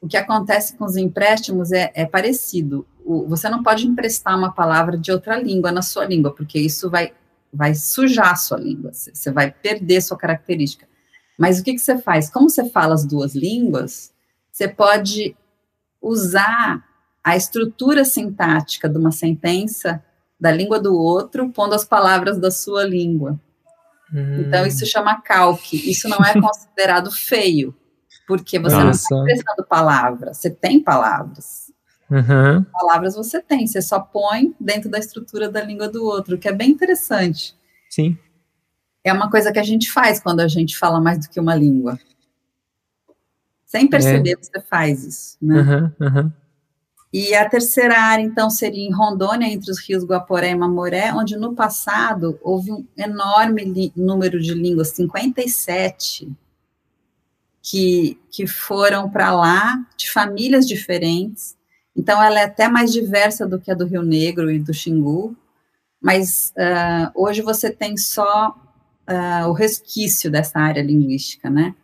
o 0.00 0.06
que 0.06 0.16
acontece 0.16 0.76
com 0.76 0.84
os 0.84 0.96
empréstimos 0.96 1.72
é, 1.72 1.90
é 1.94 2.06
parecido. 2.06 2.86
O, 3.04 3.26
você 3.26 3.48
não 3.48 3.62
pode 3.62 3.86
emprestar 3.86 4.36
uma 4.36 4.52
palavra 4.52 4.96
de 4.96 5.10
outra 5.10 5.40
língua 5.40 5.72
na 5.72 5.82
sua 5.82 6.04
língua, 6.04 6.34
porque 6.34 6.58
isso 6.58 6.90
vai, 6.90 7.12
vai 7.52 7.74
sujar 7.74 8.32
a 8.32 8.36
sua 8.36 8.58
língua, 8.58 8.92
você, 8.92 9.30
vai 9.30 9.50
perder 9.50 10.00
sua 10.00 10.16
característica. 10.16 10.86
Mas 11.38 11.58
o 11.58 11.64
que, 11.64 11.72
que 11.72 11.78
você 11.78 11.98
faz? 11.98 12.30
Como 12.30 12.50
você 12.50 12.68
fala 12.68 12.94
as 12.94 13.04
duas 13.04 13.34
línguas, 13.34 14.12
você 14.52 14.68
pode 14.68 15.34
usar 16.00 16.84
a 17.22 17.36
estrutura 17.36 18.04
sintática 18.04 18.88
de 18.88 18.98
uma 18.98 19.12
sentença 19.12 20.02
da 20.40 20.50
língua 20.50 20.80
do 20.80 20.96
outro, 20.96 21.50
pondo 21.50 21.74
as 21.74 21.84
palavras 21.84 22.38
da 22.38 22.50
sua 22.50 22.84
língua. 22.84 23.38
Hum. 24.12 24.40
Então, 24.40 24.66
isso 24.66 24.86
chama 24.86 25.20
calque. 25.20 25.90
Isso 25.90 26.08
não 26.08 26.18
é 26.18 26.32
considerado 26.40 27.10
feio, 27.10 27.74
porque 28.26 28.58
você 28.58 28.76
Nossa. 28.76 28.84
não 28.84 28.90
está 28.90 29.16
expressando 29.16 29.68
palavras, 29.68 30.38
você 30.38 30.50
tem 30.50 30.82
palavras. 30.82 31.70
Uhum. 32.10 32.64
Palavras 32.72 33.14
você 33.14 33.40
tem, 33.40 33.66
você 33.66 33.80
só 33.80 34.00
põe 34.00 34.52
dentro 34.58 34.90
da 34.90 34.98
estrutura 34.98 35.48
da 35.48 35.62
língua 35.62 35.88
do 35.88 36.04
outro, 36.04 36.36
que 36.36 36.48
é 36.48 36.52
bem 36.52 36.70
interessante. 36.70 37.54
Sim. 37.88 38.18
É 39.04 39.12
uma 39.12 39.30
coisa 39.30 39.52
que 39.52 39.60
a 39.60 39.62
gente 39.62 39.90
faz 39.90 40.20
quando 40.20 40.40
a 40.40 40.48
gente 40.48 40.76
fala 40.76 41.00
mais 41.00 41.20
do 41.20 41.30
que 41.30 41.38
uma 41.38 41.54
língua. 41.54 41.98
Sem 43.64 43.88
perceber, 43.88 44.32
é. 44.32 44.36
você 44.36 44.60
faz 44.68 45.04
isso, 45.04 45.36
né? 45.40 45.60
Uhum, 45.60 45.92
uhum. 46.00 46.32
E 47.12 47.34
a 47.34 47.48
terceira 47.48 47.98
área, 47.98 48.22
então, 48.22 48.48
seria 48.48 48.86
em 48.86 48.92
Rondônia, 48.92 49.48
entre 49.48 49.70
os 49.70 49.80
rios 49.80 50.04
Guaporé 50.04 50.50
e 50.50 50.54
Mamoré, 50.54 51.12
onde 51.12 51.36
no 51.36 51.54
passado 51.54 52.38
houve 52.40 52.70
um 52.70 52.86
enorme 52.96 53.92
número 53.96 54.40
de 54.40 54.54
línguas, 54.54 54.90
57, 54.90 56.30
que, 57.60 58.16
que 58.30 58.46
foram 58.46 59.10
para 59.10 59.34
lá, 59.34 59.84
de 59.96 60.08
famílias 60.08 60.66
diferentes. 60.66 61.56
Então, 61.96 62.22
ela 62.22 62.40
é 62.40 62.44
até 62.44 62.68
mais 62.68 62.92
diversa 62.92 63.44
do 63.44 63.58
que 63.58 63.72
a 63.72 63.74
do 63.74 63.86
Rio 63.86 64.02
Negro 64.02 64.48
e 64.48 64.60
do 64.60 64.72
Xingu, 64.72 65.36
mas 66.00 66.52
uh, 66.56 67.10
hoje 67.14 67.42
você 67.42 67.70
tem 67.70 67.96
só 67.96 68.50
uh, 68.50 69.48
o 69.48 69.52
resquício 69.52 70.30
dessa 70.30 70.60
área 70.60 70.82
linguística, 70.82 71.50
né? 71.50 71.74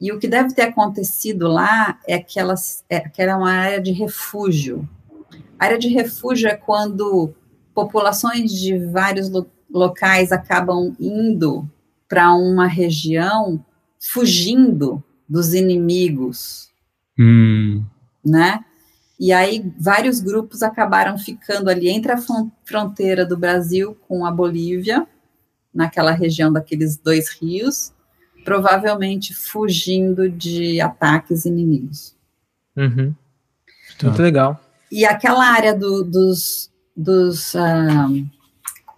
E 0.00 0.12
o 0.12 0.18
que 0.18 0.26
deve 0.26 0.54
ter 0.54 0.62
acontecido 0.62 1.46
lá 1.46 1.98
é 2.06 2.18
que, 2.18 2.40
elas, 2.40 2.84
é 2.88 3.00
que 3.00 3.20
era 3.20 3.36
uma 3.36 3.52
área 3.52 3.80
de 3.80 3.92
refúgio. 3.92 4.88
Área 5.58 5.78
de 5.78 5.88
refúgio 5.88 6.48
é 6.48 6.56
quando 6.56 7.34
populações 7.74 8.50
de 8.52 8.78
vários 8.86 9.28
lo 9.30 9.46
locais 9.72 10.32
acabam 10.32 10.96
indo 10.98 11.70
para 12.08 12.34
uma 12.34 12.66
região 12.66 13.64
fugindo 14.00 15.00
dos 15.28 15.54
inimigos, 15.54 16.70
hum. 17.16 17.84
né? 18.24 18.64
E 19.16 19.32
aí 19.32 19.72
vários 19.78 20.18
grupos 20.18 20.60
acabaram 20.60 21.16
ficando 21.16 21.70
ali 21.70 21.88
entre 21.88 22.10
a 22.10 22.18
fronteira 22.64 23.24
do 23.24 23.36
Brasil 23.36 23.96
com 24.08 24.26
a 24.26 24.30
Bolívia, 24.32 25.06
naquela 25.72 26.10
região 26.10 26.52
daqueles 26.52 26.96
dois 26.96 27.28
rios, 27.28 27.92
provavelmente 28.50 29.32
fugindo 29.32 30.28
de 30.28 30.80
ataques 30.80 31.44
inimigos. 31.44 32.16
Uhum. 32.76 33.14
Tá. 33.98 34.08
Muito 34.08 34.22
legal. 34.22 34.60
E 34.90 35.04
aquela 35.04 35.44
área 35.44 35.72
do, 35.72 36.02
dos, 36.02 36.68
dos 36.96 37.54
uh, 37.54 38.26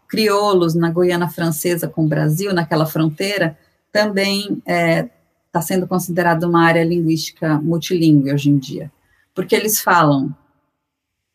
crioulos 0.09 0.75
na 0.75 0.91
Guiana 0.91 1.29
Francesa 1.29 1.87
com 1.87 2.07
o 2.07 2.09
Brasil, 2.09 2.55
naquela 2.55 2.87
fronteira, 2.87 3.59
também 3.93 4.55
está 4.61 4.73
é, 4.73 5.11
tá 5.53 5.61
sendo 5.61 5.87
considerada 5.87 6.49
uma 6.49 6.65
área 6.65 6.83
linguística 6.83 7.61
multilingüe 7.61 8.33
hoje 8.33 8.49
em 8.49 8.57
dia 8.57 8.91
porque 9.35 9.55
eles 9.55 9.81
falam 9.81 10.35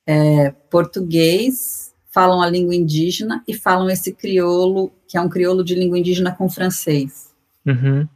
é, 0.06 0.52
português, 0.70 1.94
falam 2.10 2.42
a 2.42 2.50
língua 2.50 2.76
indígena 2.76 3.44
e 3.48 3.54
falam 3.54 3.90
esse 3.90 4.14
crioulo, 4.14 4.92
que 5.08 5.18
é 5.18 5.22
um 5.22 5.30
crioulo 5.30 5.64
de 5.64 5.76
língua 5.76 6.00
indígena 6.00 6.32
com 6.32 6.50
francês. 6.50 7.28
Uhum. 7.68 8.08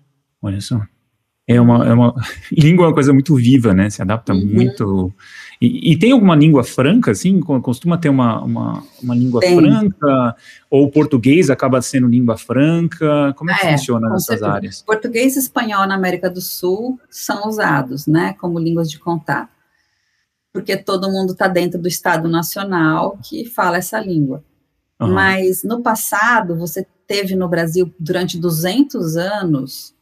Olha 0.41 0.61
só. 0.61 0.81
É 1.47 1.59
uma, 1.59 1.85
é 1.85 1.93
uma 1.93 2.15
língua 2.51 2.85
é 2.85 2.87
uma 2.87 2.93
coisa 2.93 3.11
muito 3.11 3.35
viva, 3.35 3.73
né? 3.73 3.89
Se 3.89 4.01
adapta 4.01 4.33
uhum. 4.33 4.45
muito. 4.45 5.13
E, 5.61 5.91
e, 5.91 5.99
tem 5.99 6.11
alguma 6.11 6.35
língua 6.35 6.63
franca, 6.63 7.11
assim? 7.11 7.39
Costuma 7.39 7.97
ter 7.97 8.09
uma, 8.09 8.41
uma, 8.41 8.83
uma 9.03 9.15
língua 9.15 9.41
tem. 9.41 9.55
franca? 9.55 10.35
Ou 10.69 10.89
português 10.89 11.49
acaba 11.49 11.81
sendo 11.81 12.07
língua 12.07 12.37
franca? 12.37 13.33
Como 13.35 13.51
é 13.51 13.55
que 13.55 13.67
é, 13.67 13.71
funciona 13.71 14.09
nessas 14.09 14.25
certeza. 14.25 14.51
áreas? 14.51 14.81
Português 14.81 15.35
e 15.35 15.39
espanhol 15.39 15.85
na 15.85 15.95
América 15.95 16.29
do 16.29 16.41
Sul 16.41 16.99
são 17.09 17.47
usados, 17.47 18.07
né? 18.07 18.33
Como 18.39 18.57
línguas 18.57 18.89
de 18.89 18.97
contato 18.97 19.61
porque 20.53 20.75
todo 20.77 21.09
mundo 21.09 21.33
está 21.33 21.47
dentro 21.47 21.81
do 21.81 21.87
Estado 21.87 22.27
Nacional 22.27 23.17
que 23.23 23.45
fala 23.45 23.77
essa 23.77 23.99
língua. 23.99 24.43
Uhum. 24.99 25.13
Mas 25.13 25.63
no 25.63 25.81
passado, 25.81 26.55
você 26.57 26.85
teve 27.11 27.35
no 27.35 27.49
Brasil, 27.49 27.93
durante 27.99 28.39
200 28.39 29.17
anos, 29.17 29.93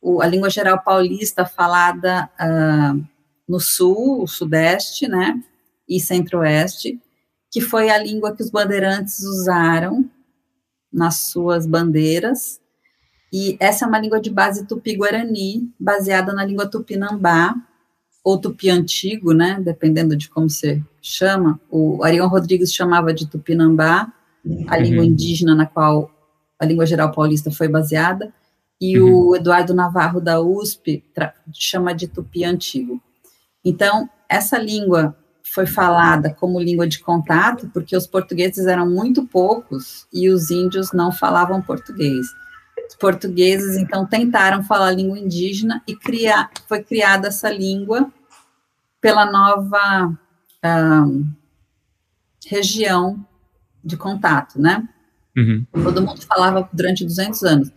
o, 0.00 0.22
a 0.22 0.26
língua 0.26 0.48
geral 0.48 0.82
paulista 0.82 1.44
falada 1.44 2.30
uh, 2.40 3.04
no 3.46 3.60
sul, 3.60 4.26
sudeste, 4.26 5.06
né, 5.06 5.38
e 5.86 6.00
centro-oeste, 6.00 6.98
que 7.52 7.60
foi 7.60 7.90
a 7.90 7.98
língua 7.98 8.34
que 8.34 8.42
os 8.42 8.48
bandeirantes 8.48 9.22
usaram 9.22 10.08
nas 10.90 11.26
suas 11.26 11.66
bandeiras, 11.66 12.58
e 13.30 13.58
essa 13.60 13.84
é 13.84 13.88
uma 13.88 13.98
língua 13.98 14.18
de 14.18 14.30
base 14.30 14.66
tupi-guarani, 14.66 15.70
baseada 15.78 16.32
na 16.32 16.46
língua 16.46 16.66
tupinambá, 16.66 17.54
ou 18.24 18.40
tupi 18.40 18.70
antigo, 18.70 19.34
né, 19.34 19.60
dependendo 19.62 20.16
de 20.16 20.30
como 20.30 20.48
você 20.48 20.82
chama, 21.02 21.60
o 21.70 22.02
Arião 22.02 22.26
Rodrigues 22.26 22.72
chamava 22.72 23.12
de 23.12 23.28
tupinambá, 23.28 24.10
a 24.66 24.76
uhum. 24.76 24.82
língua 24.82 25.04
indígena 25.04 25.54
na 25.54 25.66
qual 25.66 26.13
a 26.64 26.66
língua 26.66 26.86
geral 26.86 27.12
paulista 27.12 27.50
foi 27.50 27.68
baseada, 27.68 28.32
e 28.80 28.98
uhum. 28.98 29.28
o 29.28 29.36
Eduardo 29.36 29.72
Navarro 29.72 30.20
da 30.20 30.40
USP 30.40 31.04
chama 31.52 31.94
de 31.94 32.08
tupi 32.08 32.44
antigo. 32.44 33.00
Então, 33.64 34.08
essa 34.28 34.58
língua 34.58 35.16
foi 35.42 35.66
falada 35.66 36.34
como 36.34 36.60
língua 36.60 36.86
de 36.86 36.98
contato 36.98 37.70
porque 37.72 37.96
os 37.96 38.06
portugueses 38.06 38.66
eram 38.66 38.90
muito 38.90 39.26
poucos 39.26 40.06
e 40.12 40.28
os 40.28 40.50
índios 40.50 40.92
não 40.92 41.12
falavam 41.12 41.62
português. 41.62 42.26
Os 42.88 42.96
portugueses, 42.96 43.76
então, 43.76 44.06
tentaram 44.06 44.62
falar 44.62 44.90
língua 44.90 45.18
indígena 45.18 45.82
e 45.86 45.94
criar, 45.94 46.50
foi 46.66 46.82
criada 46.82 47.28
essa 47.28 47.50
língua 47.50 48.10
pela 49.00 49.30
nova 49.30 50.18
um, 50.64 51.30
região 52.46 53.24
de 53.82 53.96
contato, 53.96 54.60
né? 54.60 54.88
Uhum. 55.36 55.66
Todo 55.72 56.02
mundo 56.02 56.22
falava 56.22 56.68
durante 56.72 57.04
200 57.04 57.42
anos. 57.42 57.72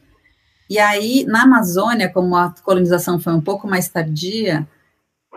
E 0.69 0.77
aí, 0.77 1.23
na 1.25 1.43
Amazônia, 1.43 2.11
como 2.11 2.35
a 2.35 2.53
colonização 2.63 3.19
foi 3.19 3.33
um 3.33 3.41
pouco 3.41 3.67
mais 3.67 3.87
tardia, 3.87 4.67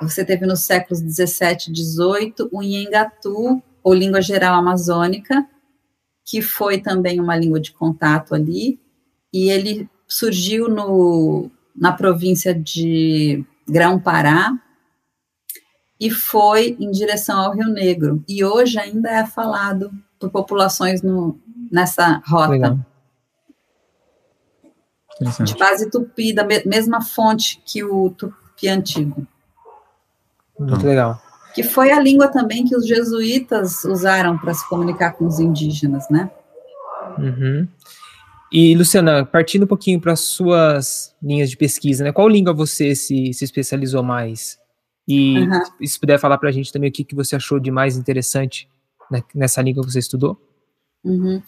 você 0.01 0.25
teve 0.25 0.45
nos 0.47 0.61
séculos 0.61 1.01
17 1.01 1.71
e 1.71 1.73
18 1.73 2.49
o 2.53 2.63
Nhengatu, 2.63 3.63
ou 3.83 3.95
língua 3.95 4.21
geral 4.21 4.55
amazônica, 4.55 5.47
que 6.25 6.43
foi 6.43 6.79
também 6.79 7.21
uma 7.21 7.37
língua 7.37 7.61
de 7.61 7.73
contato 7.73 8.35
ali, 8.35 8.79
e 9.33 9.49
ele 9.49 9.89
surgiu 10.07 10.69
no, 10.69 11.51
na 11.75 11.93
província 11.93 12.55
de 12.55 13.45
Grão-Pará 13.69 14.53
e 15.99 16.11
foi 16.11 16.77
em 16.81 16.91
direção 16.91 17.39
ao 17.39 17.55
Rio 17.55 17.69
Negro. 17.69 18.25
E 18.29 18.45
hoje 18.45 18.79
ainda 18.79 19.11
é 19.11 19.27
falado 19.27 19.91
por 20.19 20.31
populações 20.31 21.03
no, 21.03 21.39
nessa 21.71 22.23
rota. 22.27 22.51
Legal. 22.51 22.79
De 25.45 25.55
base 25.57 25.91
tupi, 25.91 26.33
da 26.33 26.47
mesma 26.65 27.03
fonte 27.03 27.61
que 27.65 27.85
o 27.85 28.11
tupi 28.11 28.69
antigo. 28.69 29.27
Muito 30.59 30.87
legal. 30.87 31.21
Que 31.55 31.63
foi 31.63 31.91
a 31.91 32.01
língua 32.01 32.29
também 32.29 32.65
que 32.65 32.75
os 32.75 32.87
jesuítas 32.87 33.85
usaram 33.85 34.39
para 34.39 34.55
se 34.55 34.67
comunicar 34.69 35.13
com 35.13 35.27
os 35.27 35.39
indígenas, 35.39 36.09
né? 36.09 36.31
Uhum. 37.19 37.69
E, 38.53 38.75
Luciana, 38.75 39.25
partindo 39.25 39.65
um 39.65 39.67
pouquinho 39.67 40.01
para 40.01 40.17
suas 40.17 41.15
linhas 41.23 41.51
de 41.51 41.57
pesquisa, 41.57 42.03
né? 42.03 42.13
Qual 42.13 42.29
língua 42.29 42.53
você 42.53 42.95
se, 42.95 43.33
se 43.33 43.45
especializou 43.45 44.03
mais? 44.03 44.59
E 45.07 45.39
uhum. 45.39 45.87
se 45.87 45.99
puder 45.99 46.19
falar 46.19 46.39
para 46.39 46.49
a 46.49 46.53
gente 46.53 46.73
também 46.73 46.89
o 46.91 46.93
que, 46.93 47.05
que 47.05 47.15
você 47.15 47.37
achou 47.37 47.61
de 47.61 47.71
mais 47.71 47.97
interessante 47.97 48.69
nessa 49.35 49.61
língua 49.61 49.85
que 49.85 49.93
você 49.93 49.99
estudou? 49.99 50.41
Uhum. 51.05 51.43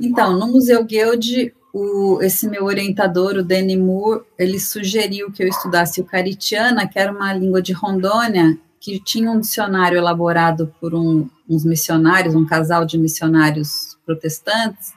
Então, 0.00 0.38
no 0.38 0.48
Museu 0.48 0.84
Guild, 0.84 1.54
o, 1.72 2.20
esse 2.22 2.48
meu 2.48 2.64
orientador, 2.64 3.34
o 3.36 3.44
Danny 3.44 3.76
Moore, 3.76 4.22
ele 4.38 4.58
sugeriu 4.58 5.30
que 5.30 5.42
eu 5.42 5.48
estudasse 5.48 6.00
o 6.00 6.04
Caritiana, 6.04 6.88
que 6.88 6.98
era 6.98 7.12
uma 7.12 7.32
língua 7.32 7.60
de 7.60 7.72
Rondônia, 7.72 8.58
que 8.80 8.98
tinha 8.98 9.30
um 9.30 9.40
dicionário 9.40 9.98
elaborado 9.98 10.74
por 10.80 10.94
um, 10.94 11.28
uns 11.48 11.64
missionários, 11.64 12.34
um 12.34 12.46
casal 12.46 12.84
de 12.84 12.96
missionários 12.96 13.98
protestantes, 14.06 14.94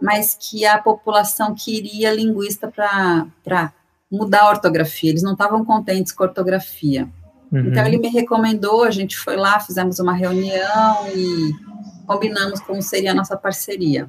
mas 0.00 0.36
que 0.40 0.64
a 0.64 0.78
população 0.78 1.54
queria 1.54 2.12
linguista 2.12 2.66
para 2.68 3.72
mudar 4.10 4.42
a 4.42 4.48
ortografia, 4.50 5.10
eles 5.10 5.22
não 5.22 5.32
estavam 5.32 5.64
contentes 5.64 6.12
com 6.12 6.24
a 6.24 6.26
ortografia. 6.26 7.08
Uhum. 7.52 7.68
Então, 7.68 7.86
ele 7.86 7.98
me 7.98 8.08
recomendou, 8.08 8.84
a 8.84 8.90
gente 8.90 9.16
foi 9.16 9.36
lá, 9.36 9.60
fizemos 9.60 9.98
uma 9.98 10.14
reunião 10.14 11.06
e 11.14 11.52
combinamos 12.06 12.60
como 12.60 12.80
seria 12.82 13.12
a 13.12 13.14
nossa 13.14 13.36
parceria. 13.36 14.08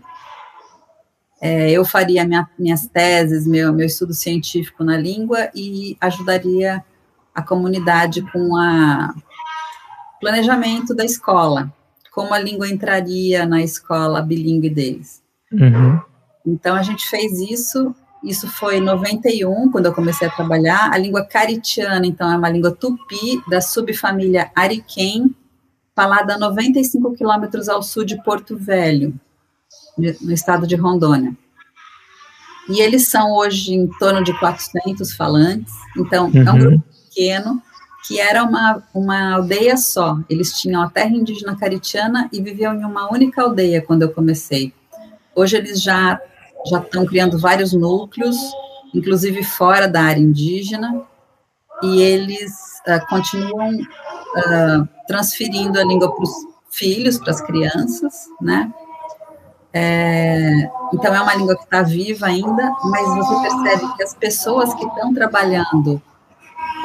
É, 1.42 1.70
eu 1.72 1.84
faria 1.84 2.26
minha, 2.26 2.50
minhas 2.58 2.88
teses, 2.88 3.46
meu, 3.46 3.74
meu 3.74 3.86
estudo 3.86 4.14
científico 4.14 4.84
na 4.84 4.98
língua 4.98 5.50
e 5.54 5.98
ajudaria 6.00 6.84
a 7.34 7.42
comunidade 7.42 8.22
com 8.32 8.54
o 8.54 9.14
planejamento 10.22 10.96
da 10.96 11.04
escola, 11.04 11.72
como 12.12 12.34
a 12.34 12.40
língua 12.40 12.70
entraria 12.70 13.46
na 13.46 13.62
escola 13.62 14.22
bilíngue 14.22 14.70
deles. 14.70 15.22
Uhum. 15.52 16.00
Então 16.46 16.76
a 16.76 16.82
gente 16.82 17.08
fez 17.08 17.34
isso. 17.40 17.94
Isso 18.24 18.48
foi 18.48 18.78
em 18.78 18.82
91, 18.82 19.70
quando 19.72 19.86
eu 19.86 19.94
comecei 19.94 20.28
a 20.28 20.32
trabalhar. 20.32 20.90
A 20.92 20.98
língua 20.98 21.24
caritiana, 21.24 22.08
então, 22.08 22.32
é 22.32 22.36
uma 22.36 22.50
língua 22.50 22.72
tupi 22.72 23.44
da 23.48 23.62
subfamília 23.62 24.50
Ariquém, 24.56 25.36
falada 25.96 26.36
a 26.36 26.38
95 26.38 27.14
quilômetros 27.14 27.70
ao 27.70 27.82
sul 27.82 28.04
de 28.04 28.22
Porto 28.22 28.58
Velho, 28.58 29.14
no 29.98 30.34
estado 30.34 30.68
de 30.68 30.76
Rondônia. 30.76 31.36
E 32.68 32.82
eles 32.82 33.08
são 33.08 33.32
hoje 33.34 33.74
em 33.74 33.88
torno 34.00 34.24
de 34.24 34.38
400 34.40 35.14
falantes, 35.14 35.74
então 35.98 36.26
uhum. 36.26 36.38
é 36.38 36.52
um 36.52 36.54
uhum. 36.54 36.60
grupo 36.60 36.84
pequeno, 37.08 37.62
que 38.08 38.20
era 38.20 38.44
uma, 38.44 38.84
uma 38.94 39.36
aldeia 39.36 39.78
só. 39.78 40.18
Eles 40.30 40.54
tinham 40.60 40.82
a 40.82 40.90
terra 40.90 41.12
indígena 41.12 41.56
caritiana 41.56 42.30
e 42.34 42.42
viviam 42.42 42.74
em 42.74 42.84
uma 42.84 43.12
única 43.12 43.42
aldeia 43.42 43.82
quando 43.82 44.02
eu 44.02 44.12
comecei. 44.12 44.74
Hoje 45.36 45.58
eles 45.58 45.82
já 45.82 46.20
já 46.68 46.80
estão 46.80 47.06
criando 47.06 47.38
vários 47.38 47.74
núcleos, 47.74 48.36
inclusive 48.94 49.44
fora 49.44 49.88
da 49.88 50.02
área 50.02 50.20
indígena, 50.20 51.02
e 51.84 52.02
eles 52.02 52.52
uh, 52.88 53.06
continuam 53.08 53.78
uh, 54.36 54.88
transferindo 55.08 55.80
a 55.80 55.84
língua 55.84 56.14
para 56.14 56.24
os 56.24 56.32
filhos, 56.72 57.18
para 57.18 57.32
as 57.32 57.42
crianças, 57.42 58.28
né? 58.42 58.72
É, 59.78 60.70
então 60.94 61.14
é 61.14 61.22
uma 61.22 61.36
língua 61.36 61.58
que 61.58 61.64
está 61.64 61.82
viva 61.82 62.28
ainda, 62.28 62.72
mas 62.86 63.16
você 63.16 63.42
percebe 63.42 63.94
que 63.98 64.04
as 64.04 64.14
pessoas 64.14 64.74
que 64.74 64.86
estão 64.86 65.14
trabalhando 65.14 66.02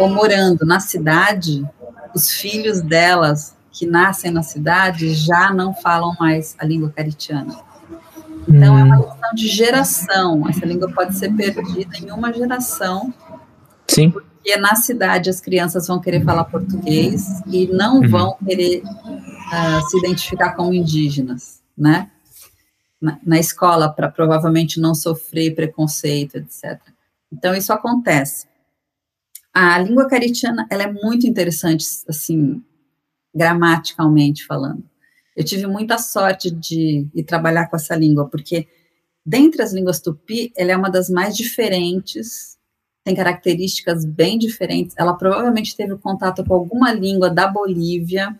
ou 0.01 0.09
morando 0.09 0.67
na 0.67 0.81
cidade, 0.81 1.65
os 2.13 2.31
filhos 2.31 2.81
delas 2.81 3.57
que 3.71 3.87
nascem 3.87 4.33
na 4.33 4.43
cidade 4.43 5.15
já 5.15 5.53
não 5.53 5.73
falam 5.73 6.17
mais 6.19 6.57
a 6.59 6.65
língua 6.65 6.91
caritiana. 6.91 7.55
Então, 8.49 8.77
é 8.77 8.83
uma 8.83 8.99
hum. 8.99 9.03
questão 9.03 9.35
de 9.35 9.49
geração. 9.49 10.49
Essa 10.49 10.67
língua 10.67 10.91
pode 10.93 11.17
ser 11.17 11.33
perdida 11.35 11.97
em 11.97 12.11
uma 12.11 12.33
geração. 12.33 13.15
Sim. 13.91 14.11
Porque 14.11 14.57
na 14.57 14.75
cidade 14.77 15.29
as 15.29 15.41
crianças 15.41 15.87
vão 15.87 16.01
querer 16.01 16.25
falar 16.25 16.45
português 16.45 17.43
e 17.47 17.67
não 17.67 18.01
uhum. 18.01 18.09
vão 18.09 18.37
querer 18.47 18.83
uh, 18.83 19.89
se 19.89 19.99
identificar 19.99 20.55
como 20.55 20.73
indígenas, 20.73 21.61
né? 21.77 22.11
Na, 23.01 23.19
na 23.25 23.39
escola, 23.39 23.89
para 23.89 24.11
provavelmente 24.11 24.79
não 24.79 24.95
sofrer 24.95 25.55
preconceito, 25.55 26.37
etc. 26.37 26.81
Então, 27.33 27.55
isso 27.55 27.73
acontece. 27.73 28.47
A 29.53 29.79
língua 29.79 30.07
caritiana, 30.07 30.67
ela 30.71 30.85
é 30.85 30.93
muito 30.93 31.27
interessante, 31.27 31.85
assim, 32.09 32.63
gramaticalmente 33.35 34.47
falando. 34.47 34.85
Eu 35.37 35.45
tive 35.45 35.67
muita 35.67 35.99
sorte 35.99 36.51
de, 36.51 37.07
de 37.15 37.23
trabalhar 37.23 37.67
com 37.67 37.77
essa 37.77 37.97
língua, 37.97 38.29
porque 38.29 38.69
dentre 39.25 39.63
as 39.63 39.73
línguas 39.73 40.01
tupi, 40.01 40.53
ela 40.57 40.73
é 40.73 40.77
uma 40.77 40.91
das 40.91 41.09
mais 41.09 41.37
diferentes, 41.37 42.59
tem 43.11 43.15
características 43.17 44.05
bem 44.05 44.39
diferentes. 44.39 44.95
Ela 44.97 45.15
provavelmente 45.15 45.77
teve 45.77 45.97
contato 45.97 46.45
com 46.45 46.55
alguma 46.55 46.93
língua 46.93 47.29
da 47.29 47.49
Bolívia 47.49 48.39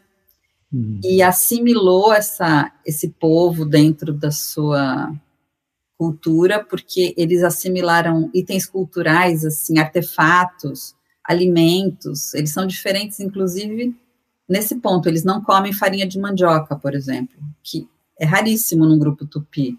uhum. 0.73 1.01
e 1.03 1.21
assimilou 1.21 2.13
essa, 2.13 2.73
esse 2.87 3.09
povo 3.09 3.65
dentro 3.65 4.13
da 4.13 4.31
sua 4.31 5.13
cultura, 5.99 6.65
porque 6.65 7.13
eles 7.17 7.43
assimilaram 7.43 8.31
itens 8.33 8.65
culturais, 8.65 9.45
assim, 9.45 9.79
artefatos, 9.79 10.95
alimentos, 11.23 12.33
eles 12.33 12.51
são 12.51 12.67
diferentes, 12.67 13.21
inclusive, 13.21 13.95
nesse 14.49 14.77
ponto, 14.77 15.09
eles 15.09 15.25
não 15.25 15.43
comem 15.43 15.73
farinha 15.73 16.07
de 16.07 16.19
mandioca, 16.19 16.75
por 16.75 16.95
exemplo, 16.95 17.37
que 17.63 17.87
é 18.19 18.25
raríssimo 18.25 18.87
no 18.87 18.99
grupo 18.99 19.27
tupi. 19.27 19.79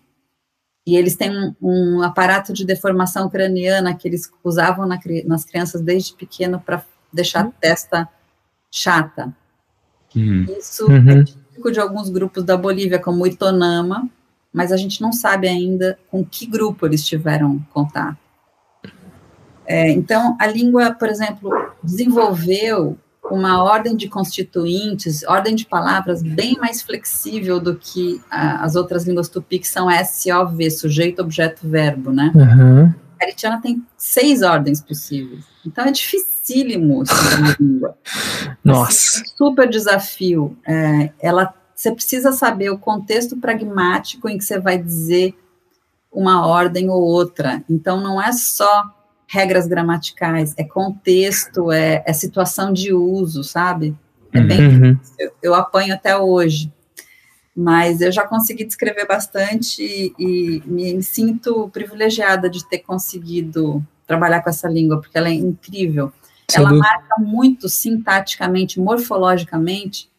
E 0.85 0.95
eles 0.95 1.15
têm 1.15 1.31
um, 1.31 1.55
um 1.61 2.01
aparato 2.01 2.53
de 2.53 2.65
deformação 2.65 3.29
craniana 3.29 3.95
que 3.95 4.07
eles 4.07 4.31
usavam 4.43 4.87
na, 4.87 4.99
nas 5.25 5.45
crianças 5.45 5.81
desde 5.81 6.13
pequeno 6.13 6.59
para 6.59 6.83
deixar 7.13 7.41
a 7.41 7.45
uhum. 7.45 7.53
testa 7.59 8.09
chata. 8.71 9.35
Uhum. 10.15 10.45
Isso 10.57 10.85
uhum. 10.87 11.09
é 11.09 11.23
típico 11.23 11.71
de 11.71 11.79
alguns 11.79 12.09
grupos 12.09 12.43
da 12.43 12.57
Bolívia, 12.57 12.99
como 12.99 13.23
o 13.23 13.27
Itonama, 13.27 14.09
mas 14.51 14.71
a 14.71 14.77
gente 14.77 15.01
não 15.01 15.13
sabe 15.13 15.47
ainda 15.47 15.97
com 16.09 16.25
que 16.25 16.45
grupo 16.45 16.85
eles 16.85 17.05
tiveram 17.05 17.59
contato. 17.71 18.17
É, 19.65 19.89
então, 19.91 20.35
a 20.39 20.47
língua, 20.47 20.91
por 20.91 21.07
exemplo, 21.07 21.51
desenvolveu 21.81 22.97
uma 23.29 23.63
ordem 23.63 23.95
de 23.95 24.09
constituintes, 24.09 25.23
ordem 25.23 25.55
de 25.55 25.65
palavras 25.65 26.23
bem 26.23 26.57
mais 26.57 26.81
flexível 26.81 27.59
do 27.59 27.75
que 27.75 28.21
a, 28.29 28.63
as 28.63 28.75
outras 28.75 29.05
línguas 29.05 29.29
tupi, 29.29 29.59
que 29.59 29.67
são 29.67 29.87
SOV, 29.89 30.71
sujeito, 30.71 31.21
objeto, 31.21 31.67
verbo, 31.67 32.11
né? 32.11 32.31
Uhum. 32.33 32.85
A 33.15 33.19
caritiana 33.19 33.61
tem 33.61 33.85
seis 33.97 34.41
ordens 34.41 34.81
possíveis. 34.81 35.45
Então 35.65 35.85
é 35.85 35.91
dificílimo 35.91 37.03
estudar 37.03 37.55
língua. 37.59 37.97
Nossa. 38.63 39.21
Assim, 39.21 39.23
super 39.37 39.69
desafio. 39.69 40.57
É, 40.67 41.11
ela, 41.19 41.53
você 41.75 41.91
precisa 41.91 42.31
saber 42.31 42.71
o 42.71 42.79
contexto 42.79 43.37
pragmático 43.37 44.27
em 44.27 44.37
que 44.37 44.43
você 44.43 44.59
vai 44.59 44.77
dizer 44.77 45.35
uma 46.11 46.45
ordem 46.47 46.89
ou 46.89 47.01
outra. 47.01 47.63
Então 47.69 48.01
não 48.01 48.21
é 48.21 48.31
só 48.31 48.91
regras 49.31 49.65
gramaticais, 49.65 50.53
é 50.57 50.63
contexto, 50.63 51.71
é, 51.71 52.03
é 52.05 52.11
situação 52.11 52.73
de 52.73 52.93
uso, 52.93 53.45
sabe? 53.45 53.95
É 54.33 54.41
bem. 54.41 54.67
Uhum. 54.67 54.99
Eu, 55.17 55.31
eu, 55.41 55.55
apanho 55.55 55.93
até 55.93 56.17
hoje. 56.17 56.71
Mas 57.55 58.01
eu 58.01 58.11
já 58.11 58.27
consegui 58.27 58.65
descrever 58.65 59.05
bastante 59.05 59.81
e, 59.81 60.13
e 60.19 60.63
me, 60.65 60.93
me, 60.95 61.03
sinto 61.03 61.69
privilegiada 61.69 62.49
de 62.49 62.67
ter 62.67 62.79
conseguido 62.79 63.85
trabalhar 64.05 64.41
com 64.41 64.49
essa 64.49 64.67
língua, 64.67 64.99
porque 64.99 65.17
ela 65.17 65.29
é 65.29 65.33
incrível. 65.33 66.11
Sem 66.49 66.59
ela 66.59 66.69
dúvida. 66.69 66.87
marca 66.87 67.15
muito 67.21 67.69
sintaticamente, 67.69 68.81
morfologicamente, 68.81 70.09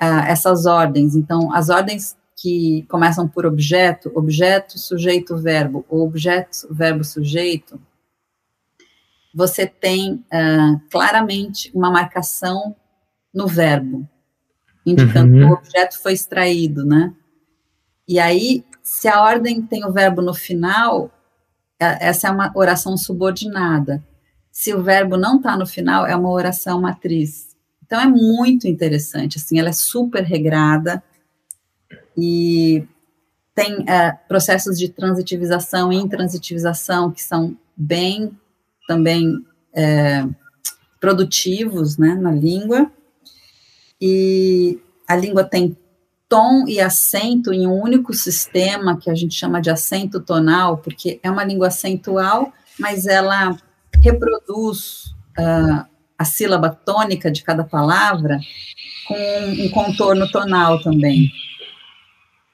uh, 0.00 0.22
essas 0.26 0.66
ordens. 0.66 1.16
Então, 1.16 1.52
as 1.52 1.68
ordens 1.68 2.16
que 2.36 2.84
começam 2.88 3.26
por 3.26 3.44
objeto, 3.44 4.12
objeto, 4.14 4.78
sujeito, 4.78 5.36
verbo, 5.36 5.84
ou 5.88 6.06
objeto, 6.06 6.68
verbo, 6.70 7.02
sujeito, 7.02 7.80
você 9.36 9.66
tem 9.66 10.14
uh, 10.14 10.80
claramente 10.90 11.70
uma 11.74 11.90
marcação 11.90 12.74
no 13.34 13.46
verbo, 13.46 14.08
indicando 14.86 15.34
uhum. 15.34 15.38
que 15.40 15.44
o 15.44 15.52
objeto 15.52 16.00
foi 16.00 16.14
extraído, 16.14 16.86
né? 16.86 17.12
E 18.08 18.18
aí, 18.18 18.64
se 18.82 19.06
a 19.08 19.22
ordem 19.22 19.60
tem 19.60 19.84
o 19.84 19.92
verbo 19.92 20.22
no 20.22 20.32
final, 20.32 21.10
é, 21.78 22.08
essa 22.08 22.28
é 22.28 22.30
uma 22.30 22.50
oração 22.54 22.96
subordinada. 22.96 24.02
Se 24.50 24.72
o 24.72 24.82
verbo 24.82 25.18
não 25.18 25.36
está 25.36 25.54
no 25.54 25.66
final, 25.66 26.06
é 26.06 26.16
uma 26.16 26.30
oração 26.30 26.80
matriz. 26.80 27.54
Então 27.84 28.00
é 28.00 28.06
muito 28.06 28.66
interessante, 28.66 29.36
assim, 29.36 29.58
ela 29.58 29.68
é 29.68 29.72
super 29.72 30.24
regrada 30.24 31.02
e 32.16 32.88
tem 33.54 33.80
uh, 33.80 34.16
processos 34.26 34.78
de 34.78 34.88
transitivização 34.88 35.92
e 35.92 35.96
intransitivização 35.96 37.10
que 37.10 37.22
são 37.22 37.54
bem 37.76 38.34
também 38.86 39.44
é, 39.74 40.26
produtivos 41.00 41.96
né, 41.98 42.14
na 42.14 42.32
língua, 42.32 42.90
e 44.00 44.78
a 45.08 45.16
língua 45.16 45.44
tem 45.44 45.76
tom 46.28 46.66
e 46.66 46.80
acento 46.80 47.52
em 47.52 47.66
um 47.66 47.80
único 47.80 48.12
sistema 48.12 48.98
que 48.98 49.10
a 49.10 49.14
gente 49.14 49.34
chama 49.34 49.60
de 49.60 49.70
acento 49.70 50.20
tonal, 50.20 50.78
porque 50.78 51.20
é 51.22 51.30
uma 51.30 51.44
língua 51.44 51.68
acentual, 51.68 52.52
mas 52.78 53.06
ela 53.06 53.56
reproduz 54.02 55.14
uh, 55.38 55.86
a 56.18 56.24
sílaba 56.24 56.70
tônica 56.70 57.30
de 57.30 57.42
cada 57.42 57.64
palavra 57.64 58.40
com 59.06 59.14
um 59.14 59.68
contorno 59.70 60.28
tonal 60.30 60.82
também. 60.82 61.30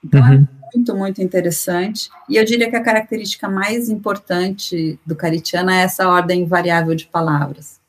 Então, 0.05 0.21
uhum. 0.21 0.47
Muito, 0.74 0.96
muito 0.96 1.22
interessante. 1.22 2.08
E 2.28 2.37
eu 2.37 2.44
diria 2.44 2.68
que 2.68 2.76
a 2.76 2.82
característica 2.82 3.48
mais 3.48 3.88
importante 3.88 4.98
do 5.06 5.14
caritiano 5.14 5.70
é 5.70 5.82
essa 5.82 6.08
ordem 6.08 6.44
variável 6.44 6.94
de 6.94 7.06
palavras. 7.06 7.80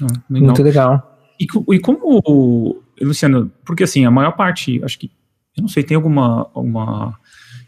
Ah, 0.00 0.06
legal. 0.28 0.46
Muito 0.46 0.62
legal. 0.62 1.18
E, 1.40 1.46
e, 1.74 1.78
como, 1.80 2.82
Luciano, 3.00 3.50
porque 3.64 3.84
assim, 3.84 4.04
a 4.04 4.10
maior 4.10 4.32
parte, 4.32 4.82
acho 4.84 4.98
que, 4.98 5.10
eu 5.56 5.62
não 5.62 5.68
sei, 5.68 5.82
tem 5.82 5.96
alguma 5.96 6.48
uma 6.54 7.18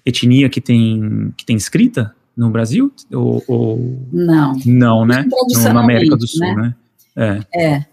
etnia 0.05 0.48
que 0.48 0.61
tem, 0.61 1.33
que 1.37 1.44
tem 1.44 1.57
escrita 1.57 2.14
no 2.37 2.50
Brasil? 2.50 2.92
Ou, 3.12 3.42
ou... 3.48 4.09
Não. 4.12 4.57
Não, 4.64 5.07
né? 5.07 5.24
Na 5.64 5.81
América 5.81 6.16
do 6.16 6.26
Sul, 6.26 6.46
né? 6.55 6.74
né? 7.16 7.42
É. 7.55 7.64
é. 7.64 7.87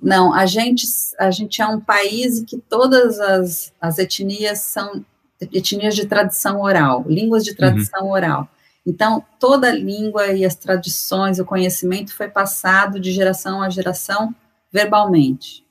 Não, 0.00 0.32
a 0.32 0.46
gente, 0.46 0.86
a 1.18 1.30
gente 1.30 1.60
é 1.60 1.66
um 1.66 1.80
país 1.80 2.42
que 2.44 2.58
todas 2.58 3.18
as, 3.18 3.72
as 3.80 3.98
etnias 3.98 4.60
são 4.60 5.04
etnias 5.40 5.94
de 5.94 6.06
tradição 6.06 6.60
oral, 6.60 7.04
línguas 7.06 7.44
de 7.44 7.54
tradição 7.54 8.06
uhum. 8.06 8.12
oral. 8.12 8.48
Então, 8.86 9.24
toda 9.38 9.68
a 9.68 9.74
língua 9.74 10.28
e 10.28 10.44
as 10.44 10.54
tradições, 10.54 11.38
o 11.38 11.44
conhecimento 11.44 12.14
foi 12.14 12.28
passado 12.28 12.98
de 12.98 13.12
geração 13.12 13.62
a 13.62 13.68
geração 13.68 14.34
verbalmente. 14.72 15.64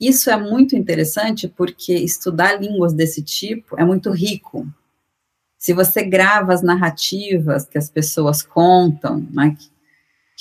Isso 0.00 0.28
é 0.30 0.36
muito 0.36 0.76
interessante 0.76 1.48
porque 1.48 1.94
estudar 1.94 2.60
línguas 2.60 2.92
desse 2.92 3.22
tipo 3.22 3.80
é 3.80 3.84
muito 3.84 4.10
rico. 4.10 4.66
Se 5.56 5.72
você 5.72 6.04
grava 6.04 6.52
as 6.52 6.62
narrativas 6.62 7.66
que 7.66 7.78
as 7.78 7.88
pessoas 7.88 8.42
contam, 8.42 9.26
né, 9.30 9.56
que 9.58 9.70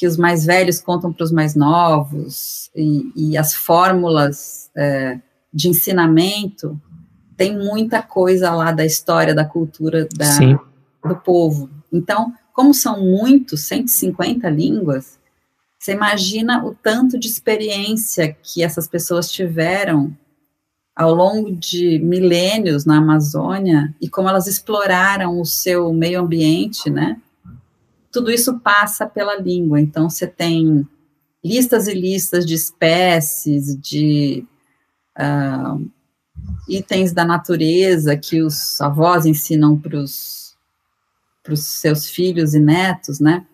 os 0.05 0.17
mais 0.17 0.45
velhos 0.45 0.81
contam 0.81 1.11
para 1.11 1.23
os 1.23 1.31
mais 1.31 1.55
novos, 1.55 2.69
e, 2.75 3.11
e 3.15 3.37
as 3.37 3.53
fórmulas 3.53 4.69
é, 4.75 5.19
de 5.53 5.69
ensinamento, 5.69 6.79
tem 7.35 7.57
muita 7.57 8.01
coisa 8.01 8.51
lá 8.51 8.71
da 8.71 8.85
história, 8.85 9.33
da 9.33 9.45
cultura 9.45 10.07
da, 10.15 10.39
do 11.07 11.15
povo. 11.17 11.69
Então, 11.91 12.33
como 12.53 12.73
são 12.73 13.01
muitos, 13.01 13.61
150 13.61 14.49
línguas, 14.49 15.19
você 15.79 15.93
imagina 15.93 16.63
o 16.63 16.73
tanto 16.73 17.19
de 17.19 17.27
experiência 17.27 18.37
que 18.41 18.63
essas 18.63 18.87
pessoas 18.87 19.29
tiveram 19.31 20.15
ao 20.95 21.13
longo 21.13 21.51
de 21.51 21.99
milênios 21.99 22.85
na 22.85 22.97
Amazônia 22.97 23.93
e 23.99 24.07
como 24.07 24.29
elas 24.29 24.47
exploraram 24.47 25.41
o 25.41 25.45
seu 25.45 25.91
meio 25.91 26.21
ambiente, 26.21 26.89
né? 26.89 27.19
Tudo 28.13 28.31
isso 28.31 28.59
passa 28.59 29.07
pela 29.07 29.35
língua. 29.35 29.81
Então, 29.81 30.07
você 30.07 30.27
tem 30.27 30.87
listas 31.43 31.87
e 31.87 31.93
listas 31.95 32.45
de 32.45 32.53
espécies, 32.53 33.75
de 33.81 34.45
uh, 35.17 35.91
itens 36.69 37.11
da 37.11 37.25
natureza 37.25 38.15
que 38.15 38.41
os 38.41 38.79
avós 38.79 39.25
ensinam 39.25 39.77
para 39.77 39.97
os 39.97 40.55
seus 41.55 42.07
filhos 42.07 42.53
e 42.53 42.59
netos, 42.59 43.19
né? 43.19 43.45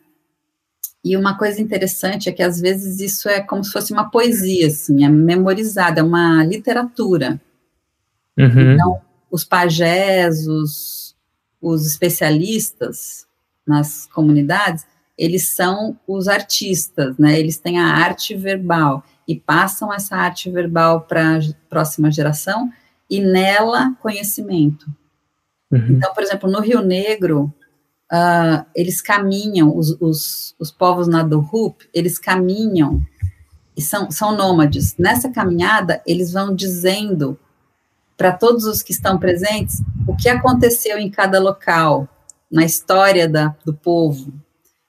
E 1.04 1.16
uma 1.16 1.38
coisa 1.38 1.62
interessante 1.62 2.28
é 2.28 2.34
que 2.34 2.44
às 2.44 2.60
vezes 2.60 3.00
isso 3.00 3.30
é 3.30 3.40
como 3.40 3.64
se 3.64 3.72
fosse 3.72 3.94
uma 3.94 4.12
poesia, 4.12 4.68
assim, 4.68 5.06
é 5.06 5.10
memorizada, 5.10 6.02
é 6.02 6.04
uma 6.04 6.44
literatura. 6.44 7.40
Uhum. 8.38 8.74
Então, 8.74 9.02
os 9.32 9.46
pajés, 9.46 10.46
os, 10.46 11.16
os 11.62 11.86
especialistas 11.88 13.29
nas 13.70 14.08
comunidades, 14.08 14.86
eles 15.16 15.50
são 15.50 15.98
os 16.08 16.28
artistas, 16.28 17.18
né? 17.18 17.40
Eles 17.40 17.58
têm 17.58 17.78
a 17.80 17.86
arte 17.86 18.36
verbal 18.36 19.04
e 19.28 19.36
passam 19.36 19.94
essa 19.94 20.16
arte 20.16 20.50
verbal 20.50 21.02
para 21.02 21.38
a 21.38 21.40
próxima 21.70 22.12
geração 22.12 22.72
e 23.08 23.22
nela 23.22 23.96
conhecimento. 24.02 24.88
Uhum. 25.72 25.92
Então, 25.92 26.14
por 26.14 26.24
exemplo, 26.24 26.50
no 26.50 26.60
Rio 26.62 26.82
Negro, 26.82 27.54
uh, 28.12 28.66
eles 28.74 29.02
caminham, 29.02 29.76
os, 29.76 29.96
os, 30.02 30.56
os 30.58 30.72
povos 30.72 31.08
Nadohup, 31.08 31.88
eles 31.94 32.18
caminham 32.18 33.06
e 33.78 33.82
são, 33.82 34.10
são 34.10 34.36
nômades. 34.36 34.98
Nessa 34.98 35.30
caminhada, 35.30 36.02
eles 36.08 36.32
vão 36.32 36.56
dizendo 36.56 37.38
para 38.18 38.32
todos 38.32 38.66
os 38.66 38.82
que 38.82 38.92
estão 38.92 39.18
presentes 39.18 39.82
o 40.08 40.16
que 40.16 40.28
aconteceu 40.28 40.98
em 40.98 41.10
cada 41.10 41.40
local, 41.40 42.08
na 42.52 42.66
história 42.66 43.28
da, 43.28 43.56
do 43.66 43.74
povo. 43.74 44.34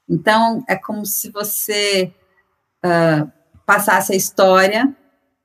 Então, 0.09 0.65
é 0.69 0.77
como 0.77 1.05
se 1.07 1.31
você 1.31 2.13
uh, 2.85 3.31
passasse 3.65 4.13
a 4.13 4.17
história 4.17 4.95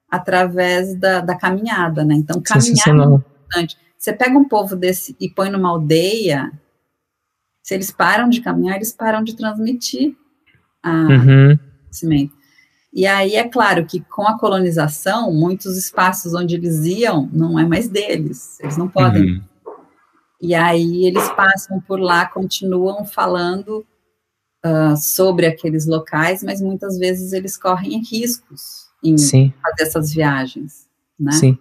através 0.10 0.96
da, 0.96 1.22
da 1.22 1.38
caminhada, 1.38 2.04
né? 2.04 2.16
Então, 2.16 2.42
caminhar 2.42 2.88
é 2.88 2.92
importante. 2.92 3.78
Você 3.98 4.14
pega 4.14 4.38
um 4.38 4.48
povo 4.48 4.76
desse 4.76 5.16
e 5.20 5.30
põe 5.30 5.50
numa 5.50 5.70
aldeia, 5.70 6.52
se 7.62 7.74
eles 7.74 7.92
param 7.92 8.30
de 8.30 8.42
caminhar, 8.42 8.76
eles 8.76 8.94
param 8.94 9.24
de 9.24 9.36
transmitir 9.36 10.16
a 10.82 10.92
uhum. 10.92 11.58
conhecimento. 11.82 12.34
E 12.94 13.06
aí 13.06 13.36
é 13.36 13.48
claro 13.48 13.86
que 13.86 14.00
com 14.00 14.26
a 14.28 14.38
colonização, 14.40 15.34
muitos 15.34 15.76
espaços 15.78 16.34
onde 16.34 16.56
eles 16.56 16.86
iam 16.86 17.30
não 17.34 17.60
é 17.60 17.66
mais 17.66 17.90
deles, 17.90 18.60
eles 18.62 18.78
não 18.78 18.88
podem. 18.88 19.24
Uhum. 19.24 19.42
E 20.42 20.54
aí 20.54 21.06
eles 21.06 21.28
passam 21.30 21.80
por 21.80 22.00
lá, 22.00 22.26
continuam 22.26 23.06
falando 23.06 23.86
uh, 24.66 24.98
sobre 24.98 25.46
aqueles 25.46 25.86
locais, 25.86 26.44
mas 26.44 26.62
muitas 26.62 26.98
vezes 26.98 27.34
eles 27.34 27.58
correm 27.58 28.02
riscos 28.04 28.86
em 29.04 29.18
Sim. 29.18 29.54
fazer 29.62 29.84
essas 29.84 30.14
viagens, 30.14 30.88
né? 31.20 31.32
Sim. 31.32 31.58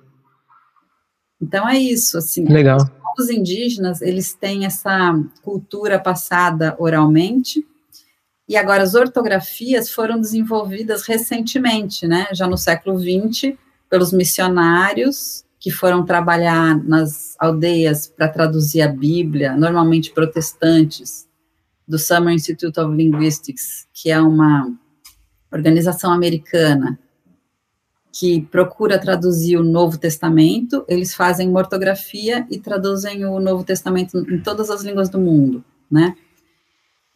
Então 1.41 1.69
é 1.69 1.79
isso, 1.79 2.19
assim. 2.19 2.45
Legal 2.47 2.79
povos 3.15 3.31
indígenas, 3.31 4.03
eles 4.03 4.35
têm 4.35 4.67
essa 4.67 5.15
cultura 5.43 5.99
passada 5.99 6.75
oralmente, 6.79 7.65
e 8.47 8.57
agora 8.57 8.83
as 8.83 8.95
ortografias 8.95 9.89
foram 9.89 10.21
desenvolvidas 10.21 11.07
recentemente, 11.07 12.07
né, 12.07 12.27
já 12.33 12.47
no 12.47 12.59
século 12.59 12.99
XX, 12.99 13.57
pelos 13.89 14.13
missionários 14.13 15.45
que 15.65 15.71
foram 15.71 16.05
trabalhar 16.05 16.77
nas 16.85 17.35
aldeias 17.39 18.07
para 18.07 18.29
traduzir 18.29 18.83
a 18.83 18.89
Bíblia, 18.89 19.57
normalmente 19.57 20.13
protestantes, 20.13 21.27
do 21.89 21.99
Summer 21.99 22.35
Institute 22.35 22.79
of 22.79 22.95
Linguistics, 22.95 23.89
que 23.91 24.11
é 24.11 24.21
uma 24.21 24.71
organização 25.51 26.13
americana 26.13 26.99
que 28.13 28.43
procura 28.43 28.99
traduzir 28.99 29.57
o 29.57 29.63
Novo 29.63 29.97
Testamento, 29.97 30.85
eles 30.87 31.15
fazem 31.15 31.49
uma 31.49 31.61
ortografia 31.61 32.47
e 32.51 32.59
traduzem 32.59 33.25
o 33.25 33.41
Novo 33.41 33.65
Testamento 33.65 34.19
em 34.31 34.41
todas 34.41 34.69
as 34.69 34.83
línguas 34.83 35.09
do 35.09 35.19
mundo, 35.19 35.65
né? 35.91 36.15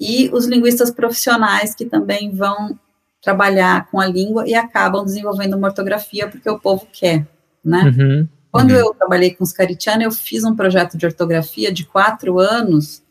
E 0.00 0.30
os 0.32 0.46
linguistas 0.46 0.90
profissionais 0.90 1.74
que 1.74 1.84
também 1.84 2.30
vão 2.30 2.80
trabalhar 3.20 3.90
com 3.90 4.00
a 4.00 4.06
língua 4.06 4.48
e 4.48 4.54
acabam 4.54 5.04
desenvolvendo 5.04 5.54
uma 5.54 5.68
ortografia 5.68 6.26
porque 6.26 6.48
o 6.48 6.58
povo 6.58 6.88
quer, 6.90 7.28
né? 7.62 7.82
Uhum, 7.84 8.28
Quando 8.50 8.70
uhum. 8.70 8.76
eu 8.76 8.94
trabalhei 8.94 9.34
com 9.34 9.44
os 9.44 9.52
Caritiana, 9.52 10.04
eu 10.04 10.10
fiz 10.10 10.44
um 10.44 10.56
projeto 10.56 10.96
de 10.96 11.06
ortografia 11.06 11.72
de 11.72 11.84
quatro 11.84 12.38
anos 12.38 13.02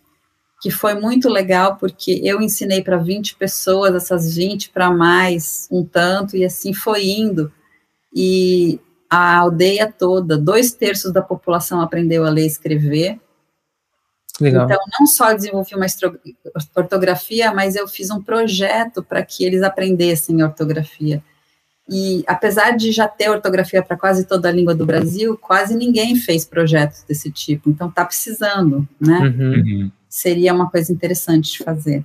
que 0.59 0.71
foi 0.71 0.95
muito 0.95 1.29
legal 1.29 1.75
porque 1.75 2.19
eu 2.23 2.41
ensinei 2.41 2.81
para 2.81 2.97
20 2.97 3.35
pessoas, 3.35 3.93
essas 3.93 4.35
20 4.35 4.71
para 4.71 4.89
mais 4.89 5.67
um 5.71 5.85
tanto, 5.85 6.35
e 6.35 6.43
assim 6.43 6.73
foi 6.73 7.05
indo 7.05 7.51
e 8.13 8.79
a 9.09 9.37
aldeia 9.37 9.91
toda, 9.91 10.37
dois 10.37 10.73
terços 10.73 11.13
da 11.13 11.21
população 11.21 11.79
aprendeu 11.81 12.25
a 12.25 12.29
ler 12.29 12.43
e 12.43 12.47
escrever. 12.47 13.19
Legal. 14.39 14.65
Então, 14.65 14.77
não 14.99 15.07
só 15.07 15.33
desenvolvi 15.33 15.75
uma 15.75 15.85
ortografia, 16.75 17.53
mas 17.53 17.75
eu 17.75 17.87
fiz 17.87 18.09
um 18.09 18.21
projeto 18.21 19.03
para 19.03 19.23
que 19.23 19.43
eles 19.43 19.63
aprendessem 19.63 20.43
ortografia. 20.43 21.23
E 21.89 22.23
apesar 22.27 22.71
de 22.71 22.91
já 22.91 23.07
ter 23.07 23.29
ortografia 23.29 23.81
para 23.81 23.95
quase 23.95 24.25
toda 24.25 24.49
a 24.49 24.51
língua 24.51 24.75
do 24.75 24.85
Brasil, 24.85 25.37
quase 25.37 25.75
ninguém 25.75 26.15
fez 26.15 26.43
projetos 26.43 27.03
desse 27.07 27.31
tipo. 27.31 27.69
Então, 27.69 27.87
está 27.87 28.03
precisando, 28.03 28.87
né? 28.99 29.19
Uhum. 29.19 29.53
uhum. 29.53 29.91
Seria 30.09 30.53
uma 30.53 30.69
coisa 30.69 30.91
interessante 30.91 31.51
de 31.53 31.63
fazer. 31.63 32.03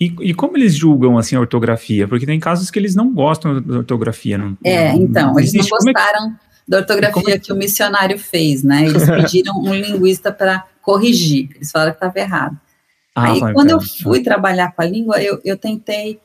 E, 0.00 0.12
e, 0.20 0.34
como 0.34 0.56
eles 0.56 0.74
julgam 0.74 1.16
assim 1.16 1.36
a 1.36 1.40
ortografia? 1.40 2.08
Porque 2.08 2.26
tem 2.26 2.40
casos 2.40 2.70
que 2.70 2.78
eles 2.78 2.94
não 2.94 3.12
gostam 3.12 3.62
da 3.62 3.78
ortografia. 3.78 4.36
Não, 4.36 4.56
é, 4.64 4.92
então, 4.94 5.38
eles 5.38 5.52
não 5.52 5.64
gostaram 5.64 6.30
é 6.30 6.52
da 6.66 6.78
ortografia 6.78 7.34
é 7.34 7.38
que... 7.38 7.46
que 7.46 7.52
o 7.52 7.56
missionário 7.56 8.18
fez, 8.18 8.62
né? 8.62 8.84
Eles 8.84 9.04
pediram 9.08 9.54
um 9.58 9.74
linguista 9.74 10.32
para 10.32 10.66
corrigir. 10.80 11.50
Eles 11.54 11.70
falaram 11.70 11.92
que 11.92 11.98
estava 11.98 12.18
errado. 12.18 12.58
Ah, 13.14 13.32
Aí, 13.32 13.40
quando 13.52 13.70
eu 13.70 13.80
fui 13.80 14.22
trabalhar 14.22 14.72
com 14.72 14.82
a 14.82 14.86
língua, 14.86 15.22
eu, 15.22 15.40
eu 15.44 15.56
tentei 15.56 16.18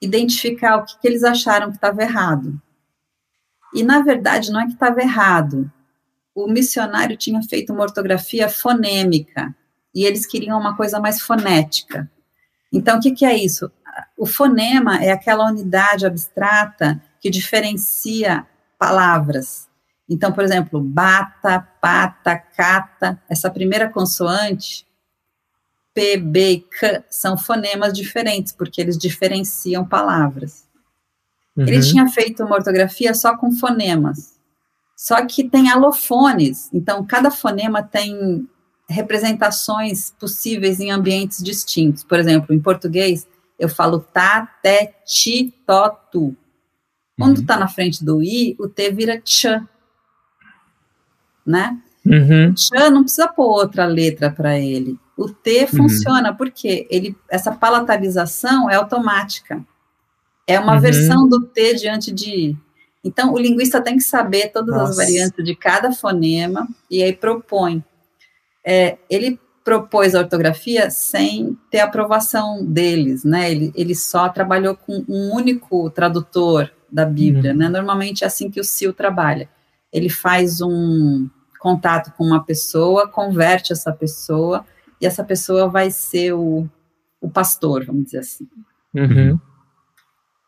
identificar 0.00 0.76
o 0.76 0.84
que, 0.84 0.98
que 1.00 1.08
eles 1.08 1.24
acharam 1.24 1.70
que 1.70 1.76
estava 1.76 2.02
errado. 2.02 2.60
E, 3.74 3.82
na 3.82 4.00
verdade, 4.00 4.50
não 4.50 4.60
é 4.60 4.66
que 4.66 4.72
estava 4.72 5.00
errado. 5.00 5.70
O 6.34 6.46
missionário 6.46 7.16
tinha 7.16 7.42
feito 7.42 7.72
uma 7.72 7.82
ortografia 7.82 8.48
fonêmica, 8.48 9.54
e 9.94 10.04
eles 10.04 10.26
queriam 10.26 10.58
uma 10.58 10.76
coisa 10.76 10.98
mais 10.98 11.20
fonética. 11.20 12.10
Então, 12.72 12.98
o 12.98 13.00
que, 13.00 13.12
que 13.12 13.24
é 13.24 13.36
isso? 13.36 13.70
O 14.18 14.26
fonema 14.26 15.02
é 15.02 15.12
aquela 15.12 15.46
unidade 15.46 16.04
abstrata 16.04 17.00
que 17.20 17.30
diferencia 17.30 18.44
palavras. 18.76 19.68
Então, 20.08 20.32
por 20.32 20.42
exemplo, 20.42 20.80
bata, 20.80 21.60
pata, 21.80 22.36
cata, 22.36 23.22
essa 23.28 23.50
primeira 23.50 23.88
consoante, 23.88 24.84
P, 25.94 26.16
B 26.16 26.50
e 26.50 26.60
K, 26.60 27.04
são 27.08 27.38
fonemas 27.38 27.92
diferentes, 27.92 28.52
porque 28.52 28.80
eles 28.80 28.98
diferenciam 28.98 29.86
palavras. 29.86 30.64
Uhum. 31.56 31.66
Ele 31.66 31.80
tinha 31.80 32.08
feito 32.08 32.42
uma 32.44 32.56
ortografia 32.56 33.14
só 33.14 33.36
com 33.36 33.52
fonemas. 33.52 34.34
Só 34.96 35.24
que 35.24 35.48
tem 35.48 35.70
alofones, 35.70 36.68
então 36.72 37.04
cada 37.04 37.30
fonema 37.30 37.82
tem 37.82 38.48
representações 38.88 40.10
possíveis 40.18 40.80
em 40.80 40.90
ambientes 40.90 41.42
distintos. 41.42 42.04
Por 42.04 42.18
exemplo, 42.18 42.54
em 42.54 42.60
português, 42.60 43.26
eu 43.58 43.68
falo 43.68 44.00
tá, 44.00 44.46
te, 44.62 44.94
ti, 45.04 45.54
to, 45.66 45.96
tu. 46.10 46.36
Quando 47.18 47.40
está 47.40 47.54
uhum. 47.54 47.60
na 47.60 47.68
frente 47.68 48.04
do 48.04 48.22
i, 48.22 48.56
o 48.58 48.68
t 48.68 48.90
vira 48.90 49.20
ch, 49.24 49.46
né? 51.46 51.80
Uhum. 52.04 52.54
Ch 52.56 52.70
não 52.90 53.02
precisa 53.02 53.28
pôr 53.28 53.46
outra 53.46 53.86
letra 53.86 54.30
para 54.30 54.58
ele. 54.58 54.98
O 55.16 55.28
t 55.28 55.60
uhum. 55.60 55.68
funciona 55.68 56.34
porque 56.34 56.86
ele, 56.90 57.16
essa 57.30 57.52
palatalização 57.52 58.68
é 58.68 58.74
automática. 58.74 59.64
É 60.46 60.58
uma 60.58 60.74
uhum. 60.74 60.80
versão 60.80 61.28
do 61.28 61.46
t 61.46 61.74
diante 61.74 62.12
de 62.12 62.30
i. 62.30 62.56
Então, 63.02 63.32
o 63.34 63.38
linguista 63.38 63.82
tem 63.82 63.96
que 63.96 64.02
saber 64.02 64.50
todas 64.50 64.74
Nossa. 64.74 64.90
as 64.90 64.96
variantes 64.96 65.44
de 65.44 65.54
cada 65.54 65.92
fonema 65.92 66.66
e 66.90 67.02
aí 67.02 67.12
propõe 67.12 67.84
é, 68.64 68.96
ele 69.10 69.38
propôs 69.62 70.14
a 70.14 70.20
ortografia 70.20 70.90
sem 70.90 71.56
ter 71.70 71.80
aprovação 71.80 72.64
deles, 72.64 73.24
né? 73.24 73.50
Ele, 73.50 73.72
ele 73.74 73.94
só 73.94 74.28
trabalhou 74.28 74.74
com 74.74 75.04
um 75.08 75.34
único 75.34 75.90
tradutor 75.90 76.70
da 76.90 77.04
Bíblia, 77.04 77.52
uhum. 77.52 77.58
né? 77.58 77.68
Normalmente 77.68 78.24
é 78.24 78.26
assim 78.26 78.50
que 78.50 78.60
o 78.60 78.64
CIL 78.64 78.92
trabalha. 78.92 79.48
Ele 79.92 80.08
faz 80.08 80.60
um 80.60 81.28
contato 81.60 82.12
com 82.16 82.24
uma 82.24 82.44
pessoa, 82.44 83.08
converte 83.08 83.72
essa 83.72 83.92
pessoa, 83.92 84.66
e 85.00 85.06
essa 85.06 85.24
pessoa 85.24 85.68
vai 85.68 85.90
ser 85.90 86.32
o, 86.32 86.68
o 87.20 87.30
pastor, 87.30 87.84
vamos 87.84 88.04
dizer 88.04 88.18
assim. 88.18 88.48
Uhum. 88.94 89.38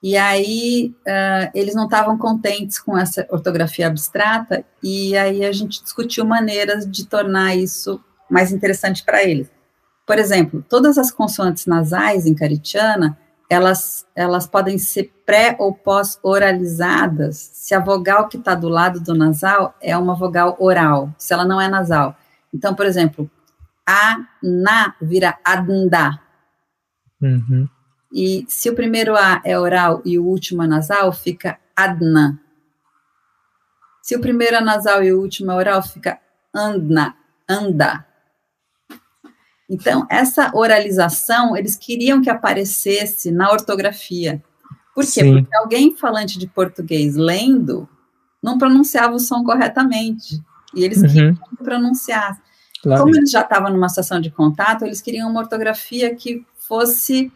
E 0.03 0.17
aí 0.17 0.95
uh, 1.01 1.51
eles 1.55 1.75
não 1.75 1.85
estavam 1.85 2.17
contentes 2.17 2.79
com 2.79 2.97
essa 2.97 3.27
ortografia 3.31 3.87
abstrata, 3.87 4.65
e 4.83 5.17
aí 5.17 5.45
a 5.45 5.53
gente 5.53 5.83
discutiu 5.83 6.25
maneiras 6.25 6.89
de 6.89 7.07
tornar 7.07 7.57
isso 7.57 8.01
mais 8.31 8.53
interessante 8.53 9.05
para 9.05 9.25
eles. 9.25 9.51
Por 10.07 10.19
exemplo, 10.19 10.65
todas 10.69 10.99
as 10.99 11.11
consoantes 11.11 11.67
nasais 11.67 12.27
em 12.27 12.35
caritiana, 12.35 13.19
elas, 13.49 14.07
elas 14.15 14.47
podem 14.47 14.79
ser 14.79 15.13
pré 15.25 15.57
ou 15.59 15.73
pós-oralizadas 15.75 17.51
se 17.53 17.75
a 17.75 17.81
vogal 17.81 18.29
que 18.29 18.37
está 18.37 18.55
do 18.55 18.69
lado 18.69 19.01
do 19.01 19.15
nasal 19.15 19.75
é 19.81 19.97
uma 19.97 20.15
vogal 20.15 20.57
oral, 20.61 21.13
se 21.19 21.33
ela 21.33 21.45
não 21.45 21.61
é 21.61 21.69
nasal. 21.69 22.17
Então, 22.53 22.75
por 22.75 22.87
exemplo, 22.87 23.31
a, 23.87 24.19
na 24.43 24.95
vira 25.01 25.39
adndá. 25.45 26.21
Uhum. 27.21 27.69
E 28.13 28.45
se 28.49 28.71
o 28.71 28.75
primeiro 28.75 29.17
A 29.17 29.41
é 29.45 29.59
oral 29.59 30.03
e 30.05 30.19
o 30.19 30.25
último 30.25 30.63
é 30.63 30.67
nasal, 30.67 31.13
fica 31.13 31.59
adna. 31.75 32.41
Se 34.03 34.17
o 34.17 34.21
primeiro 34.21 34.57
é 34.57 34.61
nasal 34.61 35.03
e 35.03 35.13
o 35.13 35.21
último 35.21 35.51
é 35.51 35.55
oral, 35.55 35.83
fica 35.83 36.19
andna, 36.55 37.17
anda. 37.49 38.07
Então, 39.69 40.07
essa 40.09 40.51
oralização, 40.55 41.57
eles 41.57 41.75
queriam 41.75 42.23
que 42.23 42.31
aparecesse 42.31 43.33
na 43.33 43.51
ortografia. 43.51 44.43
Por 44.95 45.03
quê? 45.05 45.23
Sim. 45.23 45.43
Porque 45.43 45.57
alguém 45.57 45.97
falante 45.97 46.39
de 46.39 46.47
português 46.47 47.17
lendo 47.17 47.89
não 48.43 48.59
pronunciava 48.59 49.15
o 49.15 49.19
som 49.19 49.43
corretamente. 49.43 50.41
E 50.75 50.85
eles 50.85 51.03
uhum. 51.03 51.09
queriam 51.09 51.37
pronunciar. 51.63 52.41
Claro. 52.87 53.03
Como 53.03 53.17
eles 53.17 53.33
já 53.33 53.41
estavam 53.41 53.73
numa 53.73 53.89
situação 53.89 54.21
de 54.21 54.31
contato, 54.31 54.85
eles 54.85 55.01
queriam 55.01 55.29
uma 55.29 55.41
ortografia 55.41 56.15
que 56.15 56.47
fosse 56.69 57.33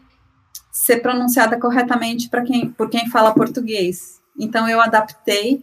ser 0.71 1.01
pronunciada 1.01 1.59
corretamente 1.59 2.29
para 2.29 2.41
quem, 2.41 2.71
por 2.71 2.89
quem 2.89 3.09
fala 3.09 3.33
português. 3.33 4.21
Então 4.39 4.69
eu 4.69 4.79
adaptei 4.79 5.61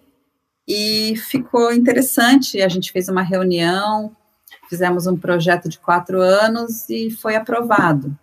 e 0.69 1.17
ficou 1.17 1.73
interessante. 1.73 2.61
A 2.61 2.69
gente 2.69 2.93
fez 2.93 3.09
uma 3.09 3.23
reunião, 3.23 4.15
fizemos 4.69 5.07
um 5.07 5.17
projeto 5.17 5.71
de 5.71 5.79
quatro 5.79 6.21
anos 6.21 6.87
e 6.91 7.11
foi 7.11 7.35
aprovado. 7.35 8.15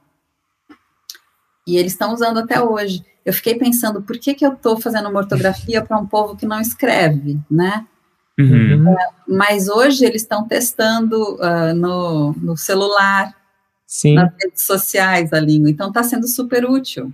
E 1.65 1.77
eles 1.77 1.93
estão 1.93 2.13
usando 2.13 2.37
até 2.37 2.61
hoje. 2.61 3.03
Eu 3.25 3.33
fiquei 3.33 3.55
pensando, 3.55 4.03
por 4.03 4.19
que, 4.19 4.35
que 4.35 4.45
eu 4.45 4.53
estou 4.53 4.79
fazendo 4.79 5.09
uma 5.09 5.21
ortografia 5.21 5.83
para 5.83 5.97
um 5.97 6.05
povo 6.05 6.37
que 6.37 6.45
não 6.45 6.61
escreve, 6.61 7.39
né? 7.49 7.87
Uhum. 8.39 8.91
Uh, 8.91 8.97
mas 9.27 9.69
hoje 9.69 10.05
eles 10.05 10.21
estão 10.21 10.47
testando 10.47 11.35
uh, 11.35 11.73
no, 11.73 12.33
no 12.33 12.57
celular, 12.57 13.33
Sim. 13.87 14.15
nas 14.15 14.31
redes 14.41 14.65
sociais 14.65 15.31
a 15.31 15.39
língua, 15.39 15.69
então 15.69 15.87
está 15.87 16.03
sendo 16.03 16.27
super 16.27 16.65
útil. 16.65 17.13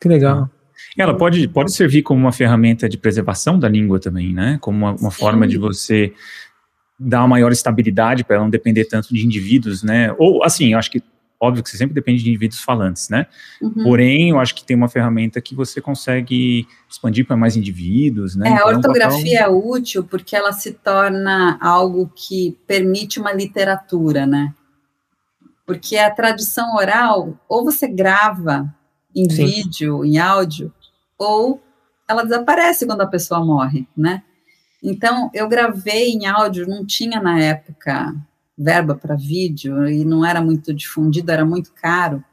Que 0.00 0.08
legal. 0.08 0.50
Ela 0.96 1.16
pode, 1.16 1.46
pode 1.48 1.72
servir 1.72 2.02
como 2.02 2.20
uma 2.20 2.32
ferramenta 2.32 2.88
de 2.88 2.96
preservação 2.96 3.58
da 3.58 3.68
língua 3.68 4.00
também, 4.00 4.32
né? 4.32 4.58
Como 4.60 4.78
uma, 4.78 4.92
uma 4.92 5.10
forma 5.10 5.46
de 5.46 5.58
você 5.58 6.12
dar 6.98 7.20
uma 7.20 7.28
maior 7.28 7.52
estabilidade 7.52 8.24
para 8.24 8.36
ela 8.36 8.44
não 8.44 8.50
depender 8.50 8.84
tanto 8.84 9.14
de 9.14 9.24
indivíduos, 9.24 9.82
né? 9.82 10.12
Ou, 10.18 10.42
assim, 10.42 10.72
eu 10.72 10.78
acho 10.78 10.90
que 10.90 11.02
Óbvio 11.40 11.62
que 11.62 11.70
você 11.70 11.76
sempre 11.76 11.94
depende 11.94 12.22
de 12.22 12.30
indivíduos 12.30 12.60
falantes, 12.60 13.08
né? 13.08 13.26
Uhum. 13.62 13.84
Porém, 13.84 14.30
eu 14.30 14.40
acho 14.40 14.54
que 14.54 14.64
tem 14.64 14.76
uma 14.76 14.88
ferramenta 14.88 15.40
que 15.40 15.54
você 15.54 15.80
consegue 15.80 16.66
expandir 16.90 17.24
para 17.24 17.36
mais 17.36 17.56
indivíduos, 17.56 18.34
né? 18.34 18.48
É, 18.48 18.52
então, 18.54 18.66
a 18.66 18.70
ortografia 18.70 19.40
papel... 19.40 19.44
é 19.44 19.48
útil 19.48 20.04
porque 20.04 20.34
ela 20.34 20.52
se 20.52 20.72
torna 20.72 21.56
algo 21.60 22.10
que 22.14 22.58
permite 22.66 23.20
uma 23.20 23.32
literatura, 23.32 24.26
né? 24.26 24.52
Porque 25.64 25.96
a 25.96 26.10
tradição 26.10 26.74
oral, 26.74 27.38
ou 27.48 27.64
você 27.64 27.86
grava 27.86 28.74
em 29.14 29.30
Sim. 29.30 29.46
vídeo, 29.46 30.04
em 30.04 30.18
áudio, 30.18 30.72
ou 31.16 31.62
ela 32.08 32.24
desaparece 32.24 32.84
quando 32.84 33.02
a 33.02 33.06
pessoa 33.06 33.44
morre, 33.44 33.86
né? 33.96 34.24
Então, 34.82 35.30
eu 35.32 35.48
gravei 35.48 36.10
em 36.10 36.26
áudio, 36.26 36.66
não 36.66 36.84
tinha 36.84 37.20
na 37.20 37.38
época 37.40 38.14
verba 38.58 38.94
para 38.94 39.14
vídeo 39.14 39.86
e 39.88 40.04
não 40.04 40.24
era 40.24 40.40
muito 40.40 40.74
difundido, 40.74 41.30
era 41.30 41.44
muito 41.44 41.72
caro. 41.72 42.24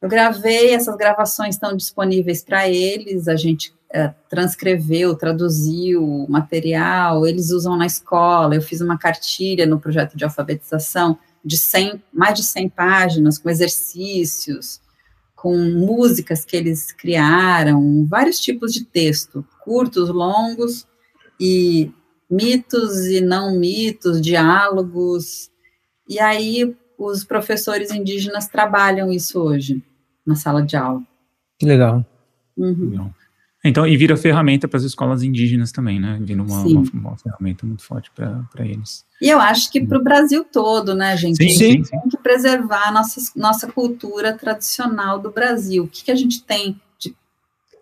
Eu 0.00 0.08
gravei, 0.08 0.74
essas 0.74 0.96
gravações 0.96 1.54
estão 1.54 1.76
disponíveis 1.76 2.42
para 2.42 2.68
eles, 2.68 3.28
a 3.28 3.36
gente 3.36 3.72
é, 3.90 4.08
transcreveu, 4.28 5.14
traduziu 5.14 6.04
o 6.04 6.30
material, 6.30 7.26
eles 7.26 7.50
usam 7.50 7.76
na 7.76 7.86
escola, 7.86 8.54
eu 8.54 8.62
fiz 8.62 8.80
uma 8.80 8.98
cartilha 8.98 9.64
no 9.64 9.80
projeto 9.80 10.16
de 10.16 10.24
alfabetização 10.24 11.18
de 11.44 11.56
100, 11.56 12.02
mais 12.12 12.34
de 12.34 12.42
100 12.44 12.68
páginas, 12.70 13.38
com 13.38 13.48
exercícios, 13.48 14.80
com 15.34 15.56
músicas 15.56 16.44
que 16.44 16.56
eles 16.56 16.92
criaram, 16.92 18.06
vários 18.06 18.38
tipos 18.38 18.72
de 18.72 18.84
texto, 18.84 19.44
curtos, 19.64 20.08
longos, 20.08 20.86
e 21.38 21.92
mitos 22.32 23.06
e 23.06 23.20
não 23.20 23.58
mitos, 23.58 24.20
diálogos. 24.20 25.50
E 26.08 26.18
aí 26.18 26.74
os 26.98 27.24
professores 27.24 27.90
indígenas 27.90 28.48
trabalham 28.48 29.12
isso 29.12 29.38
hoje 29.38 29.82
na 30.26 30.34
sala 30.34 30.62
de 30.62 30.76
aula. 30.76 31.02
Que 31.58 31.66
legal. 31.66 32.04
Uhum. 32.56 33.10
Então, 33.64 33.86
e 33.86 33.96
vira 33.96 34.16
ferramenta 34.16 34.66
para 34.66 34.78
as 34.78 34.82
escolas 34.82 35.22
indígenas 35.22 35.70
também, 35.70 36.00
né? 36.00 36.18
Vira 36.20 36.42
uma, 36.42 36.62
uma, 36.62 36.82
uma 36.92 37.16
ferramenta 37.16 37.64
muito 37.64 37.84
forte 37.84 38.10
para 38.10 38.66
eles. 38.66 39.04
E 39.20 39.28
eu 39.28 39.38
acho 39.38 39.70
que 39.70 39.84
para 39.84 39.98
o 39.98 40.02
Brasil 40.02 40.44
todo, 40.44 40.94
né, 40.94 41.16
gente? 41.16 41.36
Sim, 41.36 41.50
sim, 41.50 41.72
tem 41.74 41.84
sim. 41.84 42.08
que 42.10 42.16
preservar 42.16 42.88
a 42.88 42.92
nossa, 42.92 43.20
nossa 43.36 43.70
cultura 43.70 44.32
tradicional 44.32 45.20
do 45.20 45.30
Brasil. 45.30 45.84
O 45.84 45.88
que, 45.88 46.04
que 46.04 46.10
a 46.10 46.16
gente 46.16 46.42
tem 46.42 46.80
de 46.98 47.14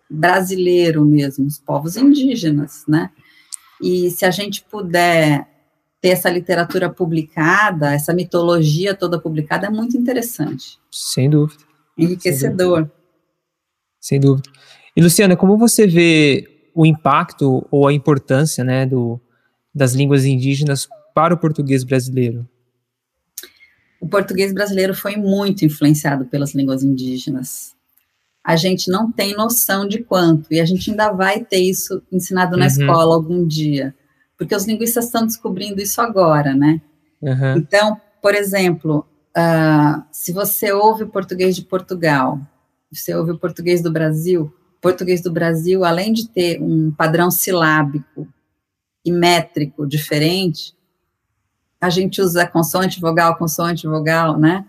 brasileiro 0.07 1.03
mesmo? 1.03 1.47
Os 1.47 1.57
povos 1.57 1.97
indígenas, 1.97 2.83
né? 2.87 3.09
E 3.81 4.11
se 4.11 4.25
a 4.25 4.31
gente 4.31 4.63
puder 4.63 5.47
ter 5.99 6.09
essa 6.09 6.29
literatura 6.29 6.89
publicada, 6.89 7.93
essa 7.93 8.13
mitologia 8.13 8.95
toda 8.95 9.19
publicada, 9.19 9.67
é 9.67 9.69
muito 9.69 9.97
interessante. 9.97 10.79
Sem 10.91 11.29
dúvida. 11.29 11.63
Enriquecedor. 11.97 12.89
Sem 13.99 14.19
dúvida. 14.19 14.49
E, 14.95 15.01
Luciana, 15.01 15.35
como 15.35 15.57
você 15.57 15.87
vê 15.87 16.69
o 16.73 16.85
impacto 16.85 17.67
ou 17.69 17.87
a 17.87 17.93
importância 17.93 18.63
né, 18.63 18.85
do, 18.85 19.19
das 19.73 19.93
línguas 19.93 20.25
indígenas 20.25 20.87
para 21.13 21.33
o 21.33 21.37
português 21.37 21.83
brasileiro? 21.83 22.47
O 23.99 24.07
português 24.07 24.51
brasileiro 24.53 24.95
foi 24.95 25.15
muito 25.15 25.63
influenciado 25.63 26.25
pelas 26.25 26.55
línguas 26.55 26.83
indígenas 26.83 27.75
a 28.43 28.55
gente 28.55 28.89
não 28.89 29.11
tem 29.11 29.35
noção 29.35 29.87
de 29.87 30.03
quanto, 30.03 30.51
e 30.51 30.59
a 30.59 30.65
gente 30.65 30.89
ainda 30.89 31.11
vai 31.11 31.43
ter 31.43 31.59
isso 31.59 32.01
ensinado 32.11 32.57
na 32.57 32.65
uhum. 32.65 32.71
escola 32.71 33.15
algum 33.15 33.45
dia, 33.45 33.93
porque 34.37 34.55
os 34.55 34.65
linguistas 34.65 35.05
estão 35.05 35.25
descobrindo 35.25 35.81
isso 35.81 36.01
agora, 36.01 36.55
né? 36.55 36.81
Uhum. 37.21 37.57
Então, 37.57 38.01
por 38.21 38.33
exemplo, 38.33 39.05
uh, 39.37 40.03
se 40.11 40.31
você 40.31 40.71
ouve 40.71 41.03
o 41.03 41.09
português 41.09 41.55
de 41.55 41.61
Portugal, 41.61 42.39
você 42.91 43.13
ouve 43.13 43.31
o 43.31 43.37
português 43.37 43.81
do 43.81 43.91
Brasil, 43.91 44.53
português 44.81 45.21
do 45.21 45.31
Brasil, 45.31 45.85
além 45.85 46.11
de 46.11 46.27
ter 46.27 46.59
um 46.61 46.91
padrão 46.91 47.29
silábico 47.29 48.27
e 49.05 49.11
métrico 49.11 49.87
diferente, 49.87 50.75
a 51.79 51.89
gente 51.89 52.21
usa 52.21 52.45
consoante, 52.45 52.99
vogal, 52.99 53.35
consoante, 53.37 53.87
vogal, 53.87 54.37
né? 54.37 54.65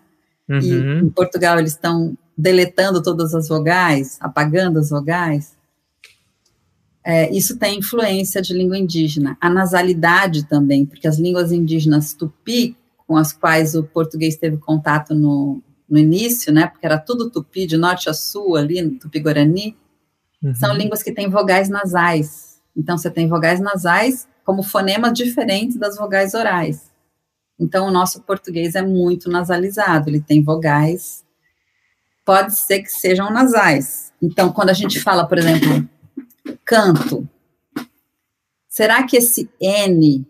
Uhum. 0.49 0.59
E 0.59 1.05
em 1.05 1.11
Portugal 1.11 1.59
eles 1.59 1.73
estão 1.73 2.16
deletando 2.37 3.03
todas 3.03 3.35
as 3.35 3.49
vogais, 3.49 4.18
apagando 4.20 4.78
as 4.78 4.91
vogais, 4.91 5.57
é, 7.05 7.30
isso 7.33 7.59
tem 7.59 7.78
influência 7.78 8.41
de 8.41 8.55
língua 8.55 8.78
indígena. 8.78 9.37
A 9.41 9.51
nasalidade 9.51 10.45
também, 10.45 10.87
porque 10.87 11.09
as 11.09 11.18
línguas 11.18 11.51
indígenas 11.51 12.14
tupi, 12.14 12.76
com 13.07 13.16
as 13.16 13.33
quais 13.33 13.74
o 13.74 13.83
português 13.83 14.37
teve 14.37 14.57
contato 14.57 15.14
no, 15.14 15.61
no 15.89 15.99
início, 15.99 16.53
né, 16.53 16.66
porque 16.66 16.87
era 16.87 16.99
tudo 16.99 17.30
tupi, 17.30 17.66
de 17.66 17.76
norte 17.76 18.09
a 18.09 18.14
sul, 18.14 18.57
ali, 18.57 18.99
tupi-guarani, 18.99 19.76
uhum. 20.43 20.55
são 20.55 20.74
línguas 20.74 21.03
que 21.03 21.12
têm 21.12 21.28
vogais 21.28 21.68
nasais. 21.68 22.61
Então, 22.76 22.97
você 22.97 23.11
tem 23.11 23.28
vogais 23.28 23.61
nasais 23.61 24.26
como 24.45 24.62
fonemas 24.62 25.12
diferentes 25.12 25.76
das 25.76 25.97
vogais 25.97 26.35
orais. 26.35 26.91
Então, 27.59 27.87
o 27.87 27.91
nosso 27.91 28.22
português 28.22 28.74
é 28.74 28.83
muito 28.83 29.28
nasalizado, 29.28 30.09
ele 30.09 30.20
tem 30.20 30.43
vogais 30.43 31.22
pode 32.25 32.55
ser 32.55 32.83
que 32.83 32.91
sejam 32.91 33.31
nasais. 33.31 34.12
Então, 34.20 34.53
quando 34.53 34.70
a 34.70 34.75
gente 34.75 35.01
fala, 35.01 35.27
por 35.27 35.39
exemplo, 35.39 35.89
canto, 36.64 37.29
será 38.68 39.03
que 39.05 39.16
esse 39.16 39.51
N 39.61 40.27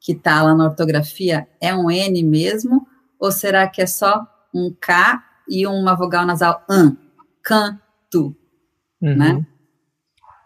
que 0.00 0.12
está 0.12 0.42
lá 0.42 0.54
na 0.54 0.64
ortografia 0.64 1.48
é 1.60 1.74
um 1.74 1.90
N 1.90 2.22
mesmo? 2.22 2.86
Ou 3.18 3.32
será 3.32 3.66
que 3.68 3.80
é 3.80 3.86
só 3.86 4.26
um 4.54 4.74
K 4.80 5.22
e 5.48 5.66
uma 5.66 5.94
vogal 5.94 6.26
nasal 6.26 6.64
an? 6.68 6.96
Canto, 7.42 8.36
uhum. 9.00 9.16
né? 9.16 9.46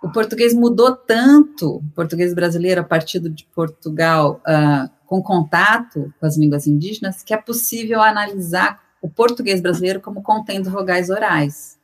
O 0.03 0.11
português 0.11 0.55
mudou 0.55 0.97
tanto, 0.97 1.77
o 1.77 1.91
português 1.95 2.33
brasileiro, 2.33 2.81
a 2.81 2.85
partir 2.85 3.21
de 3.21 3.45
Portugal, 3.55 4.41
uh, 4.47 4.91
com 5.07 5.23
contato 5.23 6.15
com 6.19 6.27
as 6.27 6.39
línguas 6.39 6.67
indígenas, 6.67 7.23
que 7.23 7.35
é 7.35 7.37
possível 7.37 8.01
analisar 8.01 8.81
o 9.01 9.09
português 9.09 9.61
brasileiro 9.61 10.01
como 10.01 10.23
contendo 10.23 10.71
vogais 10.71 11.11
orais. 11.11 11.79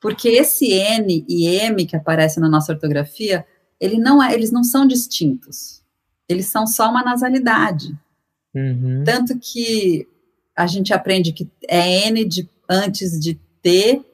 Porque 0.00 0.28
esse 0.28 0.72
N 0.72 1.24
e 1.28 1.46
M 1.46 1.86
que 1.86 1.96
aparece 1.96 2.38
na 2.38 2.48
nossa 2.48 2.72
ortografia, 2.72 3.46
ele 3.80 3.98
não 3.98 4.22
é, 4.22 4.32
eles 4.34 4.52
não 4.52 4.62
são 4.62 4.86
distintos. 4.86 5.82
Eles 6.28 6.46
são 6.46 6.66
só 6.66 6.90
uma 6.90 7.02
nasalidade. 7.02 7.96
Uhum. 8.54 9.02
Tanto 9.04 9.38
que 9.38 10.06
a 10.54 10.66
gente 10.66 10.92
aprende 10.92 11.32
que 11.32 11.48
é 11.68 12.06
N 12.08 12.24
de, 12.24 12.48
antes 12.68 13.18
de 13.18 13.34
T 13.62 14.04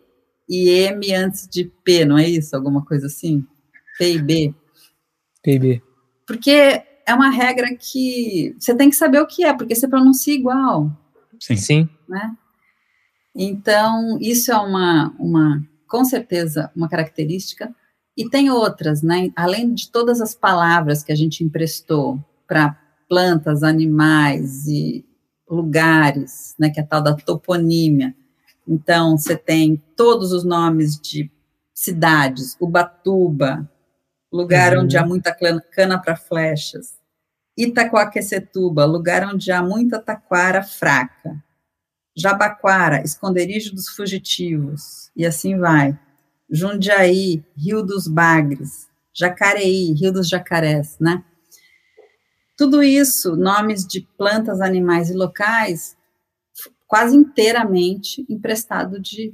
e 0.49 0.69
M 0.69 1.15
antes 1.15 1.49
de 1.49 1.65
P, 1.85 2.05
não 2.05 2.19
é 2.19 2.29
isso? 2.29 2.55
Alguma 2.55 2.85
coisa 2.85 3.07
assim? 3.07 3.47
P 3.99 4.15
e 4.15 4.23
B. 4.23 4.55
P 5.43 5.53
e 5.53 5.59
B. 5.59 5.83
Porque 6.27 6.83
é 7.07 7.15
uma 7.15 7.31
regra 7.31 7.75
que 7.77 8.55
você 8.59 8.75
tem 8.75 8.91
que 8.91 8.97
saber 8.97 9.21
o 9.21 9.27
que 9.27 9.45
é, 9.45 9.55
porque 9.55 9.75
você 9.75 9.89
pronuncia 9.89 10.35
igual. 10.35 10.91
Sim. 11.43 11.57
Sim. 11.57 11.89
Né? 12.09 12.37
Então, 13.35 14.17
isso 14.21 14.53
é 14.53 14.57
uma, 14.57 15.13
uma, 15.19 15.61
com 15.89 16.05
certeza, 16.05 16.71
uma 16.77 16.89
característica. 16.89 17.75
E 18.17 18.29
tem 18.29 18.49
outras, 18.49 19.03
né? 19.03 19.33
Além 19.35 19.75
de 19.75 19.91
todas 19.91 20.21
as 20.21 20.35
palavras 20.35 21.03
que 21.03 21.11
a 21.11 21.17
gente 21.17 21.43
emprestou 21.43 22.23
para 22.47 22.79
plantas, 23.09 23.65
animais 23.65 24.67
e 24.69 25.05
lugares, 25.49 26.55
né? 26.59 26.71
Que 26.71 26.79
é 26.79 26.83
a 26.85 26.87
tal 26.87 27.03
da 27.03 27.15
toponímia. 27.15 28.15
Então, 28.69 29.19
você 29.19 29.37
tem 29.37 29.83
todos 29.97 30.31
os 30.31 30.45
nomes 30.45 31.01
de 31.01 31.29
cidades, 31.75 32.57
Ubatuba, 32.61 33.69
lugar 34.33 34.77
uhum. 34.77 34.85
onde 34.85 34.97
há 34.97 35.05
muita 35.05 35.35
cana 35.35 36.01
para 36.01 36.15
flechas, 36.15 37.02
Itacoaquecetuba, 37.65 38.85
lugar 38.85 39.27
onde 39.27 39.51
há 39.53 39.63
muita 39.63 39.99
taquara 40.01 40.63
fraca, 40.63 41.43
Jabaquara, 42.17 43.03
esconderijo 43.03 43.75
dos 43.75 43.89
fugitivos, 43.89 45.11
e 45.17 45.25
assim 45.25 45.59
vai. 45.59 45.99
Jundiaí, 46.51 47.43
Rio 47.57 47.83
dos 47.83 48.07
Bagres, 48.07 48.89
Jacareí, 49.15 49.93
Rio 49.93 50.13
dos 50.13 50.29
Jacarés, 50.29 50.97
né? 51.01 51.25
Tudo 52.57 52.83
isso, 52.83 53.35
nomes 53.35 53.87
de 53.87 54.07
plantas, 54.19 54.61
animais 54.61 55.09
e 55.09 55.15
locais, 55.15 55.97
quase 56.87 57.17
inteiramente 57.17 58.25
emprestado 58.29 59.01
de 59.01 59.33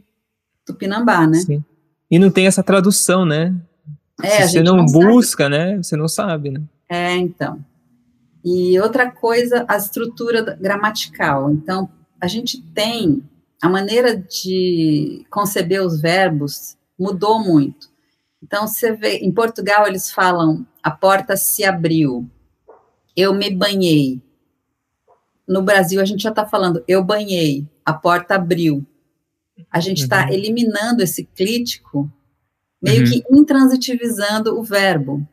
Tupinambá, 0.65 1.27
né? 1.27 1.39
Sim. 1.39 1.65
E 2.09 2.19
não 2.19 2.31
tem 2.31 2.47
essa 2.47 2.63
tradução, 2.63 3.27
né? 3.27 3.55
É, 4.23 4.43
Se 4.47 4.53
você 4.53 4.63
não, 4.63 4.77
não 4.77 4.87
busca, 4.87 5.45
sabe. 5.45 5.57
né? 5.57 5.77
Você 5.79 5.97
não 5.97 6.09
sabe, 6.09 6.51
né? 6.51 6.63
É, 6.89 7.17
então. 7.17 7.63
E 8.51 8.81
outra 8.81 9.11
coisa, 9.11 9.67
a 9.69 9.77
estrutura 9.77 10.57
gramatical. 10.59 11.51
Então, 11.51 11.91
a 12.19 12.27
gente 12.27 12.63
tem 12.73 13.23
a 13.61 13.69
maneira 13.69 14.17
de 14.17 15.27
conceber 15.29 15.85
os 15.85 16.01
verbos 16.01 16.79
mudou 16.99 17.39
muito. 17.45 17.91
Então, 18.43 18.67
você 18.67 18.93
vê, 18.93 19.19
em 19.19 19.31
Portugal 19.31 19.87
eles 19.87 20.11
falam 20.11 20.67
a 20.83 20.91
porta 20.91 21.37
se 21.37 21.63
abriu, 21.63 22.27
eu 23.15 23.35
me 23.35 23.51
banhei. 23.51 24.23
No 25.47 25.61
Brasil 25.61 26.01
a 26.01 26.05
gente 26.05 26.23
já 26.23 26.31
está 26.31 26.47
falando 26.47 26.83
eu 26.89 27.05
banhei, 27.05 27.69
a 27.85 27.93
porta 27.93 28.37
abriu. 28.37 28.87
A 29.71 29.81
gente 29.81 30.03
está 30.03 30.25
uhum. 30.25 30.33
eliminando 30.33 31.03
esse 31.03 31.25
clítico, 31.25 32.11
meio 32.81 33.05
uhum. 33.05 33.11
que 33.11 33.25
intransitivizando 33.31 34.59
o 34.59 34.63
verbo. 34.63 35.27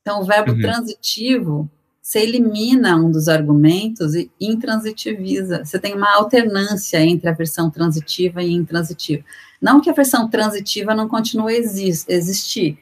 Então, 0.00 0.20
o 0.20 0.24
verbo 0.24 0.52
uhum. 0.52 0.60
transitivo 0.60 1.70
você 2.04 2.18
elimina 2.18 2.96
um 2.96 3.10
dos 3.10 3.28
argumentos 3.28 4.14
e 4.14 4.30
intransitiviza. 4.38 5.64
Você 5.64 5.78
tem 5.78 5.94
uma 5.94 6.14
alternância 6.14 7.00
entre 7.00 7.30
a 7.30 7.32
versão 7.32 7.70
transitiva 7.70 8.42
e 8.42 8.52
intransitiva. 8.52 9.24
Não 9.58 9.80
que 9.80 9.88
a 9.88 9.94
versão 9.94 10.28
transitiva 10.28 10.94
não 10.94 11.08
continue 11.08 11.54
a 11.54 11.58
existir. 11.58 12.78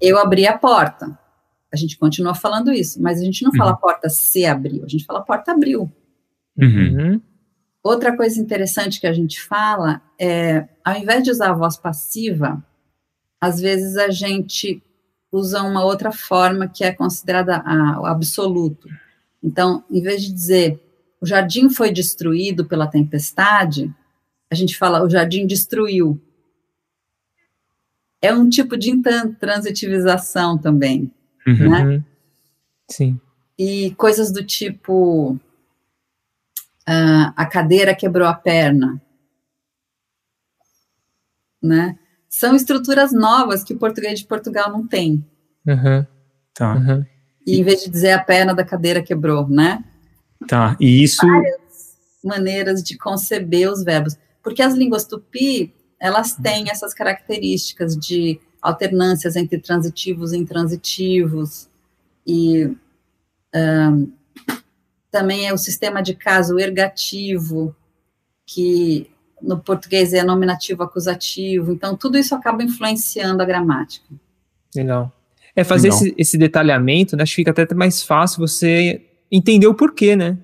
Eu 0.00 0.18
abri 0.18 0.46
a 0.46 0.56
porta. 0.56 1.18
A 1.72 1.76
gente 1.76 1.98
continua 1.98 2.32
falando 2.32 2.72
isso, 2.72 3.02
mas 3.02 3.20
a 3.20 3.24
gente 3.24 3.42
não 3.42 3.50
uhum. 3.50 3.58
fala 3.58 3.76
porta 3.76 4.08
se 4.08 4.46
abriu, 4.46 4.84
a 4.84 4.88
gente 4.88 5.04
fala 5.04 5.20
porta 5.20 5.50
abriu. 5.50 5.90
Uhum. 6.56 7.20
Outra 7.82 8.16
coisa 8.16 8.40
interessante 8.40 9.00
que 9.00 9.08
a 9.08 9.12
gente 9.12 9.42
fala 9.42 10.00
é, 10.16 10.68
ao 10.84 10.96
invés 10.96 11.24
de 11.24 11.30
usar 11.32 11.50
a 11.50 11.54
voz 11.54 11.76
passiva, 11.76 12.64
às 13.40 13.60
vezes 13.60 13.96
a 13.96 14.10
gente 14.10 14.80
usa 15.34 15.62
uma 15.62 15.84
outra 15.84 16.12
forma 16.12 16.68
que 16.68 16.84
é 16.84 16.92
considerada 16.92 17.56
a, 17.56 18.00
o 18.00 18.06
absoluto. 18.06 18.88
Então, 19.42 19.84
em 19.90 20.00
vez 20.00 20.22
de 20.22 20.32
dizer 20.32 20.80
o 21.20 21.26
jardim 21.26 21.68
foi 21.68 21.90
destruído 21.90 22.66
pela 22.66 22.86
tempestade, 22.86 23.92
a 24.50 24.54
gente 24.54 24.76
fala 24.76 25.02
o 25.02 25.10
jardim 25.10 25.46
destruiu. 25.46 26.20
É 28.20 28.32
um 28.32 28.48
tipo 28.48 28.76
de 28.76 28.92
transitivização 29.40 30.56
também, 30.56 31.12
uhum. 31.46 31.70
né? 31.70 32.04
Sim. 32.90 33.20
E 33.58 33.94
coisas 33.96 34.30
do 34.30 34.44
tipo 34.44 35.32
uh, 36.88 37.32
a 37.36 37.46
cadeira 37.46 37.94
quebrou 37.94 38.28
a 38.28 38.34
perna, 38.34 39.00
né? 41.62 41.98
São 42.38 42.56
estruturas 42.56 43.12
novas 43.12 43.62
que 43.62 43.74
o 43.74 43.78
português 43.78 44.18
de 44.18 44.26
Portugal 44.26 44.70
não 44.70 44.86
tem. 44.86 45.24
Uhum. 45.66 46.06
Tá. 46.52 46.74
Uhum. 46.74 47.04
E 47.46 47.60
em 47.60 47.62
vez 47.62 47.84
de 47.84 47.90
dizer 47.90 48.12
a 48.12 48.22
perna 48.22 48.52
da 48.52 48.64
cadeira 48.64 49.02
quebrou, 49.02 49.48
né? 49.48 49.84
Tá, 50.48 50.76
e 50.80 51.04
isso... 51.04 51.24
Várias 51.26 51.94
maneiras 52.24 52.82
de 52.82 52.98
conceber 52.98 53.70
os 53.70 53.84
verbos. 53.84 54.16
Porque 54.42 54.62
as 54.62 54.74
línguas 54.74 55.04
tupi, 55.04 55.72
elas 56.00 56.34
têm 56.34 56.70
essas 56.70 56.92
características 56.92 57.96
de 57.96 58.40
alternâncias 58.60 59.36
entre 59.36 59.58
transitivos 59.58 60.32
e 60.32 60.38
intransitivos, 60.38 61.68
e 62.26 62.74
um, 63.54 64.10
também 65.10 65.46
é 65.46 65.52
o 65.52 65.58
sistema 65.58 66.02
de 66.02 66.14
caso 66.14 66.58
ergativo, 66.58 67.76
que 68.46 69.10
no 69.46 69.58
português 69.58 70.12
é 70.12 70.24
nominativo 70.24 70.82
acusativo, 70.82 71.72
então 71.72 71.96
tudo 71.96 72.18
isso 72.18 72.34
acaba 72.34 72.62
influenciando 72.62 73.42
a 73.42 73.46
gramática. 73.46 74.06
Legal. 74.74 75.12
É 75.54 75.62
fazer 75.62 75.88
esse, 75.88 76.14
esse, 76.18 76.36
detalhamento, 76.36 77.16
né? 77.16 77.22
Acho 77.22 77.32
que 77.32 77.42
fica 77.42 77.50
até 77.50 77.74
mais 77.74 78.02
fácil 78.02 78.40
você 78.40 79.00
entender 79.30 79.68
o 79.68 79.74
porquê, 79.74 80.16
né? 80.16 80.36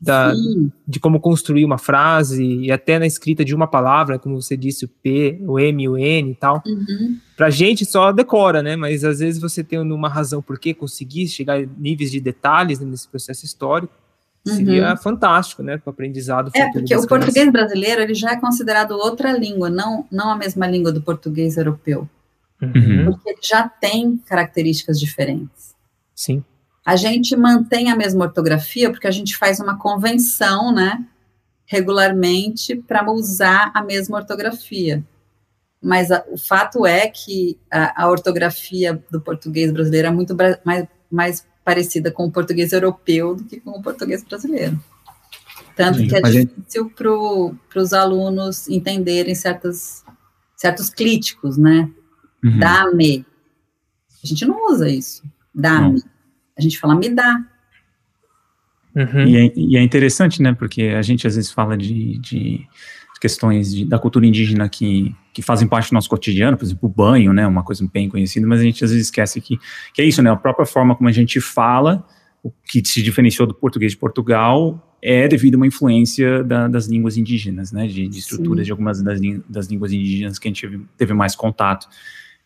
Da, 0.00 0.34
de 0.86 1.00
como 1.00 1.18
construir 1.18 1.64
uma 1.64 1.78
frase 1.78 2.44
e 2.44 2.70
até 2.70 2.98
na 2.98 3.06
escrita 3.06 3.44
de 3.44 3.54
uma 3.54 3.66
palavra, 3.66 4.18
como 4.18 4.40
você 4.40 4.54
disse, 4.56 4.84
o 4.84 4.88
P, 4.88 5.40
o 5.46 5.58
M, 5.58 5.88
o 5.88 5.96
N 5.96 6.30
e 6.30 6.34
tal. 6.34 6.62
Uhum. 6.66 7.18
Pra 7.36 7.48
gente 7.48 7.84
só 7.86 8.12
decora, 8.12 8.62
né? 8.62 8.76
Mas 8.76 9.02
às 9.02 9.18
vezes 9.18 9.40
você 9.40 9.64
tem 9.64 9.78
uma 9.78 10.08
razão 10.08 10.42
por 10.42 10.58
que 10.58 10.74
conseguir 10.74 11.26
chegar 11.26 11.58
a 11.58 11.66
níveis 11.78 12.12
de 12.12 12.20
detalhes 12.20 12.78
nesse 12.78 13.08
processo 13.08 13.44
histórico 13.44 14.03
seria 14.44 14.90
uhum. 14.90 14.96
fantástico, 14.96 15.62
né, 15.62 15.78
para 15.78 15.90
o 15.90 15.92
aprendizado. 15.92 16.50
É, 16.54 16.70
porque 16.70 16.94
o 16.96 17.06
português 17.06 17.50
brasileiro 17.50 18.02
ele 18.02 18.14
já 18.14 18.32
é 18.32 18.36
considerado 18.36 18.92
outra 18.92 19.32
língua, 19.32 19.70
não, 19.70 20.06
não 20.10 20.30
a 20.30 20.36
mesma 20.36 20.66
língua 20.66 20.92
do 20.92 21.00
português 21.00 21.56
europeu. 21.56 22.08
Uhum. 22.60 23.06
Porque 23.06 23.30
ele 23.30 23.40
já 23.42 23.68
tem 23.68 24.16
características 24.18 25.00
diferentes. 25.00 25.74
Sim. 26.14 26.44
A 26.84 26.96
gente 26.96 27.34
mantém 27.34 27.90
a 27.90 27.96
mesma 27.96 28.26
ortografia 28.26 28.90
porque 28.90 29.06
a 29.06 29.10
gente 29.10 29.36
faz 29.36 29.58
uma 29.58 29.78
convenção, 29.78 30.72
né, 30.72 31.02
regularmente 31.64 32.76
para 32.76 33.10
usar 33.10 33.72
a 33.74 33.82
mesma 33.82 34.18
ortografia. 34.18 35.02
Mas 35.82 36.10
a, 36.10 36.24
o 36.30 36.38
fato 36.38 36.86
é 36.86 37.08
que 37.08 37.58
a, 37.70 38.04
a, 38.04 38.10
ortografia 38.10 39.02
do 39.10 39.20
português 39.20 39.72
brasileiro 39.72 40.08
é 40.08 40.10
muito 40.10 40.36
mais, 40.64 40.86
mais 41.10 41.46
parecida 41.64 42.10
com 42.10 42.26
o 42.26 42.30
português 42.30 42.72
europeu 42.72 43.34
do 43.34 43.44
que 43.44 43.58
com 43.58 43.70
o 43.70 43.82
português 43.82 44.22
brasileiro. 44.22 44.78
Tanto 45.74 45.98
Sim, 45.98 46.08
que 46.08 46.16
é 46.16 46.20
difícil 46.20 46.84
gente... 46.84 46.94
para 46.94 47.82
os 47.82 47.92
alunos 47.92 48.68
entenderem 48.68 49.34
certas, 49.34 50.04
certos 50.56 50.88
críticos, 50.88 51.56
né? 51.56 51.90
Uhum. 52.44 52.58
Dá-me. 52.58 53.26
A 54.22 54.26
gente 54.26 54.44
não 54.44 54.70
usa 54.70 54.88
isso. 54.88 55.24
Dá-me. 55.54 56.02
A 56.56 56.62
gente 56.62 56.78
fala 56.78 56.94
me 56.94 57.08
dá. 57.08 57.44
Uhum. 58.94 59.26
E, 59.26 59.36
é, 59.36 59.52
e, 59.56 59.76
é, 59.76 59.82
interessante, 59.82 60.40
né? 60.40 60.54
Porque 60.54 60.82
a 60.82 61.02
gente 61.02 61.26
às 61.26 61.34
vezes 61.34 61.50
fala 61.50 61.76
de, 61.76 62.18
de 62.18 62.68
questões 63.24 63.74
de, 63.74 63.86
da 63.86 63.98
cultura 63.98 64.26
indígena 64.26 64.68
que, 64.68 65.16
que 65.32 65.40
fazem 65.40 65.66
parte 65.66 65.88
do 65.88 65.94
nosso 65.94 66.10
cotidiano, 66.10 66.58
por 66.58 66.64
exemplo, 66.66 66.86
o 66.86 66.92
banho, 66.92 67.32
né, 67.32 67.46
uma 67.46 67.62
coisa 67.62 67.88
bem 67.90 68.06
conhecida, 68.06 68.46
mas 68.46 68.60
a 68.60 68.62
gente 68.62 68.84
às 68.84 68.90
vezes 68.90 69.06
esquece 69.06 69.40
que, 69.40 69.58
que 69.94 70.02
é 70.02 70.04
isso, 70.04 70.20
né, 70.20 70.30
a 70.30 70.36
própria 70.36 70.66
forma 70.66 70.94
como 70.94 71.08
a 71.08 71.12
gente 71.12 71.40
fala, 71.40 72.06
o 72.42 72.50
que 72.50 72.86
se 72.86 73.02
diferenciou 73.02 73.48
do 73.48 73.54
português 73.54 73.92
de 73.92 73.98
Portugal 73.98 74.94
é 75.00 75.26
devido 75.26 75.54
a 75.54 75.56
uma 75.56 75.66
influência 75.66 76.44
da, 76.44 76.68
das 76.68 76.86
línguas 76.86 77.16
indígenas, 77.16 77.72
né, 77.72 77.86
de, 77.86 78.06
de 78.06 78.18
estruturas 78.18 78.58
Sim. 78.60 78.64
de 78.66 78.70
algumas 78.72 79.02
das, 79.02 79.18
das 79.48 79.68
línguas 79.68 79.90
indígenas 79.90 80.38
que 80.38 80.46
a 80.46 80.50
gente 80.50 80.60
teve, 80.60 80.84
teve 80.98 81.14
mais 81.14 81.34
contato. 81.34 81.88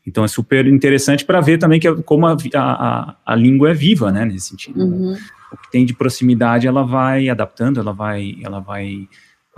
Então 0.07 0.23
é 0.23 0.29
super 0.29 0.65
interessante 0.69 1.25
para 1.25 1.41
ver 1.41 1.59
também 1.59 1.81
que 1.81 1.93
como 2.03 2.25
a, 2.25 2.37
a, 2.55 3.17
a, 3.27 3.35
língua 3.35 3.71
é 3.73 3.75
viva, 3.75 4.13
né, 4.13 4.25
nesse 4.25 4.51
sentido. 4.51 4.79
Uhum. 4.81 5.17
O 5.53 5.57
que 5.57 5.73
tem 5.73 5.85
de 5.85 5.93
proximidade, 5.93 6.69
ela 6.69 6.85
vai 6.85 7.29
adaptando, 7.29 7.81
ela 7.81 7.93
vai, 7.93 8.37
ela 8.45 8.61
vai 8.61 9.09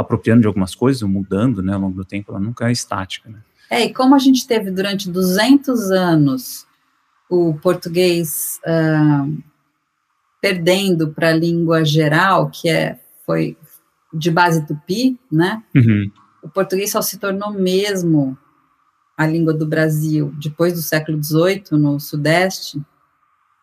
apropriando 0.01 0.43
de 0.43 0.47
algumas 0.47 0.75
coisas, 0.75 1.03
mudando, 1.03 1.63
né, 1.63 1.75
ao 1.75 1.81
longo 1.81 1.97
do 1.97 2.05
tempo, 2.05 2.33
ela 2.33 2.41
nunca 2.41 2.69
é 2.69 2.73
estática, 2.73 3.29
né. 3.29 3.39
É, 3.71 3.85
e 3.85 3.95
como 3.95 4.15
a 4.15 4.19
gente 4.19 4.47
teve 4.47 4.71
durante 4.71 5.09
200 5.09 5.93
anos 5.93 6.67
o 7.29 7.55
português 7.55 8.59
uh, 8.67 9.43
perdendo 10.41 11.11
para 11.11 11.29
a 11.29 11.37
língua 11.37 11.85
geral, 11.85 12.51
que 12.51 12.69
é, 12.69 12.99
foi 13.25 13.57
de 14.13 14.31
base 14.31 14.67
tupi, 14.67 15.19
né, 15.31 15.63
uhum. 15.75 16.11
o 16.43 16.49
português 16.49 16.91
só 16.91 17.01
se 17.01 17.19
tornou 17.19 17.53
mesmo 17.53 18.37
a 19.17 19.27
língua 19.27 19.53
do 19.53 19.67
Brasil 19.67 20.35
depois 20.39 20.73
do 20.73 20.83
século 20.83 21.23
XVIII, 21.23 21.79
no 21.79 22.01
Sudeste, 22.01 22.81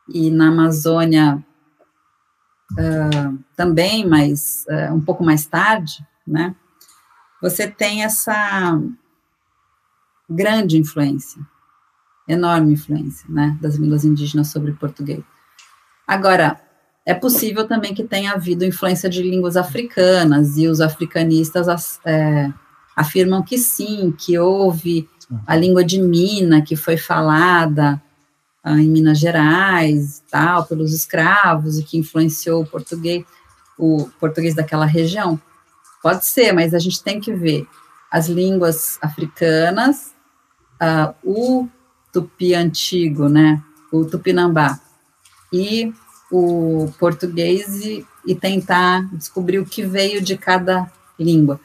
e 0.08 0.32
na 0.32 0.50
Amazônia 0.50 1.44
uh, 2.74 3.44
também, 3.56 4.08
mas 4.08 4.66
uh, 4.70 4.94
um 4.94 5.02
pouco 5.02 5.24
mais 5.24 5.46
tarde, 5.46 6.06
né? 6.28 6.56
você 7.42 7.68
tem 7.68 8.04
essa 8.04 8.82
grande 10.30 10.78
influência, 10.78 11.42
enorme 12.28 12.74
influência, 12.74 13.26
né, 13.30 13.58
das 13.62 13.76
línguas 13.76 14.04
indígenas 14.04 14.48
sobre 14.48 14.72
o 14.72 14.76
português. 14.76 15.24
Agora, 16.06 16.60
é 17.06 17.14
possível 17.14 17.68
também 17.68 17.94
que 17.94 18.04
tenha 18.04 18.34
havido 18.34 18.66
influência 18.66 19.10
de 19.10 19.24
línguas 19.24 19.56
africanas, 19.56 20.58
e 20.58 20.68
os 20.68 20.82
africanistas 20.82 22.00
é, 22.04 22.52
afirmam 22.96 23.42
que 23.42 23.58
sim, 23.58 24.14
que 24.18 24.38
houve 24.38 25.08
a 25.46 25.56
língua 25.56 25.84
de 25.84 26.02
Mina, 26.02 26.62
que 26.62 26.76
foi 26.76 26.98
falada 26.98 28.02
ah, 28.64 28.80
em 28.80 28.90
Minas 28.90 29.20
Gerais, 29.20 30.22
tal, 30.30 30.66
pelos 30.66 30.94
escravos, 30.94 31.78
e 31.78 31.84
que 31.84 31.98
influenciou 31.98 32.64
o 32.64 32.66
português, 32.66 33.24
o 33.78 34.10
português 34.20 34.56
daquela 34.56 34.86
região. 34.86 35.40
Pode 36.08 36.26
ser, 36.26 36.54
mas 36.54 36.74
a 36.74 36.80
gente 36.80 37.04
tem 37.04 37.20
que 37.20 37.34
ver 37.34 37.68
as 38.10 38.30
línguas 38.30 38.98
africanas, 39.02 40.16
uh, 40.82 41.14
o 41.22 41.68
tupi 42.14 42.54
antigo, 42.54 43.28
né, 43.28 43.62
o 43.92 44.06
tupinambá, 44.06 44.80
e 45.52 45.94
o 46.32 46.90
português 46.98 47.84
e, 47.84 48.08
e 48.26 48.34
tentar 48.34 49.14
descobrir 49.14 49.60
o 49.60 49.66
que 49.66 49.84
veio 49.84 50.22
de 50.22 50.38
cada 50.38 50.90
língua. 51.20 51.60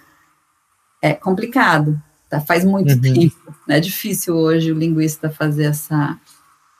É 1.01 1.15
complicado, 1.15 2.03
tá? 2.29 2.41
faz 2.41 2.65
muito 2.65 2.95
uhum. 2.95 3.01
tempo, 3.01 3.55
né? 3.65 3.77
é 3.77 3.81
difícil 3.81 4.35
hoje 4.35 4.73
o 4.73 4.77
linguista 4.77 5.31
fazer 5.31 5.67
essa 5.67 6.19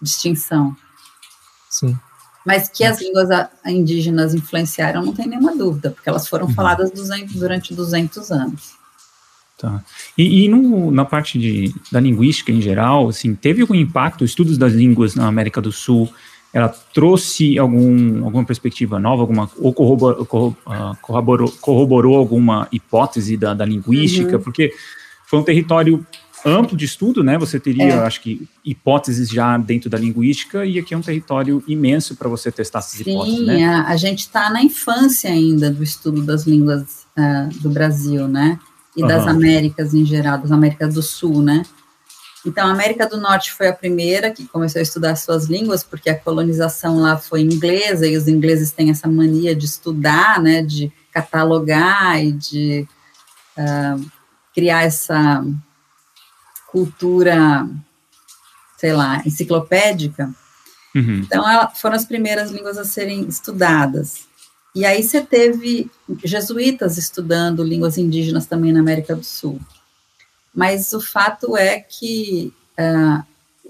distinção. 0.03 0.77
Sim. 1.71 1.97
Mas 2.45 2.69
que 2.69 2.85
as 2.85 3.01
línguas 3.01 3.29
indígenas 3.67 4.35
influenciaram, 4.35 5.05
não 5.05 5.15
tem 5.15 5.29
nenhuma 5.29 5.57
dúvida, 5.57 5.91
porque 5.91 6.09
elas 6.09 6.27
foram 6.27 6.47
uhum. 6.47 6.55
faladas 6.55 6.91
durante 7.35 7.75
200 7.75 8.31
anos. 8.33 8.73
Tá. 9.57 9.83
E, 10.19 10.45
e 10.45 10.49
no, 10.49 10.91
na 10.91 11.05
parte 11.05 11.39
de, 11.39 11.73
da 11.91 12.01
linguística 12.01 12.51
em 12.51 12.61
geral, 12.61 13.09
assim, 13.09 13.35
teve 13.35 13.63
algum 13.63 13.77
impacto, 13.77 14.25
estudos 14.25 14.59
das 14.59 14.73
línguas 14.73 15.15
na 15.15 15.29
América 15.29 15.61
do 15.61 15.71
Sul, 15.71 16.13
ela 16.53 16.69
trouxe 16.69 17.59
algum, 17.59 18.25
alguma 18.25 18.45
perspectiva 18.45 18.99
nova, 18.99 19.23
alguma, 19.23 19.49
ou 19.57 19.73
corroborou, 19.73 20.57
ah, 20.67 20.97
corroborou, 21.01 21.51
corroborou 21.61 22.17
alguma 22.17 22.69
hipótese 22.73 23.37
da, 23.37 23.55
da 23.55 23.65
linguística, 23.65 24.37
uhum. 24.37 24.43
porque 24.43 24.73
foi 25.27 25.39
um 25.39 25.45
território 25.45 26.05
amplo 26.45 26.77
de 26.77 26.85
estudo, 26.85 27.23
né? 27.23 27.39
Você 27.39 27.59
teria, 27.59 27.85
é. 27.85 27.99
acho 27.99 28.21
que, 28.21 28.49
hipóteses 28.65 29.29
já 29.29 29.57
dentro 29.57 29.89
da 29.89 29.99
linguística, 29.99 30.65
e 30.65 30.79
aqui 30.79 30.95
é 30.95 30.97
um 30.97 31.03
território 31.03 31.63
imenso 31.67 32.17
para 32.17 32.29
você 32.29 32.51
testar 32.51 32.81
essas 32.81 33.01
Sim, 33.01 33.13
hipóteses, 33.13 33.47
né? 33.47 33.65
A, 33.65 33.89
a 33.89 33.97
gente 33.97 34.21
está 34.21 34.51
na 34.51 34.63
infância 34.63 35.31
ainda 35.31 35.71
do 35.71 35.83
estudo 35.83 36.23
das 36.23 36.47
línguas 36.47 37.07
uh, 37.17 37.59
do 37.61 37.71
Brasil, 37.71 38.27
né? 38.27 38.59
E 38.97 39.03
uhum. 39.03 39.09
das 39.09 39.27
Américas 39.27 39.95
em 39.95 40.05
geral, 40.05 40.39
das 40.39 40.51
Américas 40.51 40.95
do 40.95 41.03
Sul, 41.03 41.43
né? 41.43 41.63
Então, 42.45 42.67
a 42.67 42.73
América 42.73 43.07
do 43.07 43.19
Norte 43.19 43.53
foi 43.53 43.69
a 43.69 43.73
primeira 43.73 44.31
que 44.33 44.47
começou 44.49 44.81
a 44.81 44.83
estudar 44.83 45.15
suas 45.15 45.47
línguas, 45.47 45.85
porque 45.85 46.11
a 46.11 46.19
colonização 46.19 46.99
lá 46.99 47.17
foi 47.17 47.41
inglesa, 47.41 48.07
e 48.07 48.17
os 48.17 48.27
ingleses 48.27 48.73
têm 48.73 48.91
essa 48.91 49.07
mania 49.07 49.55
de 49.55 49.65
estudar, 49.65 50.41
né, 50.43 50.61
de 50.61 50.93
catalogar 51.13 52.23
e 52.23 52.33
de 52.33 52.89
uh, 53.57 54.05
criar 54.53 54.83
essa 54.83 55.45
cultura, 56.73 57.69
sei 58.79 58.93
lá, 58.93 59.23
enciclopédica. 59.25 60.35
Uhum. 60.95 61.21
Então, 61.21 61.49
ela, 61.49 61.69
foram 61.69 61.95
as 61.95 62.05
primeiras 62.05 62.51
línguas 62.51 62.77
a 62.77 62.85
serem 62.85 63.29
estudadas. 63.29 64.27
E 64.75 64.85
aí 64.85 65.05
você 65.05 65.21
teve 65.21 65.89
jesuítas 66.25 66.99
estudando 66.99 67.63
línguas 67.63 67.97
indígenas 67.97 68.47
também 68.47 68.73
na 68.73 68.81
América 68.81 69.15
do 69.15 69.23
Sul 69.23 69.61
mas 70.55 70.93
o 70.93 71.01
fato 71.01 71.57
é 71.57 71.81
que 71.81 72.53
uh, 72.79 73.25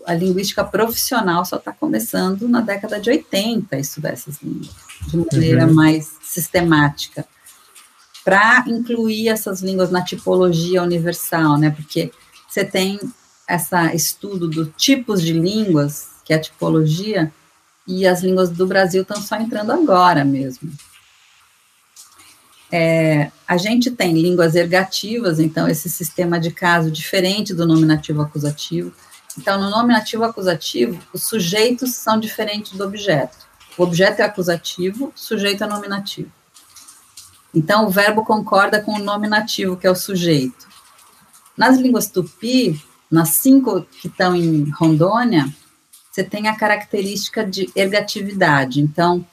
a 0.05 0.15
linguística 0.15 0.65
profissional 0.65 1.45
só 1.45 1.57
está 1.57 1.73
começando 1.73 2.49
na 2.49 2.61
década 2.61 2.99
de 2.99 3.09
80 3.09 3.77
a 3.77 3.79
estudar 3.79 4.11
essas 4.11 4.43
línguas, 4.43 4.71
de 5.07 5.17
maneira 5.17 5.67
uhum. 5.67 5.75
mais 5.75 6.17
sistemática, 6.23 7.25
para 8.25 8.65
incluir 8.67 9.29
essas 9.29 9.63
línguas 9.63 9.91
na 9.91 10.03
tipologia 10.03 10.83
universal, 10.83 11.57
né? 11.57 11.71
Porque 11.71 12.11
você 12.53 12.67
tem 12.67 13.01
esse 13.49 13.75
estudo 13.95 14.47
do 14.47 14.67
tipos 14.67 15.23
de 15.23 15.33
línguas, 15.33 16.09
que 16.23 16.35
é 16.35 16.37
a 16.37 16.41
tipologia, 16.41 17.33
e 17.89 18.07
as 18.07 18.23
línguas 18.23 18.51
do 18.51 18.67
Brasil 18.67 19.01
estão 19.01 19.23
só 19.23 19.37
entrando 19.37 19.73
agora 19.73 20.23
mesmo. 20.23 20.71
É, 22.71 23.33
a 23.49 23.57
gente 23.57 23.91
tem 23.91 24.21
línguas 24.21 24.55
ergativas, 24.55 25.41
então 25.41 25.67
esse 25.67 25.89
sistema 25.89 26.39
de 26.39 26.51
caso 26.51 26.91
diferente 26.91 27.55
do 27.55 27.67
nominativo 27.67 28.21
acusativo. 28.21 28.93
Então, 29.39 29.59
no 29.59 29.71
nominativo 29.71 30.23
acusativo, 30.25 31.01
os 31.11 31.25
sujeitos 31.25 31.95
são 31.95 32.21
diferentes 32.21 32.73
do 32.73 32.85
objeto. 32.85 33.39
O 33.79 33.83
objeto 33.83 34.21
é 34.21 34.25
acusativo, 34.27 35.11
sujeito 35.15 35.65
é 35.65 35.67
nominativo. 35.67 36.31
Então, 37.55 37.87
o 37.87 37.91
verbo 37.91 38.27
concorda 38.27 38.79
com 38.79 38.93
o 38.93 39.03
nominativo, 39.03 39.75
que 39.75 39.87
é 39.87 39.91
o 39.91 39.97
sujeito. 39.97 40.72
Nas 41.57 41.79
línguas 41.79 42.11
tupi, 42.11 42.81
nas 43.11 43.31
cinco 43.31 43.83
que 43.83 44.09
estão 44.09 44.35
em 44.35 44.71
Rondônia, 44.71 45.53
você 46.11 46.25
tem 46.25 46.49
a 46.49 46.57
característica 46.57 47.45
de 47.45 47.71
ergatividade. 47.75 48.81
Então, 48.81 49.27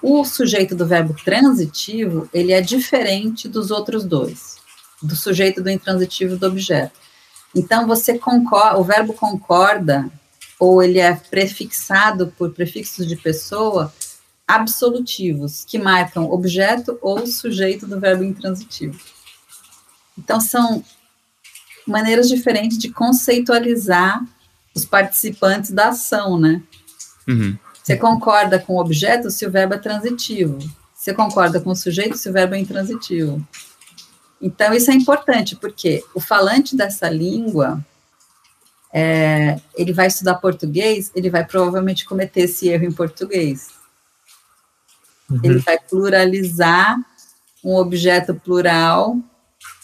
o 0.00 0.24
sujeito 0.24 0.74
do 0.74 0.86
verbo 0.86 1.14
transitivo, 1.24 2.28
ele 2.32 2.52
é 2.52 2.60
diferente 2.60 3.48
dos 3.48 3.70
outros 3.70 4.04
dois, 4.04 4.56
do 5.02 5.16
sujeito 5.16 5.62
do 5.62 5.70
intransitivo 5.70 6.36
do 6.36 6.46
objeto. 6.46 6.98
Então, 7.54 7.86
você 7.86 8.18
concorda, 8.18 8.78
o 8.78 8.84
verbo 8.84 9.12
concorda, 9.14 10.10
ou 10.58 10.82
ele 10.82 10.98
é 10.98 11.14
prefixado 11.14 12.32
por 12.36 12.52
prefixos 12.52 13.06
de 13.06 13.16
pessoa 13.16 13.92
absolutivos, 14.46 15.64
que 15.64 15.78
marcam 15.78 16.30
objeto 16.30 16.98
ou 17.02 17.26
sujeito 17.26 17.86
do 17.86 18.00
verbo 18.00 18.24
intransitivo. 18.24 18.98
Então, 20.16 20.40
são 20.40 20.84
maneiras 21.88 22.28
diferentes 22.28 22.78
de 22.78 22.90
conceitualizar 22.90 24.24
os 24.74 24.84
participantes 24.84 25.70
da 25.70 25.88
ação, 25.88 26.38
né? 26.38 26.62
Uhum. 27.26 27.56
Você 27.82 27.96
concorda 27.96 28.58
com 28.58 28.74
o 28.74 28.80
objeto 28.80 29.30
se 29.30 29.46
o 29.46 29.50
verbo 29.50 29.74
é 29.74 29.78
transitivo. 29.78 30.58
Você 30.94 31.14
concorda 31.14 31.60
com 31.60 31.70
o 31.70 31.76
sujeito 31.76 32.18
se 32.18 32.28
o 32.28 32.32
verbo 32.32 32.54
é 32.54 32.58
intransitivo. 32.58 33.42
Então, 34.40 34.72
isso 34.72 34.90
é 34.90 34.94
importante, 34.94 35.56
porque 35.56 36.04
o 36.14 36.20
falante 36.20 36.76
dessa 36.76 37.08
língua, 37.08 37.84
é, 38.92 39.58
ele 39.74 39.92
vai 39.92 40.06
estudar 40.06 40.34
português, 40.34 41.10
ele 41.14 41.30
vai 41.30 41.44
provavelmente 41.44 42.04
cometer 42.04 42.42
esse 42.42 42.68
erro 42.68 42.84
em 42.84 42.92
português. 42.92 43.68
Uhum. 45.30 45.40
Ele 45.42 45.58
vai 45.58 45.78
pluralizar 45.78 46.98
um 47.64 47.74
objeto 47.74 48.34
plural, 48.34 49.16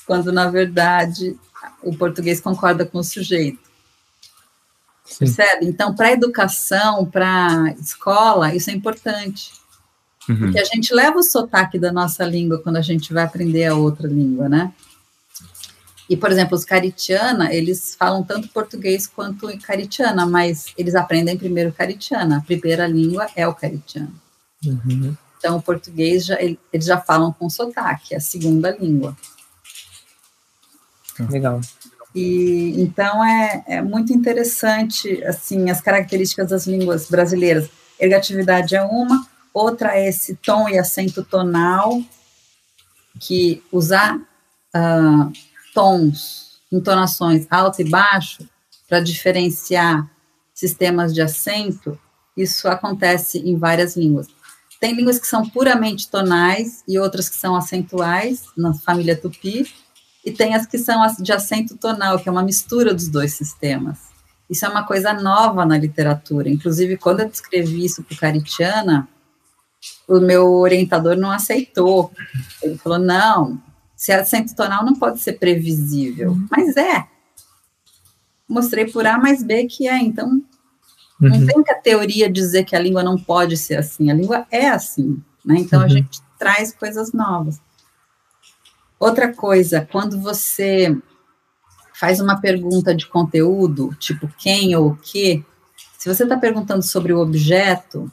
quando, 0.06 0.30
na 0.30 0.50
verdade, 0.50 1.38
o 1.82 1.94
português 1.96 2.40
concorda 2.40 2.84
com 2.84 2.98
o 2.98 3.04
sujeito. 3.04 3.58
Sim. 5.04 5.18
Percebe? 5.26 5.66
Então, 5.66 5.94
para 5.94 6.12
educação, 6.12 7.04
para 7.04 7.74
escola, 7.78 8.54
isso 8.54 8.70
é 8.70 8.72
importante. 8.72 9.52
Uhum. 10.28 10.38
Porque 10.38 10.58
a 10.58 10.64
gente 10.64 10.94
leva 10.94 11.18
o 11.18 11.22
sotaque 11.22 11.78
da 11.78 11.92
nossa 11.92 12.24
língua 12.24 12.60
quando 12.62 12.76
a 12.76 12.82
gente 12.82 13.12
vai 13.12 13.24
aprender 13.24 13.66
a 13.66 13.74
outra 13.74 14.08
língua, 14.08 14.48
né? 14.48 14.72
E, 16.08 16.16
por 16.16 16.30
exemplo, 16.30 16.56
os 16.56 16.64
caritiana, 16.64 17.52
eles 17.52 17.94
falam 17.94 18.22
tanto 18.22 18.48
português 18.48 19.06
quanto 19.06 19.46
caritiana, 19.58 20.26
mas 20.26 20.66
eles 20.76 20.94
aprendem 20.94 21.36
primeiro 21.36 21.72
caritiana. 21.72 22.38
A 22.38 22.40
primeira 22.40 22.86
língua 22.86 23.26
é 23.34 23.46
o 23.48 23.54
caritiano. 23.54 24.12
Uhum. 24.64 25.16
Então, 25.38 25.56
o 25.56 25.62
português, 25.62 26.26
já, 26.26 26.38
eles 26.40 26.86
já 26.86 26.98
falam 26.98 27.32
com 27.32 27.48
sotaque, 27.48 28.14
é 28.14 28.18
a 28.18 28.20
segunda 28.20 28.70
língua. 28.70 29.16
Legal. 31.30 31.60
E 32.14 32.74
então 32.80 33.24
é, 33.24 33.64
é 33.66 33.82
muito 33.82 34.12
interessante 34.12 35.22
assim 35.24 35.68
as 35.70 35.80
características 35.80 36.50
das 36.50 36.66
línguas 36.66 37.08
brasileiras. 37.08 37.68
Ergatividade 37.98 38.76
é 38.76 38.82
uma, 38.82 39.26
outra 39.52 39.96
é 39.96 40.08
esse 40.08 40.36
tom 40.36 40.68
e 40.68 40.78
acento 40.78 41.24
tonal, 41.24 42.00
que 43.20 43.62
usar 43.70 44.16
uh, 44.16 45.32
tons, 45.72 46.60
entonações 46.70 47.46
alto 47.50 47.80
e 47.80 47.88
baixo 47.88 48.48
para 48.88 49.00
diferenciar 49.00 50.08
sistemas 50.52 51.12
de 51.12 51.20
acento, 51.20 51.98
isso 52.36 52.68
acontece 52.68 53.38
em 53.38 53.56
várias 53.56 53.96
línguas. 53.96 54.28
Tem 54.80 54.94
línguas 54.94 55.18
que 55.18 55.26
são 55.26 55.48
puramente 55.48 56.08
tonais 56.08 56.84
e 56.86 56.98
outras 56.98 57.28
que 57.28 57.36
são 57.36 57.56
acentuais, 57.56 58.44
na 58.56 58.74
família 58.74 59.16
tupi, 59.16 59.66
e 60.24 60.32
tem 60.32 60.54
as 60.54 60.66
que 60.66 60.78
são 60.78 61.02
de 61.20 61.32
acento 61.32 61.76
tonal, 61.76 62.18
que 62.18 62.28
é 62.28 62.32
uma 62.32 62.42
mistura 62.42 62.94
dos 62.94 63.08
dois 63.08 63.34
sistemas. 63.34 63.98
Isso 64.48 64.64
é 64.64 64.68
uma 64.68 64.84
coisa 64.84 65.12
nova 65.12 65.64
na 65.66 65.76
literatura. 65.76 66.48
Inclusive, 66.48 66.96
quando 66.96 67.20
eu 67.20 67.28
descrevi 67.28 67.84
isso 67.84 68.02
para 68.02 68.14
o 68.14 68.18
Caritiana, 68.18 69.08
o 70.08 70.20
meu 70.20 70.50
orientador 70.52 71.16
não 71.16 71.30
aceitou. 71.30 72.10
Ele 72.62 72.76
falou: 72.78 72.98
não, 72.98 73.60
Se 73.96 74.12
é 74.12 74.16
acento 74.16 74.54
tonal, 74.54 74.84
não 74.84 74.94
pode 74.94 75.20
ser 75.20 75.34
previsível, 75.34 76.30
uhum. 76.30 76.46
mas 76.50 76.76
é. 76.76 77.06
Mostrei 78.48 78.86
por 78.86 79.06
A 79.06 79.18
mais 79.18 79.42
B 79.42 79.66
que 79.66 79.88
é, 79.88 79.98
então 79.98 80.28
uhum. 80.28 80.42
não 81.20 81.46
tem 81.46 81.62
que 81.62 81.70
a 81.70 81.80
teoria 81.80 82.30
dizer 82.30 82.64
que 82.64 82.76
a 82.76 82.78
língua 82.78 83.02
não 83.02 83.16
pode 83.16 83.56
ser 83.56 83.76
assim, 83.76 84.10
a 84.10 84.14
língua 84.14 84.46
é 84.50 84.68
assim, 84.68 85.22
né? 85.44 85.56
Então 85.58 85.80
uhum. 85.80 85.86
a 85.86 85.88
gente 85.88 86.20
traz 86.38 86.72
coisas 86.72 87.12
novas. 87.12 87.58
Outra 89.04 89.34
coisa, 89.34 89.86
quando 89.92 90.18
você 90.18 90.96
faz 91.92 92.20
uma 92.20 92.40
pergunta 92.40 92.94
de 92.94 93.06
conteúdo, 93.06 93.94
tipo 93.96 94.26
quem 94.38 94.74
ou 94.74 94.92
o 94.92 94.96
que, 94.96 95.44
se 95.98 96.08
você 96.08 96.22
está 96.22 96.38
perguntando 96.38 96.82
sobre 96.82 97.12
o 97.12 97.20
objeto, 97.20 98.10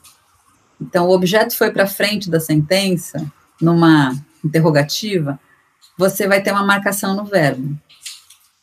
então 0.82 1.08
o 1.08 1.14
objeto 1.14 1.56
foi 1.56 1.72
para 1.72 1.88
frente 1.88 2.30
da 2.30 2.42
sentença, 2.42 3.26
numa 3.62 4.14
interrogativa, 4.44 5.40
você 5.98 6.28
vai 6.28 6.44
ter 6.44 6.52
uma 6.52 6.66
marcação 6.66 7.16
no 7.16 7.24
verbo. 7.24 7.74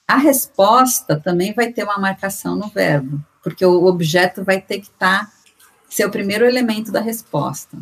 A 0.07 0.17
resposta 0.17 1.19
também 1.19 1.55
vai 1.55 1.73
ter 1.73 1.83
uma 1.83 1.97
marcação 1.97 2.55
no 2.55 2.69
verbo, 2.69 3.25
porque 3.43 3.65
o 3.65 3.87
objeto 3.87 4.45
vai 4.45 4.61
ter 4.61 4.81
que 4.81 4.89
estar, 4.89 5.25
tá, 5.25 5.33
ser 5.89 6.05
o 6.05 6.11
primeiro 6.11 6.45
elemento 6.45 6.93
da 6.93 7.01
resposta. 7.01 7.79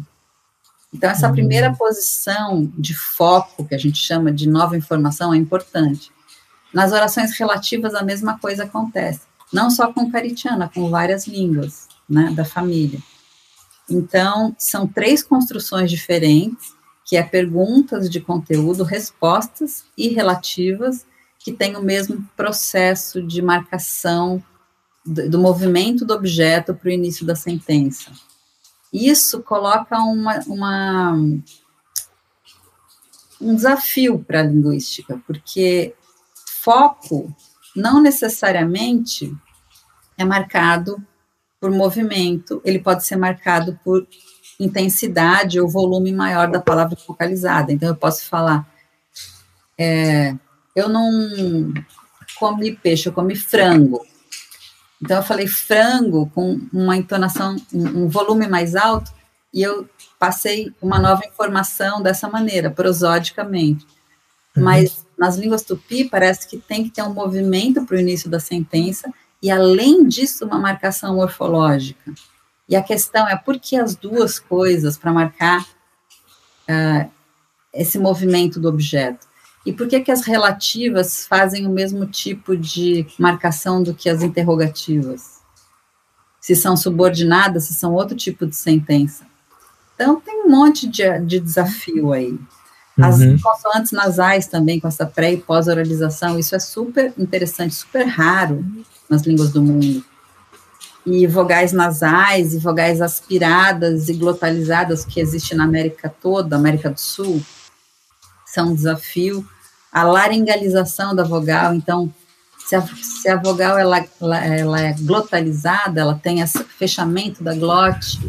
Então, 0.92 1.10
essa 1.10 1.26
uhum. 1.26 1.32
primeira 1.32 1.72
posição 1.74 2.70
de 2.76 2.94
foco, 2.94 3.66
que 3.66 3.74
a 3.74 3.78
gente 3.78 3.98
chama 3.98 4.32
de 4.32 4.48
nova 4.48 4.76
informação, 4.76 5.34
é 5.34 5.36
importante. 5.36 6.10
Nas 6.72 6.92
orações 6.92 7.36
relativas, 7.38 7.94
a 7.94 8.02
mesma 8.02 8.38
coisa 8.38 8.64
acontece. 8.64 9.20
Não 9.52 9.70
só 9.70 9.92
com 9.92 10.10
caritiana, 10.10 10.70
com 10.72 10.90
várias 10.90 11.26
línguas 11.26 11.88
né, 12.08 12.32
da 12.34 12.44
família. 12.44 13.00
Então, 13.88 14.54
são 14.58 14.86
três 14.86 15.22
construções 15.22 15.90
diferentes, 15.90 16.74
que 17.04 17.16
é 17.16 17.22
perguntas 17.22 18.10
de 18.10 18.20
conteúdo, 18.20 18.82
respostas 18.82 19.84
e 19.96 20.08
relativas, 20.08 21.06
que 21.38 21.52
têm 21.52 21.76
o 21.76 21.82
mesmo 21.82 22.28
processo 22.36 23.22
de 23.22 23.40
marcação 23.40 24.42
do, 25.04 25.30
do 25.30 25.38
movimento 25.38 26.04
do 26.04 26.12
objeto 26.12 26.74
para 26.74 26.88
o 26.88 26.92
início 26.92 27.24
da 27.24 27.36
sentença. 27.36 28.10
Isso 28.92 29.42
coloca 29.42 29.98
uma, 29.98 30.40
uma 30.46 31.12
um 33.40 33.54
desafio 33.54 34.18
para 34.18 34.40
a 34.40 34.44
linguística, 34.44 35.20
porque 35.26 35.94
foco 36.62 37.34
não 37.74 38.00
necessariamente 38.00 39.34
é 40.16 40.24
marcado 40.24 40.96
por 41.60 41.70
movimento, 41.70 42.60
ele 42.64 42.78
pode 42.78 43.04
ser 43.04 43.16
marcado 43.16 43.78
por 43.84 44.06
intensidade 44.58 45.60
ou 45.60 45.68
volume 45.68 46.12
maior 46.12 46.50
da 46.50 46.60
palavra 46.60 46.96
focalizada. 46.96 47.72
Então, 47.72 47.88
eu 47.88 47.96
posso 47.96 48.24
falar, 48.24 48.66
é, 49.78 50.34
eu 50.74 50.88
não 50.88 51.72
comi 52.38 52.74
peixe, 52.74 53.08
eu 53.08 53.12
comi 53.12 53.36
frango. 53.36 54.04
Então, 55.02 55.18
eu 55.18 55.22
falei 55.22 55.46
frango 55.46 56.30
com 56.34 56.60
uma 56.72 56.96
entonação, 56.96 57.56
um, 57.72 58.08
volume 58.08 58.46
mais 58.48 58.74
alto, 58.74 59.12
e 59.52 59.62
eu 59.62 59.88
passei 60.18 60.72
uma 60.80 60.98
nova 60.98 61.22
informação 61.26 62.02
dessa 62.02 62.28
maneira, 62.28 62.70
prosodicamente. 62.70 63.86
Uhum. 64.56 64.64
Mas 64.64 65.06
nas 65.18 65.36
línguas 65.36 65.62
tupi, 65.62 66.04
parece 66.04 66.46
que 66.48 66.58
tem 66.58 66.84
que 66.84 66.90
ter 66.90 67.02
um 67.02 67.12
movimento 67.12 67.84
para 67.84 67.96
o 67.96 68.00
início 68.00 68.28
da 68.30 68.40
sentença, 68.40 69.12
e 69.42 69.50
além 69.50 70.06
disso, 70.06 70.44
uma 70.44 70.58
marcação 70.58 71.16
morfológica. 71.16 72.14
E 72.68 72.74
a 72.74 72.82
questão 72.82 73.28
é 73.28 73.36
por 73.36 73.60
que 73.60 73.76
as 73.76 73.94
duas 73.94 74.38
coisas 74.38 74.96
para 74.96 75.12
marcar 75.12 75.62
uh, 75.62 77.10
esse 77.72 77.98
movimento 77.98 78.58
do 78.58 78.68
objeto? 78.68 79.25
E 79.66 79.72
por 79.72 79.88
que, 79.88 79.98
que 79.98 80.12
as 80.12 80.24
relativas 80.24 81.26
fazem 81.26 81.66
o 81.66 81.70
mesmo 81.70 82.06
tipo 82.06 82.56
de 82.56 83.04
marcação 83.18 83.82
do 83.82 83.92
que 83.92 84.08
as 84.08 84.22
interrogativas? 84.22 85.40
Se 86.40 86.54
são 86.54 86.76
subordinadas, 86.76 87.64
se 87.64 87.74
são 87.74 87.92
outro 87.92 88.16
tipo 88.16 88.46
de 88.46 88.54
sentença. 88.54 89.26
Então, 89.96 90.20
tem 90.20 90.44
um 90.44 90.48
monte 90.48 90.86
de, 90.86 91.18
de 91.18 91.40
desafio 91.40 92.12
aí. 92.12 92.38
As 92.96 93.18
uhum. 93.18 93.36
consoantes 93.40 93.90
nasais 93.90 94.46
também, 94.46 94.78
com 94.78 94.86
essa 94.86 95.04
pré 95.04 95.32
e 95.32 95.36
pós-oralização, 95.36 96.38
isso 96.38 96.54
é 96.54 96.60
super 96.60 97.12
interessante, 97.18 97.74
super 97.74 98.06
raro 98.06 98.64
nas 99.10 99.22
línguas 99.22 99.50
do 99.50 99.60
mundo. 99.60 100.04
E 101.04 101.26
vogais 101.26 101.72
nasais 101.72 102.54
e 102.54 102.58
vogais 102.58 103.02
aspiradas 103.02 104.08
e 104.08 104.14
glotalizadas 104.14 105.04
que 105.04 105.18
existe 105.18 105.56
na 105.56 105.64
América 105.64 106.08
toda, 106.08 106.54
América 106.54 106.88
do 106.88 107.00
Sul, 107.00 107.42
são 108.46 108.68
um 108.68 108.74
desafio 108.74 109.46
a 109.96 110.02
laringalização 110.02 111.14
da 111.14 111.24
vogal, 111.24 111.72
então, 111.72 112.12
se 112.58 112.76
a, 112.76 112.82
se 112.82 113.30
a 113.30 113.36
vogal 113.36 113.78
ela, 113.78 114.04
ela, 114.20 114.78
é 114.78 114.92
glotalizada, 114.92 116.02
ela 116.02 116.20
tem 116.22 116.42
esse 116.42 116.62
fechamento 116.64 117.42
da 117.42 117.54
glote 117.54 118.20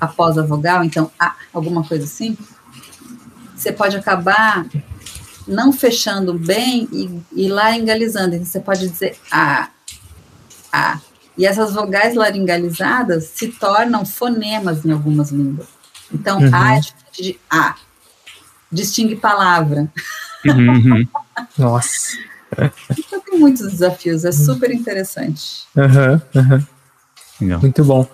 após 0.00 0.38
a 0.38 0.42
vogal, 0.42 0.82
então, 0.82 1.12
a, 1.20 1.34
alguma 1.52 1.84
coisa 1.84 2.04
assim, 2.04 2.34
você 3.54 3.70
pode 3.70 3.94
acabar 3.94 4.64
não 5.46 5.70
fechando 5.70 6.32
bem 6.32 6.88
e, 6.90 7.22
e 7.44 7.46
laringalizando, 7.46 8.34
então 8.34 8.46
você 8.46 8.60
pode 8.60 8.88
dizer 8.88 9.20
a, 9.30 9.68
a, 10.72 10.98
e 11.36 11.44
essas 11.44 11.74
vogais 11.74 12.14
laringalizadas 12.14 13.24
se 13.24 13.48
tornam 13.48 14.06
fonemas 14.06 14.82
em 14.86 14.92
algumas 14.92 15.30
línguas. 15.30 15.68
Então, 16.10 16.40
uhum. 16.40 16.54
A 16.54 16.76
é 16.76 16.80
diferente 16.80 17.22
de 17.22 17.40
A. 17.50 17.74
Distingue 18.72 19.16
palavra. 19.16 19.92
Uhum. 20.44 21.06
Nossa. 21.58 22.18
Então 22.98 23.20
tem 23.20 23.38
muitos 23.38 23.70
desafios, 23.70 24.24
é 24.24 24.32
super 24.32 24.70
interessante. 24.70 25.64
Uhum, 25.76 26.20
uhum. 27.44 27.58
Muito 27.60 27.84
bom. 27.84 28.06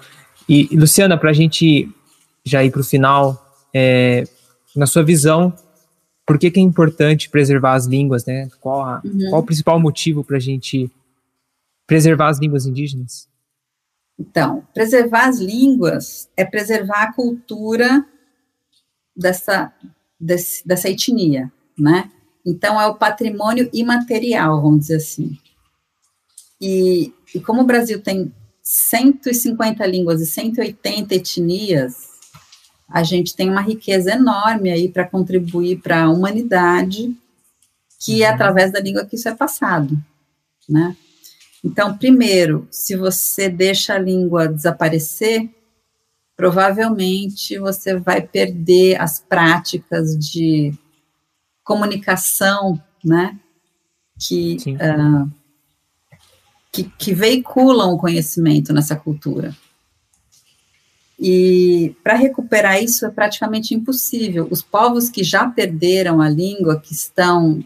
E, 0.49 0.69
Luciana, 0.77 1.19
para 1.19 1.31
a 1.31 1.35
gente 1.35 1.93
já 2.45 2.65
ir 2.65 2.71
para 2.71 2.81
o 2.81 2.85
final, 2.85 3.61
é, 3.75 4.25
na 4.75 4.87
sua 4.87 5.03
visão, 5.03 5.53
por 6.27 6.39
que, 6.39 6.51
que, 6.51 6.61
é 6.61 6.63
importante 6.63 7.29
preservar 7.29 7.75
as 7.75 7.87
línguas, 7.87 8.25
né? 8.25 8.49
Qual, 8.61 8.83
a, 8.83 9.01
uhum. 9.05 9.31
qual 9.31 9.43
o 9.43 9.45
principal 9.45 9.79
motivo 9.81 10.25
para 10.25 10.37
a 10.37 10.41
gente 10.41 10.91
preservar 11.87 12.29
as 12.29 12.39
línguas 12.39 12.67
indígenas? 12.67 13.29
Então, 14.19 14.67
preservar 14.75 15.29
as 15.29 15.39
línguas 15.39 16.29
é 16.37 16.45
preservar 16.45 17.05
a 17.05 17.13
cultura 17.13 18.05
dessa, 19.17 19.73
desse, 20.19 20.67
dessa 20.67 20.89
etnia, 20.89 21.53
né? 21.79 22.11
Então, 22.49 22.81
é 22.81 22.87
o 22.87 22.95
patrimônio 22.95 23.69
imaterial, 23.75 24.63
vamos 24.63 24.81
dizer 24.81 24.97
assim. 24.97 25.37
E, 26.59 27.13
e 27.35 27.41
como 27.41 27.61
o 27.61 27.67
Brasil 27.67 28.01
tem 28.01 28.33
150 28.63 29.85
línguas 29.87 30.23
e 30.23 30.27
180 30.27 31.15
etnias, 31.15 32.09
a 32.89 33.03
gente 33.03 33.37
tem 33.37 33.51
uma 33.51 33.61
riqueza 33.61 34.13
enorme 34.13 34.71
aí 34.71 34.89
para 34.89 35.07
contribuir 35.07 35.83
para 35.83 36.05
a 36.05 36.11
humanidade, 36.11 37.15
que 38.01 38.23
é 38.23 38.29
uhum. 38.29 38.35
através 38.35 38.73
da 38.73 38.81
língua 38.81 39.05
que 39.05 39.17
isso 39.17 39.29
é 39.29 39.35
passado, 39.35 39.95
né? 40.67 40.97
Então, 41.63 41.99
primeiro, 41.99 42.67
se 42.71 42.97
você 42.97 43.51
deixa 43.51 43.95
a 43.95 43.99
língua 43.99 44.49
desaparecer, 44.49 45.51
provavelmente 46.35 47.59
você 47.59 47.99
vai 47.99 48.23
perder 48.23 48.99
as 48.99 49.19
práticas 49.19 50.17
de 50.17 50.73
comunicação, 51.69 52.83
né, 53.05 53.39
que, 54.19 54.57
uh, 54.73 55.31
que, 56.73 56.85
que 56.85 57.13
veiculam 57.13 57.93
o 57.93 57.99
conhecimento 57.99 58.73
nessa 58.73 58.97
cultura. 58.97 59.55
E 61.21 61.95
para 62.03 62.15
recuperar 62.15 62.83
isso 62.83 63.05
é 63.05 63.11
praticamente 63.11 63.75
impossível. 63.75 64.49
Os 64.51 64.63
povos 64.63 65.11
que 65.11 65.23
já 65.23 65.47
perderam 65.47 66.23
a 66.23 66.29
língua, 66.31 66.81
que 66.81 66.95
estão 66.95 67.63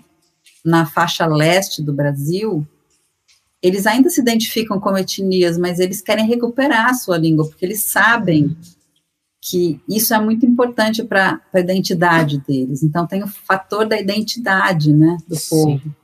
na 0.64 0.84
faixa 0.84 1.24
leste 1.24 1.80
do 1.80 1.92
Brasil, 1.92 2.66
eles 3.62 3.86
ainda 3.86 4.10
se 4.10 4.20
identificam 4.20 4.80
como 4.80 4.98
etnias, 4.98 5.56
mas 5.56 5.78
eles 5.78 6.00
querem 6.00 6.26
recuperar 6.26 6.88
a 6.88 6.94
sua 6.94 7.16
língua, 7.16 7.46
porque 7.46 7.64
eles 7.64 7.84
sabem 7.84 8.56
que 9.44 9.80
isso 9.88 10.14
é 10.14 10.20
muito 10.20 10.46
importante 10.46 11.02
para 11.02 11.40
a 11.52 11.58
identidade 11.58 12.38
deles. 12.38 12.84
Então, 12.84 13.08
tem 13.08 13.24
o 13.24 13.26
fator 13.26 13.84
da 13.84 14.00
identidade, 14.00 14.94
né, 14.94 15.18
do 15.26 15.34
Sim. 15.34 15.48
povo. 15.50 15.96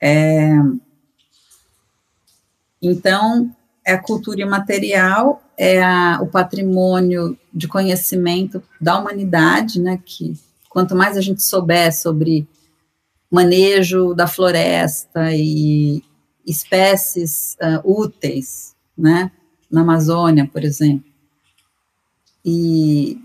É, 0.00 0.50
então, 2.82 3.54
é 3.86 3.92
a 3.92 4.02
cultura 4.02 4.40
imaterial, 4.40 5.40
é 5.56 5.80
a, 5.80 6.18
o 6.20 6.26
patrimônio 6.26 7.38
de 7.54 7.68
conhecimento 7.68 8.60
da 8.80 8.98
humanidade, 8.98 9.80
né, 9.80 9.96
que 10.04 10.34
quanto 10.68 10.96
mais 10.96 11.16
a 11.16 11.20
gente 11.20 11.40
souber 11.40 11.96
sobre 11.96 12.48
manejo 13.30 14.12
da 14.12 14.26
floresta 14.26 15.32
e 15.32 16.02
espécies 16.44 17.56
uh, 17.62 17.88
úteis, 17.88 18.74
né, 18.98 19.30
na 19.70 19.82
Amazônia, 19.82 20.50
por 20.52 20.64
exemplo, 20.64 21.11
e 22.44 23.20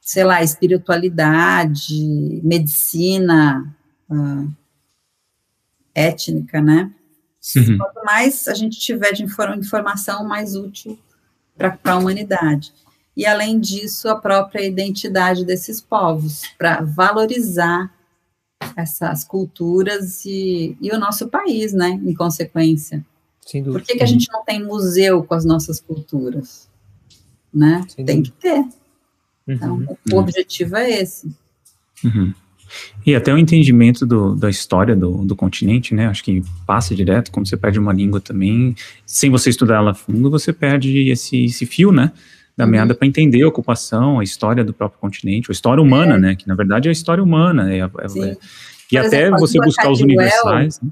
sei 0.00 0.24
lá, 0.24 0.42
espiritualidade, 0.42 2.40
medicina 2.42 3.76
uh, 4.08 4.50
étnica, 5.94 6.62
né? 6.62 6.90
Uhum. 7.56 7.76
Quanto 7.76 8.04
mais 8.04 8.48
a 8.48 8.54
gente 8.54 8.78
tiver 8.78 9.12
de 9.12 9.22
informação, 9.22 10.24
mais 10.24 10.54
útil 10.54 10.98
para 11.56 11.78
a 11.84 11.96
humanidade. 11.96 12.72
E, 13.16 13.26
além 13.26 13.58
disso, 13.58 14.08
a 14.08 14.16
própria 14.16 14.64
identidade 14.64 15.44
desses 15.44 15.80
povos, 15.80 16.42
para 16.56 16.82
valorizar 16.82 17.92
essas 18.76 19.24
culturas 19.24 20.24
e, 20.24 20.76
e, 20.80 20.90
o 20.90 20.98
nosso 20.98 21.28
país, 21.28 21.72
né, 21.72 21.90
em 21.90 22.14
consequência. 22.14 23.04
Por 23.64 23.82
que, 23.82 23.96
que 23.96 24.02
a 24.02 24.06
gente 24.06 24.28
não 24.32 24.44
tem 24.44 24.62
museu 24.64 25.24
com 25.24 25.34
as 25.34 25.44
nossas 25.44 25.80
culturas? 25.80 26.67
Né? 27.58 27.84
Sem 27.88 28.04
tem 28.04 28.22
que 28.22 28.30
ter. 28.30 28.64
Então, 29.46 29.76
uhum. 29.76 29.96
o 30.10 30.14
uhum. 30.14 30.18
objetivo 30.20 30.76
é 30.76 30.90
esse. 30.90 31.34
Uhum. 32.04 32.32
E 33.04 33.16
até 33.16 33.32
o 33.32 33.38
entendimento 33.38 34.04
do, 34.04 34.36
da 34.36 34.50
história 34.50 34.94
do, 34.94 35.24
do 35.24 35.34
continente, 35.34 35.94
né? 35.94 36.06
Acho 36.06 36.22
que 36.22 36.42
passa 36.66 36.94
direto, 36.94 37.32
como 37.32 37.46
você 37.46 37.56
perde 37.56 37.78
uma 37.78 37.92
língua 37.92 38.20
também, 38.20 38.76
sem 39.06 39.30
você 39.30 39.50
estudar 39.50 39.76
ela 39.76 39.92
a 39.92 39.94
fundo, 39.94 40.30
você 40.30 40.52
perde 40.52 41.08
esse, 41.08 41.46
esse 41.46 41.64
fio, 41.64 41.90
né? 41.90 42.12
Da 42.56 42.64
uhum. 42.64 42.70
meada 42.70 42.94
para 42.94 43.08
entender 43.08 43.42
a 43.42 43.48
ocupação, 43.48 44.20
a 44.20 44.24
história 44.24 44.62
do 44.62 44.74
próprio 44.74 45.00
continente, 45.00 45.50
a 45.50 45.52
história 45.52 45.82
humana, 45.82 46.14
é. 46.14 46.18
né? 46.18 46.36
Que 46.36 46.46
na 46.46 46.54
verdade 46.54 46.88
é 46.88 46.90
a 46.90 46.92
história 46.92 47.24
humana. 47.24 47.72
É, 47.72 47.78
é, 47.78 47.82
é 47.82 48.36
e 48.92 48.96
Por 48.96 49.06
até 49.06 49.22
exemplo, 49.22 49.40
você 49.40 49.58
buscar 49.58 49.90
os 49.90 50.00
universais. 50.00 50.80
Né? 50.80 50.90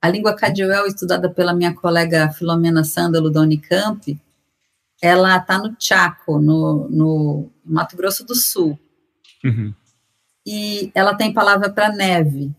A 0.00 0.08
língua 0.08 0.34
Cadiuel, 0.34 0.86
estudada 0.86 1.28
pela 1.28 1.52
minha 1.52 1.74
colega 1.74 2.30
Filomena 2.30 2.84
Sândalo 2.84 3.30
da 3.30 3.40
Unicamp, 3.40 4.18
ela 5.02 5.36
está 5.36 5.58
no 5.58 5.76
Chaco, 5.78 6.38
no, 6.38 6.88
no 6.88 7.50
Mato 7.64 7.96
Grosso 7.96 8.24
do 8.24 8.34
Sul. 8.34 8.78
Uhum 9.44 9.72
e 10.48 10.90
ela 10.94 11.14
tem 11.14 11.30
palavra 11.30 11.68
para 11.68 11.92
neve. 11.92 12.50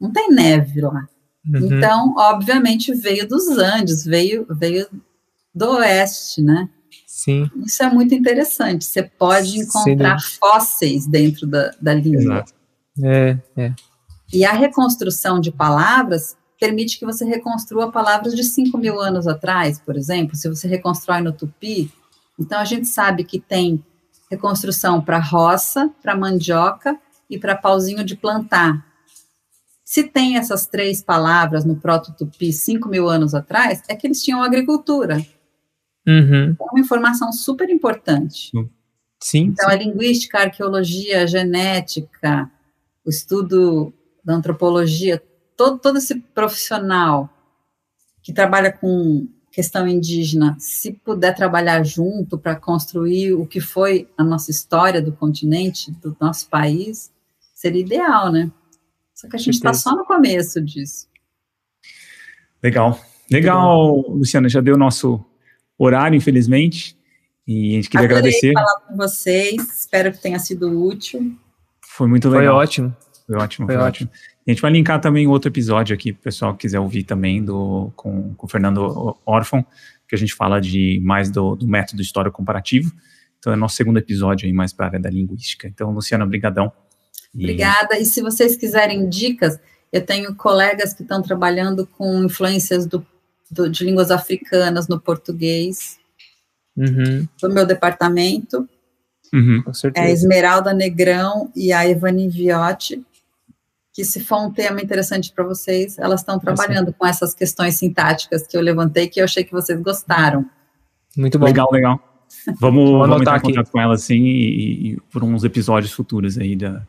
Não 0.00 0.10
tem 0.10 0.30
neve 0.30 0.80
lá. 0.80 1.06
Uhum. 1.46 1.76
Então, 1.76 2.14
obviamente, 2.16 2.94
veio 2.94 3.28
dos 3.28 3.46
Andes, 3.58 4.06
veio, 4.06 4.46
veio 4.48 4.86
do 5.54 5.72
oeste, 5.72 6.40
né? 6.40 6.66
Sim. 7.06 7.50
Isso 7.62 7.82
é 7.82 7.90
muito 7.90 8.14
interessante. 8.14 8.86
Você 8.86 9.02
pode 9.02 9.58
encontrar 9.58 10.18
Sim. 10.18 10.38
fósseis 10.40 11.06
dentro 11.06 11.46
da, 11.46 11.72
da 11.78 11.92
língua. 11.92 12.22
Exato. 12.22 12.52
É, 13.02 13.38
é. 13.54 13.74
E 14.32 14.42
a 14.46 14.52
reconstrução 14.52 15.38
de 15.38 15.52
palavras 15.52 16.34
permite 16.58 16.98
que 16.98 17.04
você 17.04 17.24
reconstrua 17.24 17.90
palavras 17.90 18.34
de 18.34 18.44
5 18.44 18.76
mil 18.78 19.00
anos 19.00 19.26
atrás, 19.26 19.78
por 19.78 19.96
exemplo. 19.96 20.36
Se 20.36 20.48
você 20.48 20.68
reconstrói 20.68 21.20
no 21.20 21.32
tupi, 21.32 21.92
então 22.38 22.58
a 22.58 22.64
gente 22.64 22.86
sabe 22.86 23.24
que 23.24 23.38
tem 23.38 23.84
reconstrução 24.30 25.00
para 25.00 25.18
roça, 25.18 25.90
para 26.02 26.16
mandioca 26.16 26.98
e 27.28 27.38
para 27.38 27.56
pauzinho 27.56 28.04
de 28.04 28.16
plantar. 28.16 28.84
Se 29.84 30.04
tem 30.04 30.36
essas 30.36 30.66
três 30.66 31.02
palavras 31.02 31.64
no 31.64 31.76
proto-tupi 31.76 32.52
cinco 32.52 32.88
mil 32.88 33.08
anos 33.08 33.34
atrás, 33.34 33.82
é 33.88 33.94
que 33.94 34.06
eles 34.06 34.22
tinham 34.22 34.42
agricultura. 34.42 35.18
Uhum. 36.06 36.56
É 36.58 36.64
uma 36.72 36.80
informação 36.80 37.32
super 37.32 37.68
importante. 37.70 38.50
Sim. 39.20 39.46
Então, 39.52 39.68
sim. 39.68 39.74
a 39.74 39.78
linguística, 39.78 40.38
a 40.38 40.42
arqueologia, 40.42 41.22
a 41.22 41.26
genética, 41.26 42.50
o 43.04 43.10
estudo 43.10 43.92
da 44.24 44.34
antropologia, 44.34 45.22
todo, 45.56 45.78
todo 45.78 45.98
esse 45.98 46.20
profissional 46.34 47.28
que 48.22 48.32
trabalha 48.32 48.72
com 48.72 49.28
questão 49.54 49.86
indígena, 49.86 50.56
se 50.58 50.92
puder 50.92 51.34
trabalhar 51.34 51.84
junto 51.84 52.36
para 52.36 52.56
construir 52.56 53.34
o 53.34 53.46
que 53.46 53.60
foi 53.60 54.08
a 54.18 54.24
nossa 54.24 54.50
história 54.50 55.00
do 55.00 55.12
continente, 55.12 55.92
do 55.92 56.16
nosso 56.20 56.48
país, 56.48 57.12
seria 57.54 57.80
ideal, 57.80 58.32
né? 58.32 58.50
Só 59.14 59.28
que 59.28 59.36
a 59.36 59.38
gente 59.38 59.54
está 59.54 59.72
só 59.72 59.94
no 59.94 60.04
começo 60.04 60.60
disso. 60.60 61.06
Legal. 62.60 62.98
Legal, 63.30 63.94
Luciana, 64.08 64.48
já 64.48 64.60
deu 64.60 64.76
nosso 64.76 65.24
horário, 65.78 66.16
infelizmente, 66.16 66.98
e 67.46 67.72
a 67.72 67.76
gente 67.76 67.90
queria 67.90 68.06
Adorei 68.06 68.18
agradecer. 68.18 68.52
falar 68.52 68.80
com 68.80 68.96
vocês, 68.96 69.78
espero 69.78 70.12
que 70.12 70.18
tenha 70.18 70.38
sido 70.40 70.82
útil. 70.84 71.38
Foi 71.80 72.08
muito 72.08 72.28
legal. 72.28 72.54
Foi 72.54 72.62
ótimo. 72.64 72.96
Foi 73.26 73.36
ótimo, 73.36 73.66
foi, 73.66 73.76
foi 73.76 73.84
ótimo. 73.84 74.10
ótimo. 74.10 74.33
A 74.46 74.50
gente 74.50 74.60
vai 74.60 74.70
linkar 74.70 75.00
também 75.00 75.26
outro 75.26 75.48
episódio 75.48 75.94
aqui, 75.94 76.12
para 76.12 76.20
o 76.20 76.22
pessoal 76.24 76.52
que 76.52 76.60
quiser 76.60 76.78
ouvir 76.78 77.04
também, 77.04 77.42
do, 77.42 77.90
com, 77.96 78.34
com 78.34 78.46
o 78.46 78.48
Fernando 78.48 79.16
Orfon, 79.24 79.64
que 80.06 80.14
a 80.14 80.18
gente 80.18 80.34
fala 80.34 80.60
de 80.60 81.00
mais 81.02 81.30
do, 81.30 81.56
do 81.56 81.66
método 81.66 82.02
história 82.02 82.30
comparativo. 82.30 82.92
Então 83.38 83.52
é 83.52 83.56
nosso 83.56 83.76
segundo 83.76 83.98
episódio 83.98 84.46
aí, 84.46 84.52
mais 84.52 84.72
para 84.72 84.86
a 84.86 84.88
área 84.90 85.00
da 85.00 85.08
linguística. 85.08 85.66
Então, 85.66 85.90
Luciana, 85.92 86.26
brigadão. 86.26 86.70
Obrigada. 87.34 87.98
E 87.98 88.04
se 88.04 88.20
vocês 88.20 88.54
quiserem 88.54 89.08
dicas, 89.08 89.58
eu 89.90 90.04
tenho 90.04 90.34
colegas 90.34 90.92
que 90.92 91.02
estão 91.02 91.22
trabalhando 91.22 91.86
com 91.86 92.24
influências 92.24 92.86
do, 92.86 93.04
do, 93.50 93.68
de 93.68 93.82
línguas 93.82 94.10
africanas 94.10 94.88
no 94.88 95.00
português, 95.00 95.98
uhum. 96.76 97.26
do 97.40 97.48
meu 97.48 97.64
departamento. 97.64 98.68
Uhum, 99.32 99.64
é 99.94 100.02
a 100.02 100.10
Esmeralda 100.10 100.72
Negrão 100.72 101.50
e 101.56 101.72
a 101.72 101.88
Evani 101.88 102.28
Viotti 102.28 103.04
que 103.94 104.04
se 104.04 104.18
for 104.18 104.38
um 104.40 104.52
tema 104.52 104.82
interessante 104.82 105.32
para 105.32 105.44
vocês, 105.44 105.96
elas 106.00 106.20
estão 106.20 106.36
trabalhando 106.36 106.92
com 106.92 107.06
essas 107.06 107.32
questões 107.32 107.76
sintáticas 107.76 108.44
que 108.44 108.56
eu 108.56 108.60
levantei, 108.60 109.06
que 109.06 109.20
eu 109.20 109.24
achei 109.24 109.44
que 109.44 109.52
vocês 109.52 109.80
gostaram. 109.80 110.44
Muito 111.16 111.38
bom. 111.38 111.46
Legal, 111.46 111.68
legal. 111.70 112.26
Vamos, 112.58 112.90
vamos 112.90 113.20
entrar 113.20 113.36
em 113.36 113.40
contato 113.40 113.70
com 113.70 113.80
ela, 113.80 113.96
sim, 113.96 114.20
e, 114.20 114.94
e, 114.94 115.00
por 115.12 115.22
uns 115.22 115.44
episódios 115.44 115.92
futuros 115.92 116.36
aí 116.36 116.56
da, 116.56 116.82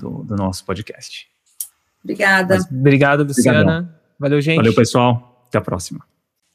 do, 0.00 0.22
do 0.22 0.34
nosso 0.34 0.64
podcast. 0.64 1.28
Obrigada. 2.02 2.54
Mas, 2.54 2.64
obrigado, 2.70 3.22
Luciana. 3.22 3.60
Obrigadão. 3.60 3.94
Valeu, 4.18 4.40
gente. 4.40 4.56
Valeu, 4.56 4.74
pessoal. 4.74 5.44
Até 5.48 5.58
a 5.58 5.60
próxima. 5.60 6.00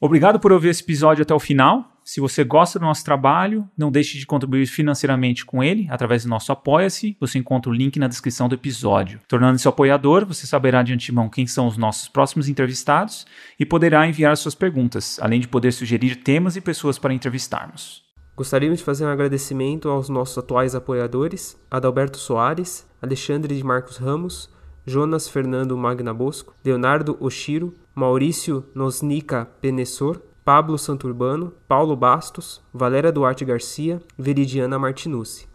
Obrigado 0.00 0.40
por 0.40 0.50
ouvir 0.50 0.70
esse 0.70 0.82
episódio 0.82 1.22
até 1.22 1.32
o 1.32 1.38
final. 1.38 1.91
Se 2.04 2.20
você 2.20 2.42
gosta 2.42 2.78
do 2.78 2.84
nosso 2.84 3.04
trabalho, 3.04 3.68
não 3.76 3.90
deixe 3.90 4.18
de 4.18 4.26
contribuir 4.26 4.66
financeiramente 4.66 5.44
com 5.44 5.62
ele 5.62 5.86
através 5.90 6.24
do 6.24 6.28
nosso 6.28 6.50
Apoia-se. 6.52 7.16
Você 7.20 7.38
encontra 7.38 7.70
o 7.70 7.74
link 7.74 7.98
na 7.98 8.08
descrição 8.08 8.48
do 8.48 8.54
episódio. 8.54 9.20
Tornando-se 9.28 9.68
apoiador, 9.68 10.26
você 10.26 10.46
saberá 10.46 10.82
de 10.82 10.92
antemão 10.92 11.28
quem 11.28 11.46
são 11.46 11.66
os 11.66 11.76
nossos 11.76 12.08
próximos 12.08 12.48
entrevistados 12.48 13.26
e 13.58 13.64
poderá 13.64 14.06
enviar 14.06 14.36
suas 14.36 14.54
perguntas, 14.54 15.18
além 15.20 15.40
de 15.40 15.48
poder 15.48 15.72
sugerir 15.72 16.16
temas 16.16 16.56
e 16.56 16.60
pessoas 16.60 16.98
para 16.98 17.14
entrevistarmos. 17.14 18.02
Gostaríamos 18.34 18.78
de 18.78 18.84
fazer 18.84 19.04
um 19.04 19.10
agradecimento 19.10 19.88
aos 19.88 20.08
nossos 20.08 20.38
atuais 20.38 20.74
apoiadores: 20.74 21.56
Adalberto 21.70 22.18
Soares, 22.18 22.86
Alexandre 23.00 23.56
de 23.56 23.62
Marcos 23.62 23.98
Ramos, 23.98 24.50
Jonas 24.86 25.28
Fernando 25.28 25.76
Magna 25.76 26.12
Bosco, 26.12 26.54
Leonardo 26.64 27.16
Oshiro, 27.20 27.74
Maurício 27.94 28.64
Nosnica 28.74 29.44
Penessor, 29.60 30.20
Pablo 30.44 30.76
Santurbano, 30.76 31.52
Paulo 31.68 31.94
Bastos, 31.94 32.60
Valéria 32.74 33.12
Duarte 33.12 33.44
Garcia, 33.44 34.02
Veridiana 34.18 34.76
Martinucci. 34.76 35.51